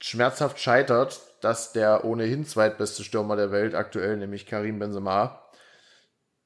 [0.00, 5.50] schmerzhaft scheitert, dass der ohnehin zweitbeste Stürmer der Welt aktuell, nämlich Karim Benzema,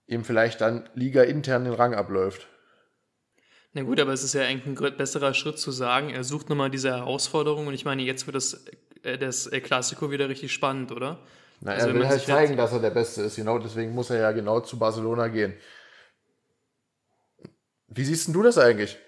[0.06, 2.46] ihm vielleicht dann Liga intern den Rang abläuft.
[3.72, 6.70] Na gut, aber es ist ja eigentlich ein besserer Schritt zu sagen, er sucht nochmal
[6.70, 8.66] diese Herausforderung und ich meine, jetzt wird das,
[9.02, 11.18] äh, das Klassiko wieder richtig spannend, oder?
[11.64, 13.36] Na, Also er will halt zeigen, dass er der Beste ist.
[13.36, 15.54] Genau deswegen muss er ja genau zu Barcelona gehen.
[17.88, 18.98] Wie siehst denn du das eigentlich?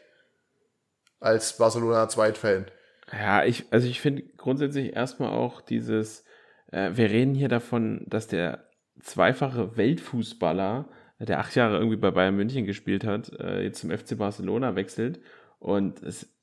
[1.20, 2.66] Als Barcelona-Zweitfan.
[3.12, 6.24] Ja, ich, also ich finde grundsätzlich erstmal auch dieses,
[6.72, 8.64] äh, wir reden hier davon, dass der
[9.00, 10.88] zweifache Weltfußballer,
[11.18, 15.20] der acht Jahre irgendwie bei Bayern München gespielt hat, äh, jetzt zum FC Barcelona wechselt
[15.58, 16.34] und es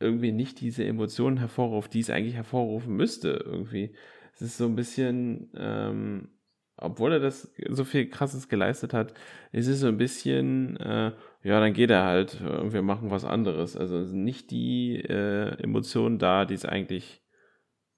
[0.00, 3.94] irgendwie nicht diese Emotionen hervorruft, die es eigentlich hervorrufen müsste irgendwie.
[4.36, 6.28] Es ist so ein bisschen, ähm,
[6.76, 9.14] obwohl er das so viel Krasses geleistet hat,
[9.50, 13.24] ist es so ein bisschen, äh, ja, dann geht er halt und wir machen was
[13.24, 13.76] anderes.
[13.76, 17.22] Also nicht die äh, Emotionen da, die es eigentlich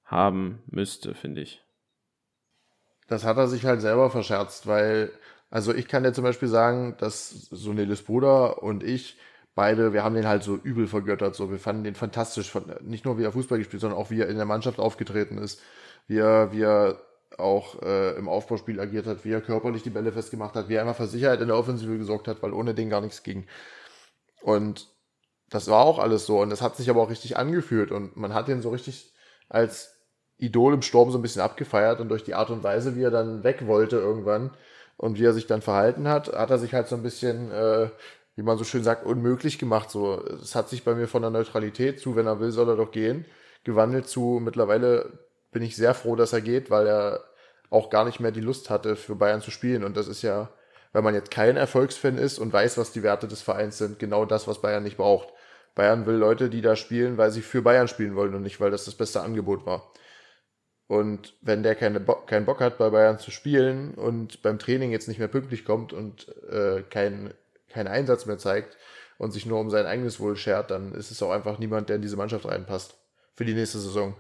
[0.05, 1.61] haben müsste, finde ich.
[3.09, 5.11] Das hat er sich halt selber verscherzt, weil,
[5.51, 9.19] also ich kann dir zum Beispiel sagen, dass so Nelis Bruder und ich
[9.57, 12.53] beide, wir haben den halt so übel vergöttert, so, wir fanden den fantastisch,
[12.83, 15.61] nicht nur wie er Fußball gespielt, sondern auch wie er in der Mannschaft aufgetreten ist,
[16.09, 17.01] wie er, wie er
[17.37, 20.83] auch äh, im Aufbauspiel agiert hat, wie er körperlich die Bälle festgemacht hat, wie er
[20.83, 23.47] einfach für Sicherheit in der Offensive gesorgt hat, weil ohne den gar nichts ging.
[24.43, 24.89] Und
[25.51, 28.35] das war auch alles so und das hat sich aber auch richtig angefühlt und man
[28.35, 29.15] hat den so richtig
[29.49, 29.95] als
[30.39, 33.11] Idol im Sturm so ein bisschen abgefeiert und durch die Art und Weise, wie er
[33.11, 34.51] dann weg wollte irgendwann
[34.97, 37.91] und wie er sich dann verhalten hat, hat er sich halt so ein bisschen, äh,
[38.37, 39.91] wie man so schön sagt, unmöglich gemacht.
[39.91, 42.77] So, es hat sich bei mir von der Neutralität zu, wenn er will, soll er
[42.77, 43.25] doch gehen,
[43.65, 47.25] gewandelt zu mittlerweile bin ich sehr froh, dass er geht, weil er
[47.71, 49.85] auch gar nicht mehr die Lust hatte, für Bayern zu spielen.
[49.85, 50.51] Und das ist ja,
[50.93, 54.25] wenn man jetzt kein Erfolgsfan ist und weiß, was die Werte des Vereins sind, genau
[54.25, 55.29] das, was Bayern nicht braucht.
[55.75, 58.71] Bayern will Leute, die da spielen, weil sie für Bayern spielen wollen und nicht, weil
[58.71, 59.93] das das beste Angebot war.
[60.89, 64.91] Und wenn der keine Bo keinen Bock hat, bei Bayern zu spielen und beim Training
[64.91, 67.35] jetzt nicht mehr pünktlich kommt und äh, keinen
[67.69, 68.77] keinen Einsatz mehr zeigt
[69.19, 71.97] und sich nur um sein eigenes Wohl schert, dann ist es auch einfach niemand, der
[71.97, 72.97] in diese Mannschaft reinpasst
[73.35, 74.17] für die nächste Saison.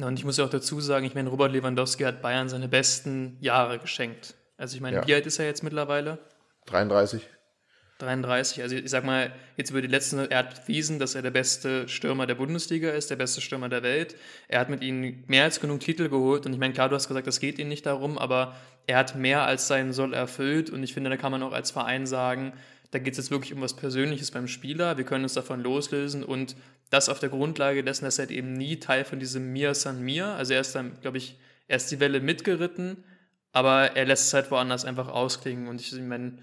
[0.00, 3.36] Und ich muss ja auch dazu sagen, ich meine, Robert Lewandowski hat Bayern seine besten
[3.40, 4.34] Jahre geschenkt.
[4.56, 5.06] Also ich meine, Ja.
[5.06, 6.18] wie alt ist er jetzt mittlerweile?
[6.66, 7.22] 33.
[7.98, 8.62] 33.
[8.62, 11.88] Also ich sag mal, jetzt über die letzten, er hat bewiesen, dass er der beste
[11.88, 14.14] Stürmer der Bundesliga ist, der beste Stürmer der Welt.
[14.46, 17.08] Er hat mit ihnen mehr als genug Titel geholt und ich meine, klar, du hast
[17.08, 18.54] gesagt, das geht ihm nicht darum, aber
[18.86, 21.72] er hat mehr als sein Soll erfüllt und ich finde, da kann man auch als
[21.72, 22.52] Verein sagen,
[22.92, 26.22] da geht es jetzt wirklich um was Persönliches beim Spieler, wir können uns davon loslösen
[26.22, 26.54] und
[26.90, 30.00] das auf der Grundlage dessen, dass er halt eben nie Teil von diesem Mir San
[30.02, 33.04] Mir, also er ist dann, glaube ich, er ist die Welle mitgeritten,
[33.52, 36.38] aber er lässt es halt woanders einfach ausklingen und ich meine,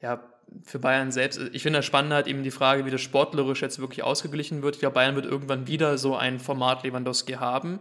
[0.00, 0.22] ja,
[0.62, 3.78] für Bayern selbst, ich finde das Spannende halt eben die Frage, wie das sportlerisch jetzt
[3.78, 4.76] wirklich ausgeglichen wird.
[4.76, 7.80] Ich glaube, Bayern wird irgendwann wieder so ein Format Lewandowski haben.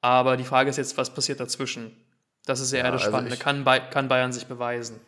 [0.00, 1.96] Aber die Frage ist jetzt, was passiert dazwischen?
[2.44, 3.34] Das ist ja, eher das also Spannende.
[3.34, 4.98] ich- kann, kann Bayern sich beweisen?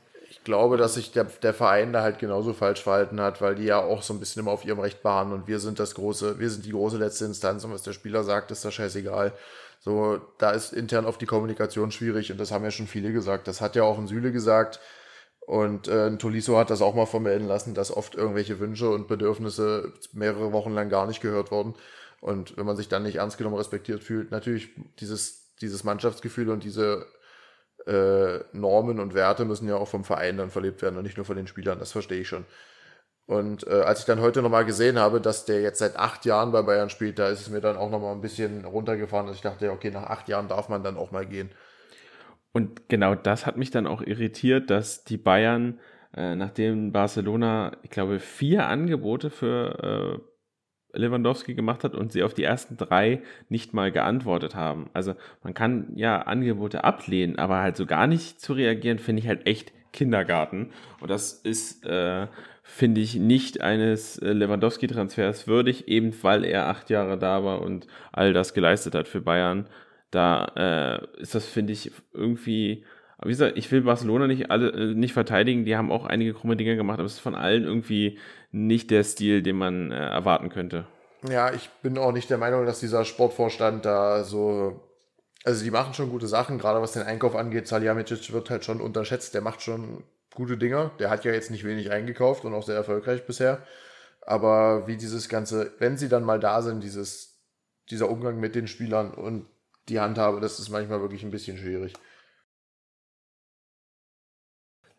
[0.44, 3.78] Glaube, dass sich der, der Verein da halt genauso falsch verhalten hat, weil die ja
[3.78, 6.51] auch so ein bisschen immer auf ihrem Recht beharren und wir sind das große, wir
[6.51, 9.32] sind die große letzte Instanz und was der Spieler sagt, ist da scheißegal.
[9.81, 13.48] So, da ist intern auf die Kommunikation schwierig und das haben ja schon viele gesagt.
[13.48, 14.81] Das hat ja auch ein Süle gesagt
[15.40, 19.09] und äh, ein Tolisso hat das auch mal vermelden lassen, dass oft irgendwelche Wünsche und
[19.09, 21.74] Bedürfnisse mehrere Wochen lang gar nicht gehört wurden.
[22.20, 24.70] Und wenn man sich dann nicht ernst genommen respektiert fühlt, natürlich
[25.01, 27.06] dieses, dieses Mannschaftsgefühl und diese
[27.87, 31.27] äh, Normen und Werte müssen ja auch vom Verein dann verlebt werden und nicht nur
[31.27, 32.45] von den Spielern, das verstehe ich schon.
[33.27, 36.53] Und äh, als ich dann heute nochmal gesehen habe, dass der jetzt seit acht Jahren
[36.53, 39.43] bei Bayern spielt, da ist es mir dann auch nochmal ein bisschen runtergefahren, dass ich
[39.43, 41.51] dachte, okay, nach acht Jahren darf man dann auch mal gehen.
[42.53, 45.81] Und genau das hat mich dann auch irritiert, dass die Bayern,
[46.15, 50.32] äh, nachdem Barcelona, ich glaube, vier Angebote für äh,
[50.93, 54.90] Lewandowski gemacht hat und sie auf die ersten drei nicht mal geantwortet haben.
[54.93, 59.28] Also man kann ja Angebote ablehnen, aber halt so gar nicht zu reagieren, finde ich
[59.28, 60.70] halt echt Kindergarten.
[61.01, 62.27] Und das ist, äh,
[62.62, 67.86] finde ich, nicht eines äh, Lewandowski-Transfers würdig, eben weil er acht Jahre da war und
[68.12, 69.66] all das geleistet hat für Bayern.
[70.10, 72.85] Da äh, ist das, finde ich, irgendwie.
[73.23, 76.35] Aber wie gesagt, ich will Barcelona nicht alle äh, nicht verteidigen, die haben auch einige
[76.35, 78.19] krumme Dinge gemacht, aber es ist von allen irgendwie
[78.51, 80.86] nicht der Stil, den man äh, erwarten könnte.
[81.31, 84.82] Ja, ich bin auch nicht der Meinung, dass dieser Sportvorstand da so.
[85.44, 87.69] Also die machen schon gute Sachen, gerade was den Einkauf angeht.
[87.69, 89.35] Salihamidzic wird halt schon unterschätzt.
[89.35, 90.03] Der macht schon
[90.35, 90.90] gute Dinge.
[90.99, 93.62] Der hat ja jetzt nicht wenig eingekauft und auch sehr erfolgreich bisher.
[94.23, 97.39] Aber wie dieses Ganze, wenn sie dann mal da sind, dieses,
[97.89, 99.47] dieser Umgang mit den Spielern und
[99.89, 101.93] die Handhabe, das ist manchmal wirklich ein bisschen schwierig.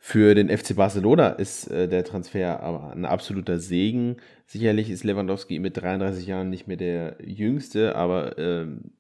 [0.06, 4.18] Für den FC Barcelona ist äh, der Transfer aber ein absoluter Segen.
[4.46, 8.92] Sicherlich ist Lewandowski mit 33 Jahren nicht mehr der Jüngste, aber ähm,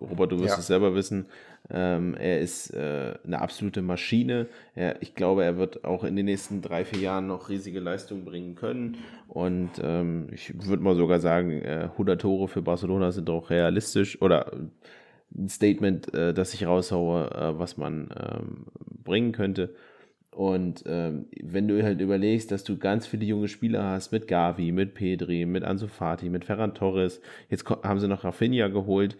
[0.00, 0.58] Robert, du wirst Ja.
[0.58, 1.26] es selber wissen,
[1.70, 4.48] ähm, er ist äh, eine absolute Maschine.
[4.74, 8.24] Er, ich glaube, er wird auch in den nächsten drei, vier Jahren noch riesige Leistungen
[8.24, 8.96] bringen können.
[9.28, 14.20] Und ähm, ich würde mal sogar sagen, äh, 100 Tore für Barcelona sind auch realistisch
[14.20, 14.50] oder
[15.32, 18.66] ein Statement, äh, das ich raushaue, äh, was man ähm,
[19.04, 19.72] bringen könnte.
[20.38, 24.70] Und ähm, wenn du halt überlegst, dass du ganz viele junge Spieler hast mit Gavi,
[24.70, 27.20] mit Pedri, mit Ansu Fati, mit Ferran Torres,
[27.50, 29.16] jetzt haben sie noch Rafinha geholt,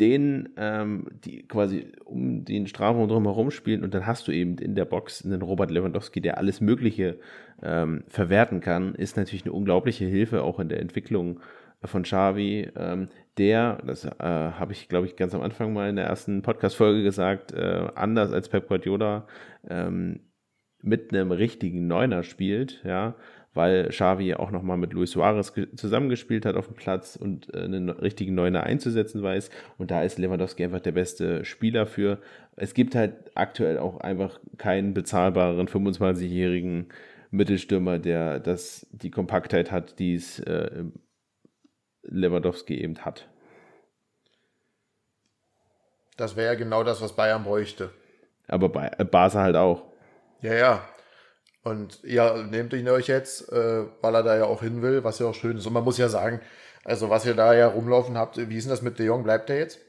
[0.00, 4.74] denen, ähm, die quasi um den Strafraum drumherum spielen und dann hast du eben in
[4.74, 7.20] der Box einen Robert Lewandowski, der alles Mögliche
[7.62, 11.38] ähm, verwerten kann, ist natürlich eine unglaubliche Hilfe auch in der Entwicklung
[11.84, 13.06] von Xavi, ähm,
[13.38, 17.02] der, das äh, habe ich glaube ich ganz am Anfang mal in der ersten Podcast-Folge
[17.02, 19.26] gesagt, äh, anders als Pep Guardiola
[19.68, 20.20] ähm,
[20.82, 23.16] mit einem richtigen Neuner spielt, ja,
[23.54, 27.88] weil Xavi auch nochmal mit Luis Suarez zusammengespielt hat auf dem Platz und äh, einen
[27.88, 29.50] richtigen Neuner einzusetzen weiß.
[29.78, 32.18] Und da ist Lewandowski einfach der beste Spieler für.
[32.56, 36.88] Es gibt halt aktuell auch einfach keinen bezahlbaren 25-jährigen
[37.30, 40.84] Mittelstürmer, der das, die Kompaktheit hat, die es äh,
[42.04, 43.28] Lewandowski eben hat.
[46.16, 47.90] Das wäre ja genau das, was Bayern bräuchte.
[48.46, 49.82] Aber bei äh, Barca halt auch.
[50.40, 50.88] Ja, ja.
[51.62, 55.18] Und ja, nehmt ihn euch jetzt, äh, weil er da ja auch hin will, was
[55.18, 55.66] ja auch schön ist.
[55.66, 56.40] Und man muss ja sagen,
[56.84, 59.22] also was ihr da ja rumlaufen habt, wie ist denn das mit De Jong?
[59.22, 59.80] Bleibt der jetzt?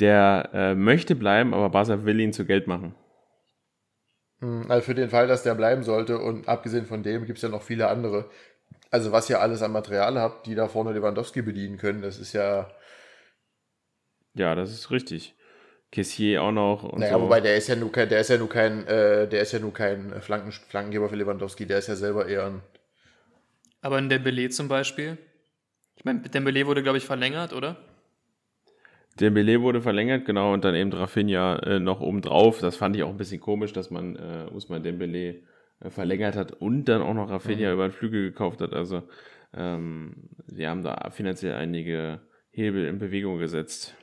[0.00, 2.94] Der äh, möchte bleiben, aber Barca will ihn zu Geld machen.
[4.40, 7.42] Hm, also für den Fall, dass der bleiben sollte und abgesehen von dem gibt es
[7.42, 8.28] ja noch viele andere.
[8.90, 12.32] Also was ihr alles an Material habt, die da vorne Lewandowski bedienen können, das ist
[12.32, 12.70] ja...
[14.34, 15.34] Ja, das ist richtig.
[15.90, 16.84] Kessier auch noch.
[16.84, 17.22] Und naja, so.
[17.22, 19.58] wobei der ist ja nur kein, der ist ja nur kein, äh, der ist ja
[19.58, 22.62] nur kein Flanken, Flankengeber für Lewandowski, der ist ja selber eher ein.
[23.80, 25.16] Aber ein Dembele zum Beispiel?
[25.96, 27.76] Ich meine, Dembele wurde, glaube ich, verlängert, oder?
[29.18, 32.60] Dembele wurde verlängert, genau, und dann eben Rafinha äh, noch obendrauf.
[32.60, 35.42] Das fand ich auch ein bisschen komisch, dass man äh, Usman Dembele
[35.80, 37.74] verlängert hat und dann auch noch Rafinha mhm.
[37.74, 38.72] über den Flügel gekauft hat.
[38.72, 39.02] Also,
[39.54, 42.20] ähm, sie haben da finanziell einige
[42.50, 43.94] Hebel in Bewegung gesetzt.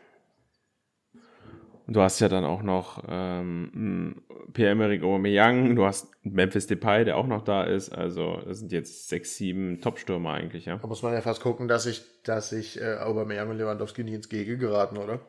[1.85, 4.23] Und du hast ja dann auch noch ähm,
[4.53, 7.89] Pierre-Emerick Aubameyang, du hast Memphis Depay, der auch noch da ist.
[7.89, 10.77] Also das sind jetzt sechs, sieben Top-Stürmer eigentlich, ja.
[10.77, 14.13] Da muss man ja fast gucken, dass ich, dass ich äh, Aubameyang und Lewandowski nicht
[14.13, 15.19] ins Gege geraten, oder?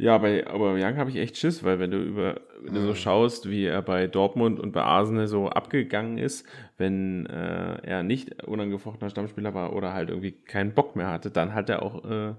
[0.00, 2.94] Ja, bei Aubameyang habe ich echt Schiss, weil wenn du über, wenn du so mhm.
[2.94, 6.46] schaust, wie er bei Dortmund und bei Arsenal so abgegangen ist,
[6.76, 11.52] wenn äh, er nicht unangefochtener Stammspieler war oder halt irgendwie keinen Bock mehr hatte, dann
[11.52, 12.34] hat er auch äh,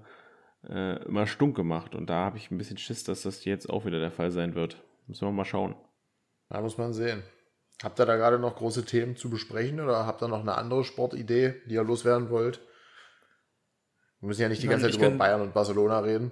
[0.70, 1.94] äh, immer stunk gemacht.
[1.94, 4.54] Und da habe ich ein bisschen Schiss, dass das jetzt auch wieder der Fall sein
[4.54, 4.82] wird.
[5.06, 5.74] Müssen wir mal schauen.
[6.48, 7.22] Da muss man sehen.
[7.82, 10.84] Habt ihr da gerade noch große Themen zu besprechen oder habt ihr noch eine andere
[10.84, 12.60] Sportidee, die ihr loswerden wollt?
[14.20, 16.30] Wir müssen ja nicht die ganze Zeit über Bayern und Barcelona reden.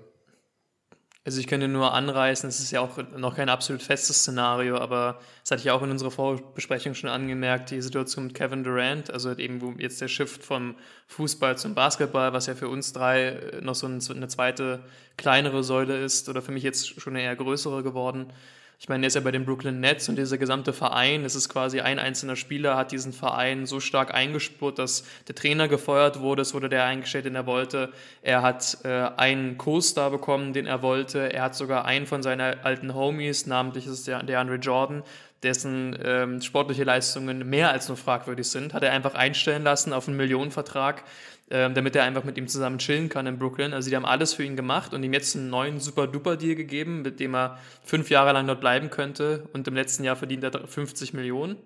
[1.28, 5.20] Also ich könnte nur anreißen, es ist ja auch noch kein absolut festes Szenario, aber
[5.42, 9.36] das hatte ich auch in unserer Vorbesprechung schon angemerkt, die Situation mit Kevin Durant, also
[9.36, 10.74] eben wo jetzt der Shift vom
[11.08, 14.80] Fußball zum Basketball, was ja für uns drei äh, noch so eine zweite
[15.18, 18.32] kleinere Säule ist oder für mich jetzt schon eine eher größere geworden.
[18.80, 21.48] Ich meine, er ist ja bei den Brooklyn Nets und dieser gesamte Verein, es ist
[21.48, 26.42] quasi ein einzelner Spieler, hat diesen Verein so stark eingespurt, dass der Trainer gefeuert wurde,
[26.42, 27.92] es wurde der eingestellt, den er wollte.
[28.22, 31.32] Er hat äh, einen Co-Star bekommen, den er wollte.
[31.32, 35.02] Er hat sogar einen von seinen alten Homies, namentlich ist es der, der Andre Jordan,
[35.42, 40.08] dessen ähm, sportliche Leistungen mehr als nur fragwürdig sind, hat er einfach einstellen lassen auf
[40.08, 41.04] einen Millionenvertrag
[41.50, 43.72] ähm, damit er einfach mit ihm zusammen chillen kann in Brooklyn.
[43.72, 47.20] Also die haben alles für ihn gemacht und ihm jetzt einen neuen Super-Duper-Deal gegeben, mit
[47.20, 51.14] dem er fünf Jahre lang dort bleiben könnte und im letzten Jahr verdient er 50
[51.14, 51.56] Millionen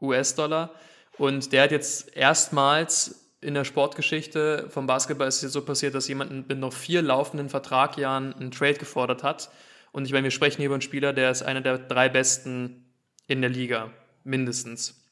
[0.00, 0.72] US-Dollar.
[1.18, 5.94] Und der hat jetzt erstmals in der Sportgeschichte vom Basketball ist es jetzt so passiert,
[5.94, 9.50] dass jemand mit noch vier laufenden Vertragjahren einen Trade gefordert hat.
[9.96, 12.84] Und ich meine, wir sprechen hier über einen Spieler, der ist einer der drei besten
[13.28, 13.90] in der Liga,
[14.24, 15.02] mindestens.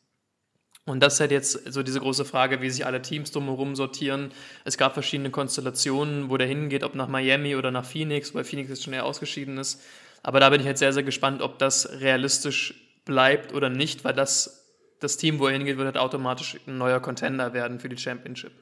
[0.85, 4.31] Und das ist halt jetzt so diese große Frage, wie sich alle Teams drumherum sortieren.
[4.67, 8.69] Es gab verschiedene Konstellationen, wo der hingeht, ob nach Miami oder nach Phoenix, weil Phoenix
[8.69, 9.83] jetzt schon eher ausgeschieden ist.
[10.23, 12.75] Aber da bin ich halt sehr, sehr gespannt, ob das realistisch
[13.07, 14.71] bleibt oder nicht, weil das,
[15.01, 18.53] das Team, wo er hingeht, wird halt automatisch ein neuer Contender werden für die Championship.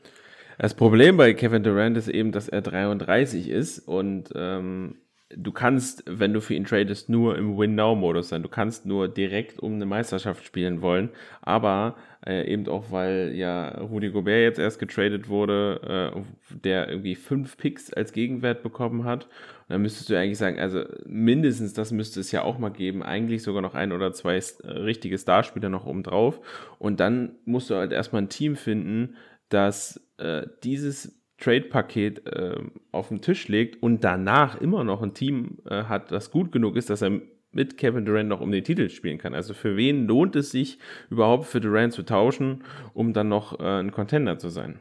[0.56, 4.94] Das Problem bei Kevin Durant ist eben, dass er 33 ist und ähm,
[5.36, 8.42] du kannst, wenn du für ihn tradest, nur im Win-Now-Modus sein.
[8.42, 11.10] Du kannst nur direkt um eine Meisterschaft spielen wollen.
[11.40, 11.96] Aber
[12.26, 17.56] äh, eben auch, weil ja Rudi Gobert jetzt erst getradet wurde, äh, der irgendwie fünf
[17.56, 19.24] Picks als Gegenwert bekommen hat.
[19.24, 23.02] Und dann müsstest du eigentlich sagen, also mindestens das müsste es ja auch mal geben.
[23.02, 26.40] Eigentlich sogar noch ein oder zwei äh, richtige Starspieler noch oben drauf.
[26.78, 29.16] Und dann musst du halt erstmal ein Team finden,
[29.48, 32.56] das äh, dieses Trade-Paket äh,
[32.92, 36.76] auf den Tisch legt und danach immer noch ein Team äh, hat, das gut genug
[36.76, 37.20] ist, dass er
[37.50, 39.34] mit Kevin Durant noch um den Titel spielen kann.
[39.34, 40.78] Also für wen lohnt es sich
[41.10, 42.64] überhaupt für Durant zu tauschen,
[42.94, 44.80] um dann noch äh, ein Contender zu sein?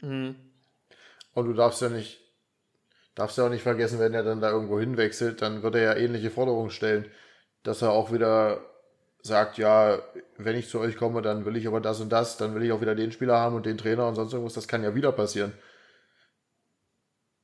[0.00, 0.36] Mhm.
[1.34, 2.20] Und du darfst ja nicht,
[3.14, 5.96] darfst du auch nicht vergessen, wenn er dann da irgendwo hinwechselt, dann wird er ja
[5.96, 7.06] ähnliche Forderungen stellen,
[7.62, 8.64] dass er auch wieder
[9.22, 9.98] sagt, ja,
[10.38, 12.72] wenn ich zu euch komme, dann will ich aber das und das, dann will ich
[12.72, 15.12] auch wieder den Spieler haben und den Trainer und sonst irgendwas, das kann ja wieder
[15.12, 15.52] passieren.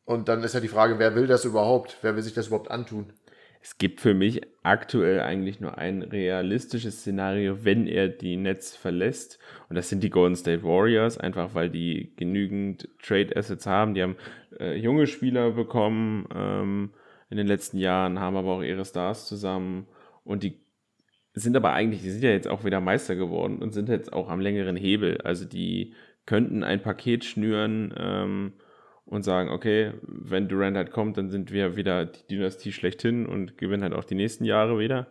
[0.05, 1.98] Und dann ist ja die Frage, wer will das überhaupt?
[2.03, 3.12] Wer will sich das überhaupt antun?
[3.61, 9.40] Es gibt für mich aktuell eigentlich nur ein realistisches Szenario, wenn er die Nets verlässt.
[9.69, 13.94] Und das sind die Golden State Warriors, einfach weil die genügend Trade Assets haben.
[13.94, 14.16] Die haben
[14.61, 16.90] äh, junge Spieler bekommen ähm,
[17.28, 19.89] in den letzten Jahren, haben aber auch ihre Stars zusammen.
[20.23, 20.61] Und die
[21.42, 24.28] sind aber eigentlich, die sind ja jetzt auch wieder Meister geworden und sind jetzt auch
[24.28, 25.20] am längeren Hebel.
[25.22, 25.94] Also die
[26.24, 27.94] könnten ein Paket schnüren.
[27.96, 28.52] Ähm,
[29.06, 33.56] und sagen, okay, wenn Durant halt kommt, dann sind wir wieder die Dynastie schlechthin und
[33.56, 35.06] gewinnen halt auch die nächsten Jahre wieder.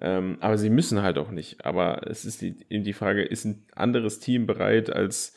[0.00, 1.64] Ähm, aber sie müssen halt auch nicht.
[1.64, 5.36] Aber es ist die, eben die Frage, ist ein anderes Team bereit als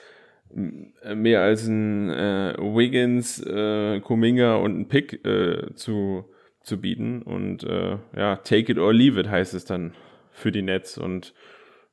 [1.04, 6.26] äh, mehr als ein äh, Wiggins, äh, Kuminga und ein Pick äh, zu,
[6.64, 7.22] zu bieten.
[7.22, 9.94] Und äh, ja, take it or leave it heißt es dann
[10.40, 10.98] für die Nets.
[10.98, 11.34] Und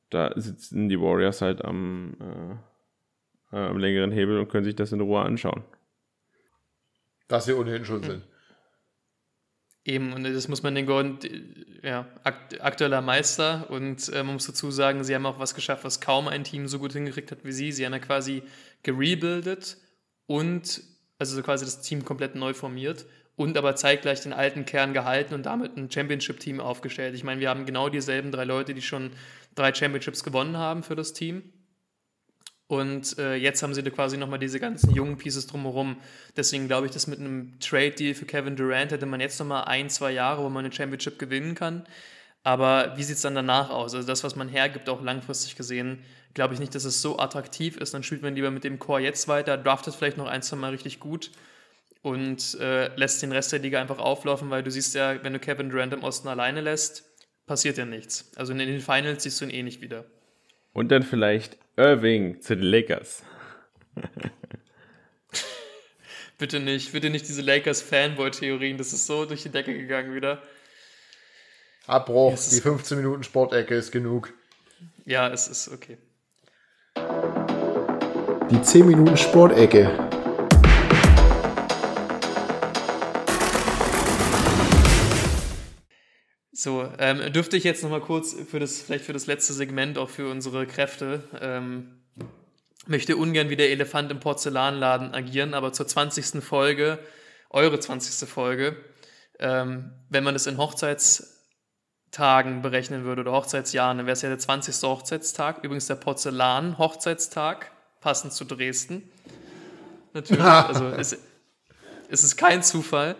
[0.09, 2.59] da sitzen die Warriors halt am,
[3.51, 5.63] äh, am längeren Hebel und können sich das in Ruhe anschauen.
[7.27, 8.23] Dass sie ohnehin schon sind.
[9.83, 11.19] Eben, und das muss man den Golden,
[11.81, 16.01] ja, aktueller Meister und äh, man muss dazu sagen, sie haben auch was geschafft, was
[16.01, 17.71] kaum ein Team so gut hingekriegt hat wie sie.
[17.71, 18.43] Sie haben ja quasi
[18.83, 19.77] gerebuildet
[20.25, 20.81] und,
[21.19, 23.05] also quasi das Team komplett neu formiert
[23.37, 27.13] und aber zeitgleich den alten Kern gehalten und damit ein Championship-Team aufgestellt.
[27.15, 29.11] Ich meine, wir haben genau dieselben drei Leute, die schon
[29.53, 31.43] drei Championships gewonnen haben für das Team.
[32.65, 35.97] Und äh, jetzt haben sie da quasi nochmal diese ganzen jungen Pieces drumherum.
[36.35, 39.89] Deswegen glaube ich, dass mit einem Trade-Deal für Kevin Durant hätte man jetzt nochmal ein,
[39.91, 41.85] zwei Jahre, wo man eine Championship gewinnen kann.
[42.41, 43.93] Aber wie sieht es dann danach aus?
[43.93, 46.03] Also das, was man hergibt, auch langfristig gesehen,
[46.33, 47.93] glaube ich nicht, dass es so attraktiv ist.
[47.93, 50.71] Dann spielt man lieber mit dem Core jetzt weiter, draftet vielleicht noch ein, zwei Mal
[50.71, 51.29] richtig gut
[52.07, 55.39] und äh, lässt den Rest der Liga einfach auflaufen, weil du siehst ja, wenn du
[55.39, 57.03] Kevin Durant im Osten alleine lässt,
[57.45, 58.31] passiert ja nichts.
[58.37, 60.05] Also in den Finals siehst du ihn eh nicht wieder.
[60.71, 63.23] Und dann vielleicht Irving zu den Lakers.
[66.37, 68.77] bitte nicht, bitte nicht diese Lakers-Fanboy-Theorien.
[68.77, 70.41] Das ist so durch die Decke gegangen wieder.
[71.87, 74.33] Abbruch, die 15 Minuten Sportecke ist genug.
[75.05, 75.97] Ja, es ist okay.
[78.49, 80.16] Die 10 Minuten Sportecke.
[86.59, 90.09] So, ähm, dürfte ich jetzt nochmal kurz für das, vielleicht für das letzte Segment, auch
[90.09, 91.99] für unsere Kräfte, ähm,
[92.87, 96.43] möchte ungern wie der Elefant im Porzellanladen agieren, aber zur 20.
[96.43, 96.97] Folge,
[97.51, 98.27] eure 20.
[98.27, 98.75] Folge,
[99.37, 104.39] ähm, wenn man das in Hochzeitstagen berechnen würde oder Hochzeitsjahren, dann wäre es ja der
[104.39, 104.81] 20.
[104.81, 107.71] Hochzeitstag, übrigens der Porzellan-Hochzeitstag,
[108.01, 109.07] passend zu Dresden.
[110.13, 111.15] Natürlich, also es,
[112.09, 113.15] es ist kein Zufall.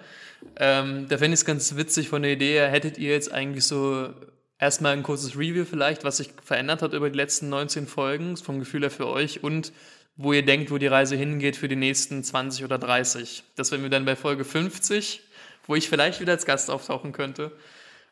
[0.55, 3.65] Ähm, da fände ich es ganz witzig von der Idee her, hättet ihr jetzt eigentlich
[3.65, 4.09] so
[4.59, 8.59] erstmal ein kurzes Review vielleicht, was sich verändert hat über die letzten 19 Folgen, vom
[8.59, 9.71] Gefühl her für euch und
[10.15, 13.43] wo ihr denkt, wo die Reise hingeht für die nächsten 20 oder 30.
[13.55, 15.21] Das werden wir dann bei Folge 50,
[15.67, 17.51] wo ich vielleicht wieder als Gast auftauchen könnte.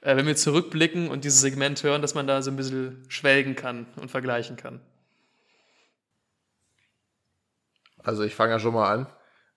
[0.01, 3.55] Äh, wenn wir zurückblicken und dieses Segment hören, dass man da so ein bisschen schwelgen
[3.55, 4.79] kann und vergleichen kann.
[8.03, 9.07] Also ich fange ja schon mal an.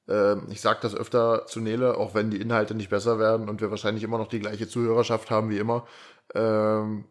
[0.08, 3.60] Ähm, ich sage das öfter zu Nele, auch wenn die Inhalte nicht besser werden und
[3.60, 5.86] wir wahrscheinlich immer noch die gleiche Zuhörerschaft haben wie immer.
[6.34, 7.04] Ähm,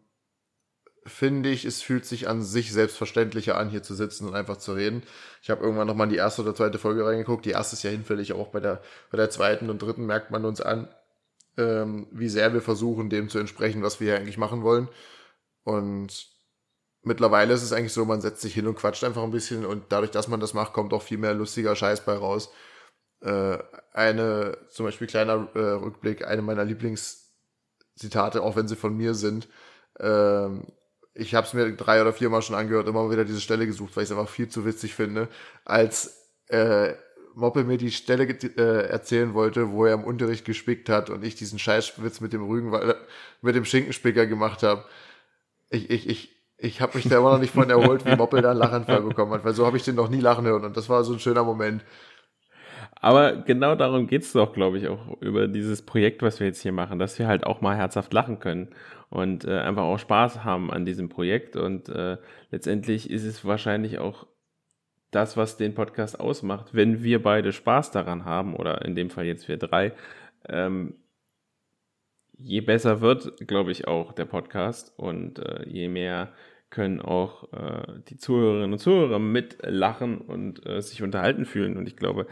[1.06, 4.72] finde ich, es fühlt sich an sich selbstverständlicher an, hier zu sitzen und einfach zu
[4.72, 5.02] reden.
[5.42, 7.46] Ich habe irgendwann nochmal in die erste oder zweite Folge reingeguckt.
[7.46, 10.44] Die erste ist ja hinfällig, auch bei der, bei der zweiten und dritten merkt man
[10.44, 10.88] uns an,
[11.56, 14.88] ähm, wie sehr wir versuchen, dem zu entsprechen, was wir hier eigentlich machen wollen.
[15.64, 16.28] Und
[17.02, 19.84] mittlerweile ist es eigentlich so, man setzt sich hin und quatscht einfach ein bisschen und
[19.90, 22.50] dadurch, dass man das macht, kommt auch viel mehr lustiger Scheiß bei raus
[23.20, 23.58] äh,
[23.92, 29.48] eine, zum Beispiel kleiner äh, Rückblick, eine meiner Lieblingszitate, auch wenn sie von mir sind.
[29.98, 30.66] Ähm,
[31.14, 34.04] ich habe es mir drei oder viermal schon angehört, immer wieder diese Stelle gesucht, weil
[34.04, 35.28] ich es einfach viel zu witzig finde,
[35.64, 36.94] als äh,
[37.34, 41.34] Moppe mir die Stelle äh, erzählen wollte, wo er im Unterricht gespickt hat und ich
[41.34, 42.72] diesen Scheißwitz mit dem Rügen,
[43.42, 44.84] mit dem Schinkenspicker gemacht habe.
[45.70, 48.50] Ich, ich, ich, ich habe mich da immer noch nicht von erholt, wie Moppel da
[48.50, 50.88] einen Lachanfall bekommen hat, weil so habe ich den noch nie lachen hören und das
[50.88, 51.84] war so ein schöner Moment.
[53.00, 56.72] Aber genau darum geht's doch, glaube ich, auch über dieses Projekt, was wir jetzt hier
[56.72, 58.68] machen, dass wir halt auch mal herzhaft lachen können
[59.10, 61.56] und äh, einfach auch Spaß haben an diesem Projekt.
[61.56, 62.16] Und äh,
[62.50, 64.26] letztendlich ist es wahrscheinlich auch
[65.10, 69.24] das, was den Podcast ausmacht, wenn wir beide Spaß daran haben, oder in dem Fall
[69.26, 69.92] jetzt wir drei,
[70.48, 70.94] ähm,
[72.36, 76.32] je besser wird, glaube ich, auch der Podcast und äh, je mehr
[76.70, 81.76] können auch äh, die Zuhörerinnen und Zuhörer mitlachen und äh, sich unterhalten fühlen.
[81.76, 82.26] Und ich glaube,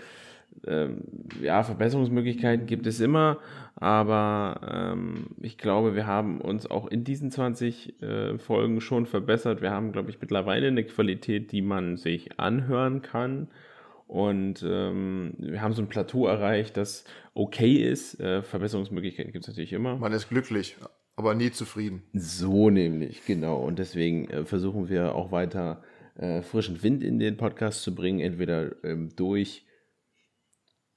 [0.66, 1.02] ähm,
[1.40, 3.38] ja, Verbesserungsmöglichkeiten gibt es immer,
[3.76, 9.60] aber ähm, ich glaube, wir haben uns auch in diesen 20 äh, Folgen schon verbessert.
[9.60, 13.48] Wir haben, glaube ich, mittlerweile eine Qualität, die man sich anhören kann.
[14.06, 17.04] Und ähm, wir haben so ein Plateau erreicht, das
[17.34, 18.18] okay ist.
[18.20, 19.96] Äh, Verbesserungsmöglichkeiten gibt es natürlich immer.
[19.96, 20.76] Man ist glücklich,
[21.16, 22.02] aber nie zufrieden.
[22.14, 23.58] So nämlich, genau.
[23.58, 25.82] Und deswegen äh, versuchen wir auch weiter
[26.14, 29.65] äh, frischen Wind in den Podcast zu bringen, entweder ähm, durch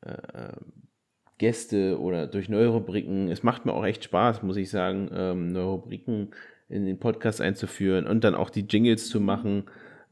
[0.01, 0.53] äh,
[1.37, 3.29] Gäste oder durch neue Rubriken.
[3.29, 6.29] Es macht mir auch echt Spaß, muss ich sagen, ähm, neue Rubriken
[6.67, 9.63] in den Podcast einzuführen und dann auch die Jingles zu machen.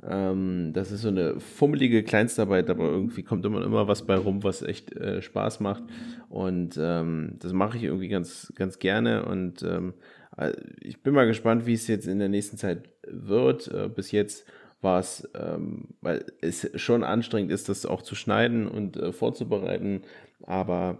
[0.03, 4.43] Ähm, das ist so eine fummelige Kleinstarbeit, aber irgendwie kommt immer, immer was bei rum,
[4.43, 5.83] was echt äh, Spaß macht.
[6.29, 9.25] Und ähm, das mache ich irgendwie ganz, ganz gerne.
[9.25, 9.93] Und ähm,
[10.37, 13.67] äh, ich bin mal gespannt, wie es jetzt in der nächsten Zeit wird.
[13.67, 14.45] Äh, bis jetzt
[14.81, 20.03] war es, ähm, weil es schon anstrengend ist, das auch zu schneiden und äh, vorzubereiten,
[20.43, 20.99] aber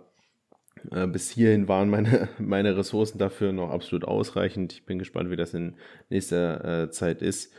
[0.91, 4.73] äh, bis hierhin waren meine, meine Ressourcen dafür noch absolut ausreichend.
[4.73, 5.75] Ich bin gespannt, wie das in
[6.09, 7.53] nächster äh, Zeit ist,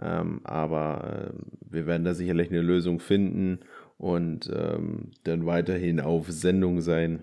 [0.00, 3.60] ähm, aber ähm, wir werden da sicherlich eine Lösung finden
[3.98, 7.22] und ähm, dann weiterhin auf Sendung sein.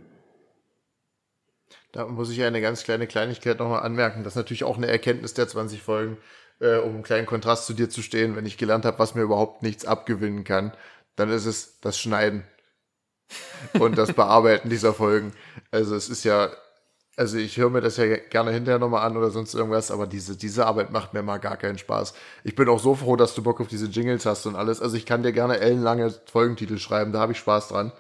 [1.91, 4.23] Da muss ich eine ganz kleine Kleinigkeit nochmal anmerken.
[4.23, 6.17] Das ist natürlich auch eine Erkenntnis der 20 Folgen
[6.61, 9.23] äh, um einen kleinen Kontrast zu dir zu stehen, wenn ich gelernt habe, was mir
[9.23, 10.73] überhaupt nichts abgewinnen kann,
[11.15, 12.43] dann ist es das Schneiden
[13.73, 15.33] und das Bearbeiten dieser Folgen.
[15.71, 16.51] Also es ist ja,
[17.17, 20.37] also ich höre mir das ja gerne hinterher nochmal an oder sonst irgendwas, aber diese,
[20.37, 22.13] diese Arbeit macht mir mal gar keinen Spaß.
[22.43, 24.81] Ich bin auch so froh, dass du Bock auf diese Jingles hast und alles.
[24.81, 27.91] Also ich kann dir gerne ellenlange Folgentitel schreiben, da habe ich Spaß dran.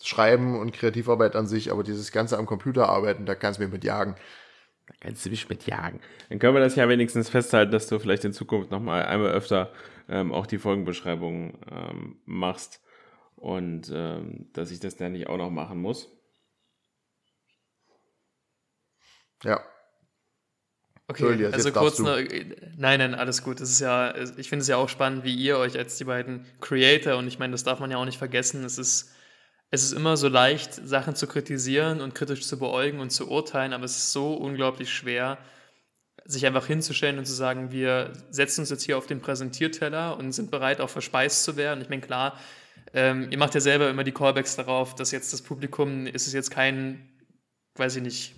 [0.00, 3.68] Schreiben und Kreativarbeit an sich, aber dieses Ganze am Computer arbeiten, da kannst du mir
[3.68, 4.14] mit jagen.
[4.88, 6.00] Da kannst du mich mit jagen.
[6.28, 9.72] Dann können wir das ja wenigstens festhalten, dass du vielleicht in Zukunft nochmal einmal öfter
[10.08, 12.80] ähm, auch die Folgenbeschreibung ähm, machst
[13.36, 16.10] und ähm, dass ich das dann nicht auch noch machen muss.
[19.44, 19.62] Ja.
[21.10, 22.18] Okay, Julius, also kurz noch,
[22.76, 23.60] nein, nein, alles gut.
[23.60, 26.44] Das ist ja, ich finde es ja auch spannend, wie ihr euch als die beiden
[26.60, 29.14] Creator, und ich meine, das darf man ja auch nicht vergessen, es ist
[29.70, 33.72] es ist immer so leicht, Sachen zu kritisieren und kritisch zu beäugen und zu urteilen,
[33.72, 35.38] aber es ist so unglaublich schwer,
[36.24, 40.32] sich einfach hinzustellen und zu sagen, wir setzen uns jetzt hier auf den Präsentierteller und
[40.32, 41.80] sind bereit, auch verspeist zu werden.
[41.80, 42.38] Ich meine, klar,
[42.94, 46.32] ähm, ihr macht ja selber immer die Callbacks darauf, dass jetzt das Publikum, ist es
[46.32, 47.08] jetzt kein,
[47.76, 48.34] weiß ich nicht,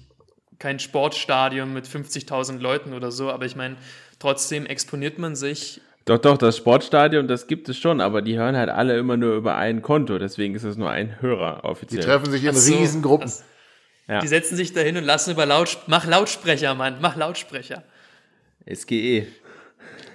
[0.59, 3.77] kein Sportstadion mit 50.000 Leuten oder so, aber ich meine,
[4.19, 8.57] trotzdem exponiert man sich doch, doch, das Sportstadion, das gibt es schon, aber die hören
[8.57, 12.01] halt alle immer nur über ein Konto, deswegen ist es nur ein Hörer offiziell.
[12.01, 13.29] Die treffen sich in so, Riesengruppen.
[13.29, 13.45] Das,
[14.09, 14.19] ja.
[14.19, 17.85] Die setzen sich dahin und lassen über Laut, mach Lautsprecher, Mann, mach Lautsprecher.
[18.69, 19.29] SGE.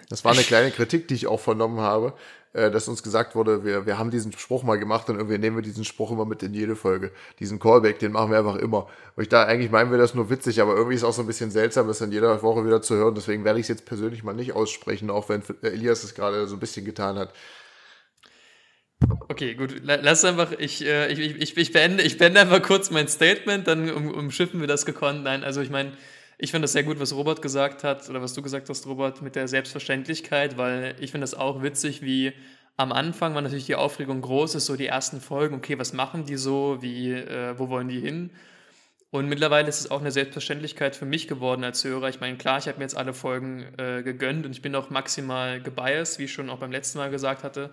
[0.09, 2.13] Das war eine kleine Kritik, die ich auch vernommen habe.
[2.56, 5.57] Äh, dass uns gesagt wurde, wir, wir haben diesen Spruch mal gemacht und irgendwie nehmen
[5.57, 7.11] wir diesen Spruch immer mit in jede Folge.
[7.40, 8.88] Diesen Callback, den machen wir einfach immer.
[9.18, 11.22] Und ich da eigentlich meinen wir das nur witzig, aber irgendwie ist es auch so
[11.22, 13.14] ein bisschen seltsam, das in jeder Woche wieder zu hören.
[13.14, 16.56] Deswegen werde ich es jetzt persönlich mal nicht aussprechen, auch wenn Elias es gerade so
[16.56, 17.34] ein bisschen getan hat.
[19.27, 19.82] Okay, gut.
[19.84, 23.91] Lass einfach, ich, äh, ich, ich, ich, beende, ich beende einfach kurz mein Statement, dann
[23.91, 25.26] um, umschiffen wir das gekonnt.
[25.26, 25.91] Nein, also ich meine,
[26.38, 29.22] ich finde das sehr gut, was Robert gesagt hat oder was du gesagt hast, Robert,
[29.22, 32.34] mit der Selbstverständlichkeit, weil ich finde das auch witzig, wie
[32.78, 36.26] am Anfang war natürlich die Aufregung groß ist, so die ersten Folgen, okay, was machen
[36.26, 38.32] die so, wie, äh, wo wollen die hin?
[39.12, 42.10] Und mittlerweile ist es auch eine Selbstverständlichkeit für mich geworden als Hörer.
[42.10, 44.90] Ich meine, klar, ich habe mir jetzt alle Folgen äh, gegönnt und ich bin auch
[44.90, 47.70] maximal gebiased, wie ich schon auch beim letzten Mal gesagt hatte,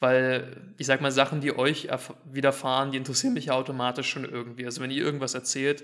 [0.00, 1.88] weil ich sag mal, Sachen, die euch
[2.30, 4.66] widerfahren, die interessieren mich ja automatisch schon irgendwie.
[4.66, 5.82] Also wenn ihr irgendwas erzählt,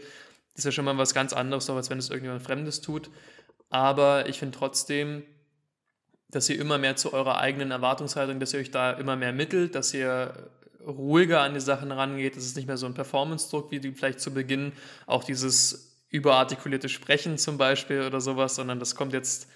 [0.58, 3.10] ist ja schon mal was ganz anderes, als wenn es irgendjemand Fremdes tut.
[3.70, 5.22] Aber ich finde trotzdem,
[6.30, 9.74] dass ihr immer mehr zu eurer eigenen Erwartungshaltung, dass ihr euch da immer mehr mittelt,
[9.74, 10.50] dass ihr
[10.86, 12.36] ruhiger an die Sachen rangeht.
[12.36, 14.72] Es ist nicht mehr so ein Performance-Druck wie vielleicht zu Beginn,
[15.06, 19.48] auch dieses überartikulierte Sprechen zum Beispiel oder sowas, sondern das kommt jetzt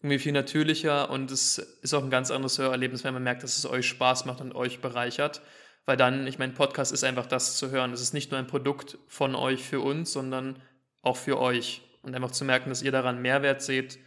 [0.00, 3.58] irgendwie viel natürlicher und es ist auch ein ganz anderes Hörerlebnis, wenn man merkt, dass
[3.58, 5.42] es euch Spaß macht und euch bereichert.
[5.86, 7.92] Weil dann, ich meine, Podcast ist einfach das zu hören.
[7.92, 10.60] Es ist nicht nur ein Produkt von euch für uns, sondern
[11.00, 11.82] auch für euch.
[12.02, 13.98] Und einfach zu merken, dass ihr daran Mehrwert seht,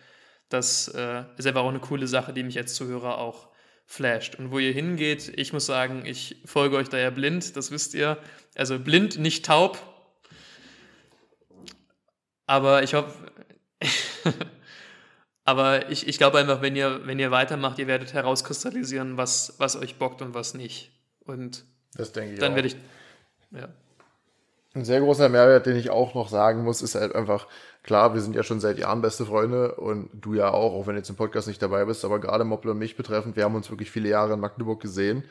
[0.50, 3.48] das äh, ist einfach auch eine coole Sache, die mich als Zuhörer auch
[3.86, 4.36] flasht.
[4.36, 7.94] Und wo ihr hingeht, ich muss sagen, ich folge euch da ja blind, das wisst
[7.94, 8.18] ihr.
[8.56, 9.80] Also blind, nicht taub.
[12.46, 13.14] Aber ich hoffe,
[15.46, 19.76] aber ich, ich glaube einfach, wenn ihr, wenn ihr weitermacht, ihr werdet herauskristallisieren, was, was
[19.76, 20.92] euch bockt und was nicht.
[21.30, 22.76] Und das denke ich dann werde ich.
[23.52, 23.70] Ja.
[24.74, 27.48] Ein sehr großer Mehrwert, den ich auch noch sagen muss, ist halt einfach,
[27.84, 30.94] klar, wir sind ja schon seit Jahren beste Freunde und du ja auch, auch wenn
[30.94, 33.56] du jetzt im Podcast nicht dabei bist, aber gerade Moppel und mich betreffend, wir haben
[33.56, 35.24] uns wirklich viele Jahre in Magdeburg gesehen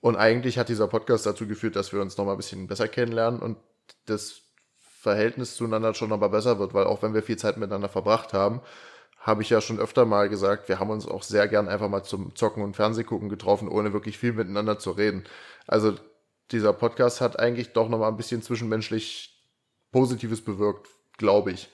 [0.00, 2.88] Und eigentlich hat dieser Podcast dazu geführt, dass wir uns noch mal ein bisschen besser
[2.88, 3.56] kennenlernen und
[4.06, 4.42] das
[4.80, 8.32] Verhältnis zueinander schon noch mal besser wird, weil auch wenn wir viel Zeit miteinander verbracht
[8.32, 8.60] haben,
[9.22, 12.02] habe ich ja schon öfter mal gesagt, wir haben uns auch sehr gern einfach mal
[12.02, 15.24] zum Zocken und Fernsehgucken getroffen, ohne wirklich viel miteinander zu reden.
[15.66, 15.94] Also
[16.50, 19.40] dieser Podcast hat eigentlich doch noch mal ein bisschen zwischenmenschlich
[19.92, 20.88] Positives bewirkt,
[21.18, 21.70] glaube ich.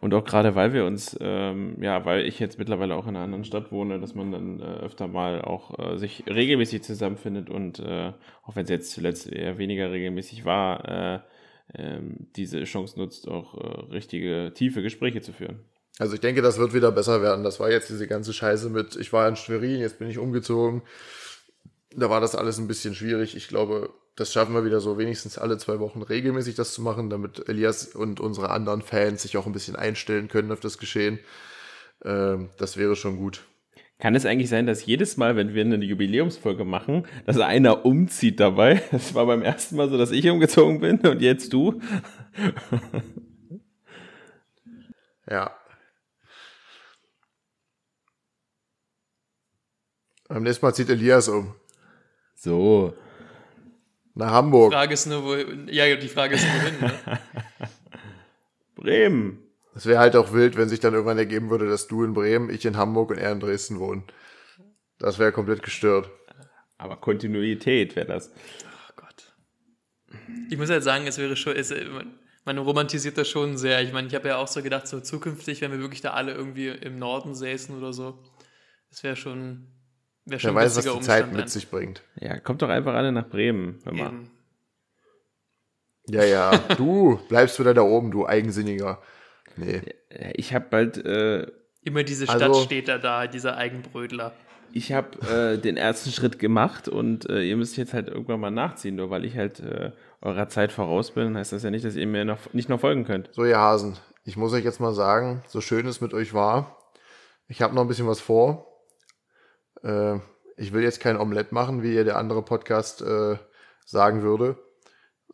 [0.00, 3.24] Und auch gerade, weil wir uns, ähm, ja, weil ich jetzt mittlerweile auch in einer
[3.24, 7.78] anderen Stadt wohne, dass man dann äh, öfter mal auch äh, sich regelmäßig zusammenfindet und
[7.78, 8.12] äh,
[8.42, 11.20] auch wenn es jetzt zuletzt eher weniger regelmäßig war, äh,
[11.74, 15.60] ähm, diese Chance nutzt, auch äh, richtige, tiefe Gespräche zu führen.
[15.98, 17.44] Also ich denke, das wird wieder besser werden.
[17.44, 20.82] Das war jetzt diese ganze Scheiße mit, ich war in Schwerin, jetzt bin ich umgezogen.
[21.94, 23.36] Da war das alles ein bisschen schwierig.
[23.36, 27.10] Ich glaube, das schaffen wir wieder so wenigstens alle zwei Wochen regelmäßig das zu machen,
[27.10, 31.18] damit Elias und unsere anderen Fans sich auch ein bisschen einstellen können auf das Geschehen.
[32.04, 33.44] Ähm, das wäre schon gut.
[34.02, 38.40] Kann es eigentlich sein, dass jedes Mal, wenn wir eine Jubiläumsfolge machen, dass einer umzieht
[38.40, 38.82] dabei?
[38.90, 41.80] Das war beim ersten Mal so, dass ich umgezogen bin und jetzt du.
[45.30, 45.56] ja.
[50.26, 51.54] Beim nächsten Mal zieht Elias um.
[52.34, 52.96] So.
[54.14, 54.72] Nach Hamburg.
[54.72, 55.36] Die Frage ist nur, wo,
[55.70, 56.92] ja, die Frage ist wohin, ne?
[58.74, 59.41] Bremen.
[59.74, 62.50] Es wäre halt auch wild, wenn sich dann irgendwann ergeben würde, dass du in Bremen,
[62.50, 64.04] ich in Hamburg und er in Dresden wohnen.
[64.98, 66.10] Das wäre komplett gestört.
[66.78, 68.30] Aber Kontinuität wäre das.
[68.64, 69.34] Oh Gott.
[70.50, 71.72] Ich muss halt sagen, es wäre schon, es,
[72.44, 73.82] man romantisiert das schon sehr.
[73.82, 76.34] Ich meine, ich habe ja auch so gedacht, so zukünftig, wenn wir wirklich da alle
[76.34, 78.18] irgendwie im Norden säßen oder so,
[78.90, 79.68] das wäre schon
[80.24, 82.02] Wer schon weiß, was die Umstand Zeit mit sich bringt.
[82.20, 83.80] Ja, kommt doch einfach alle nach Bremen.
[83.84, 84.12] Hör mal.
[86.06, 86.58] Ja, ja.
[86.76, 89.02] Du bleibst wieder da oben, du Eigensinniger.
[89.56, 89.82] Nee.
[90.34, 90.96] Ich habe bald.
[90.98, 91.46] Äh,
[91.84, 94.32] Immer diese Stadt also, steht da da, dieser Eigenbrödler.
[94.72, 98.50] Ich habe äh, den ersten Schritt gemacht und äh, ihr müsst jetzt halt irgendwann mal
[98.50, 99.90] nachziehen, nur weil ich halt äh,
[100.22, 103.04] eurer Zeit voraus bin, heißt das ja nicht, dass ihr mir noch nicht noch folgen
[103.04, 103.28] könnt.
[103.32, 106.78] So, ihr Hasen, ich muss euch jetzt mal sagen, so schön es mit euch war,
[107.48, 108.66] ich habe noch ein bisschen was vor.
[109.82, 110.20] Äh,
[110.56, 113.36] ich will jetzt kein Omelett machen, wie der andere Podcast äh,
[113.84, 114.56] sagen würde,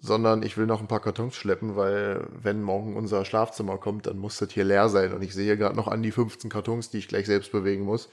[0.00, 4.18] sondern ich will noch ein paar Kartons schleppen, weil wenn morgen unser Schlafzimmer kommt, dann
[4.18, 5.12] muss das hier leer sein.
[5.12, 8.08] Und ich sehe gerade noch an die 15 Kartons, die ich gleich selbst bewegen muss.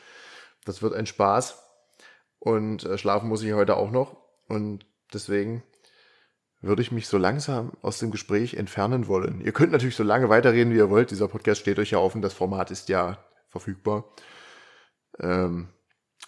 [0.66, 1.62] Das wird ein Spaß.
[2.40, 4.18] Und äh, schlafen muss ich heute auch noch.
[4.48, 5.64] Und deswegen
[6.62, 9.42] würde ich mich so langsam aus dem Gespräch entfernen wollen.
[9.42, 11.12] Ihr könnt natürlich so lange weiterreden, wie ihr wollt.
[11.12, 12.22] Dieser Podcast steht euch ja offen.
[12.22, 14.06] Das Format ist ja verfügbar.
[15.20, 15.70] Ähm,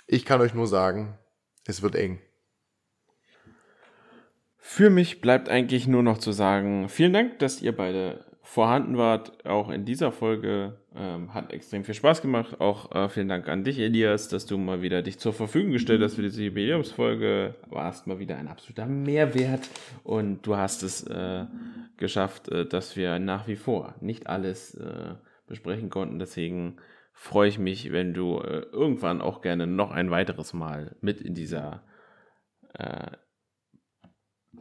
[0.06, 1.18] ich kann euch nur sagen,
[1.66, 2.22] es wird eng.
[4.70, 9.46] Für mich bleibt eigentlich nur noch zu sagen, vielen Dank, dass ihr beide vorhanden wart.
[9.46, 12.60] Auch in dieser Folge ähm, hat extrem viel Spaß gemacht.
[12.60, 16.02] Auch äh, vielen Dank an dich, Elias, dass du mal wieder dich zur Verfügung gestellt
[16.04, 17.56] hast für diese Jubiläumsfolge.
[17.70, 19.70] Warst mal wieder ein absoluter Mehrwert
[20.04, 21.46] und du hast es äh,
[21.96, 25.16] geschafft, äh, dass wir nach wie vor nicht alles äh,
[25.48, 26.20] besprechen konnten.
[26.20, 26.76] Deswegen
[27.14, 31.36] freue ich mich, wenn du äh, irgendwann auch gerne noch ein weiteres Mal mit in
[31.36, 31.84] dieser
[32.74, 33.12] äh,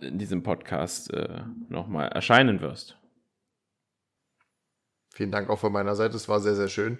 [0.00, 2.96] in diesem Podcast äh, nochmal erscheinen wirst.
[5.12, 6.16] Vielen Dank auch von meiner Seite.
[6.16, 6.98] Es war sehr, sehr schön.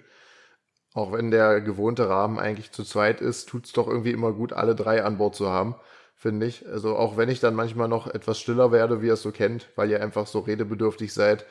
[0.93, 4.53] Auch wenn der gewohnte Rahmen eigentlich zu zweit ist, tut es doch irgendwie immer gut,
[4.53, 5.75] alle drei an Bord zu haben,
[6.15, 6.67] finde ich.
[6.67, 9.69] Also auch wenn ich dann manchmal noch etwas stiller werde, wie ihr es so kennt,
[9.75, 11.45] weil ihr einfach so redebedürftig seid.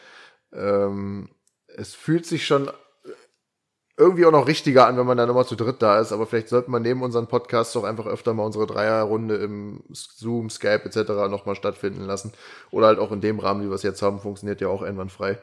[0.53, 1.29] Ähm,
[1.69, 2.71] es fühlt sich schon
[3.99, 6.13] irgendwie auch noch richtiger an, wenn man dann immer zu dritt da ist.
[6.13, 10.51] Aber vielleicht sollte man neben unseren Podcasts doch einfach öfter mal unsere Dreierrunde im Zoom,
[10.51, 11.31] Skype etc.
[11.31, 12.33] nochmal stattfinden lassen.
[12.71, 15.39] Oder halt auch in dem Rahmen, wie wir es jetzt haben, funktioniert ja auch einwandfrei.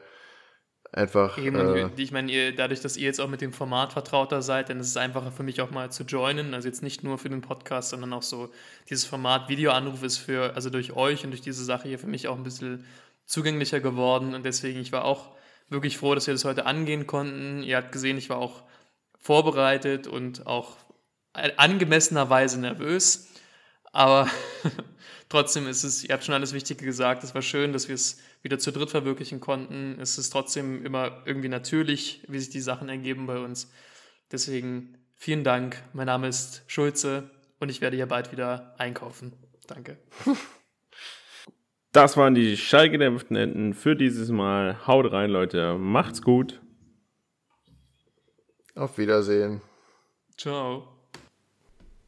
[0.92, 1.38] Einfach.
[1.38, 4.68] Eben, äh, ich meine, ihr, dadurch, dass ihr jetzt auch mit dem Format vertrauter seid,
[4.68, 6.54] dann ist es einfacher für mich auch mal zu joinen.
[6.54, 8.50] Also jetzt nicht nur für den Podcast, sondern auch so
[8.88, 12.28] dieses Format Videoanruf ist für, also durch euch und durch diese Sache hier für mich
[12.28, 12.84] auch ein bisschen
[13.26, 14.36] zugänglicher geworden.
[14.36, 15.30] Und deswegen, ich war auch
[15.68, 17.62] wirklich froh, dass wir das heute angehen konnten.
[17.62, 18.62] Ihr habt gesehen, ich war auch
[19.18, 20.76] vorbereitet und auch
[21.32, 23.28] angemessenerweise nervös.
[23.92, 24.28] Aber
[25.28, 27.24] trotzdem ist es, ihr habt schon alles Wichtige gesagt.
[27.24, 29.98] Es war schön, dass wir es wieder zu dritt verwirklichen konnten.
[30.00, 33.70] Es ist trotzdem immer irgendwie natürlich, wie sich die Sachen ergeben bei uns.
[34.30, 35.82] Deswegen vielen Dank.
[35.92, 37.30] Mein Name ist Schulze
[37.60, 39.32] und ich werde hier bald wieder einkaufen.
[39.66, 39.98] Danke.
[41.94, 44.84] Das waren die schallgedämpften Enten für dieses Mal.
[44.84, 45.78] Haut rein, Leute.
[45.78, 46.60] Macht's gut.
[48.74, 49.62] Auf Wiedersehen.
[50.36, 50.93] Ciao.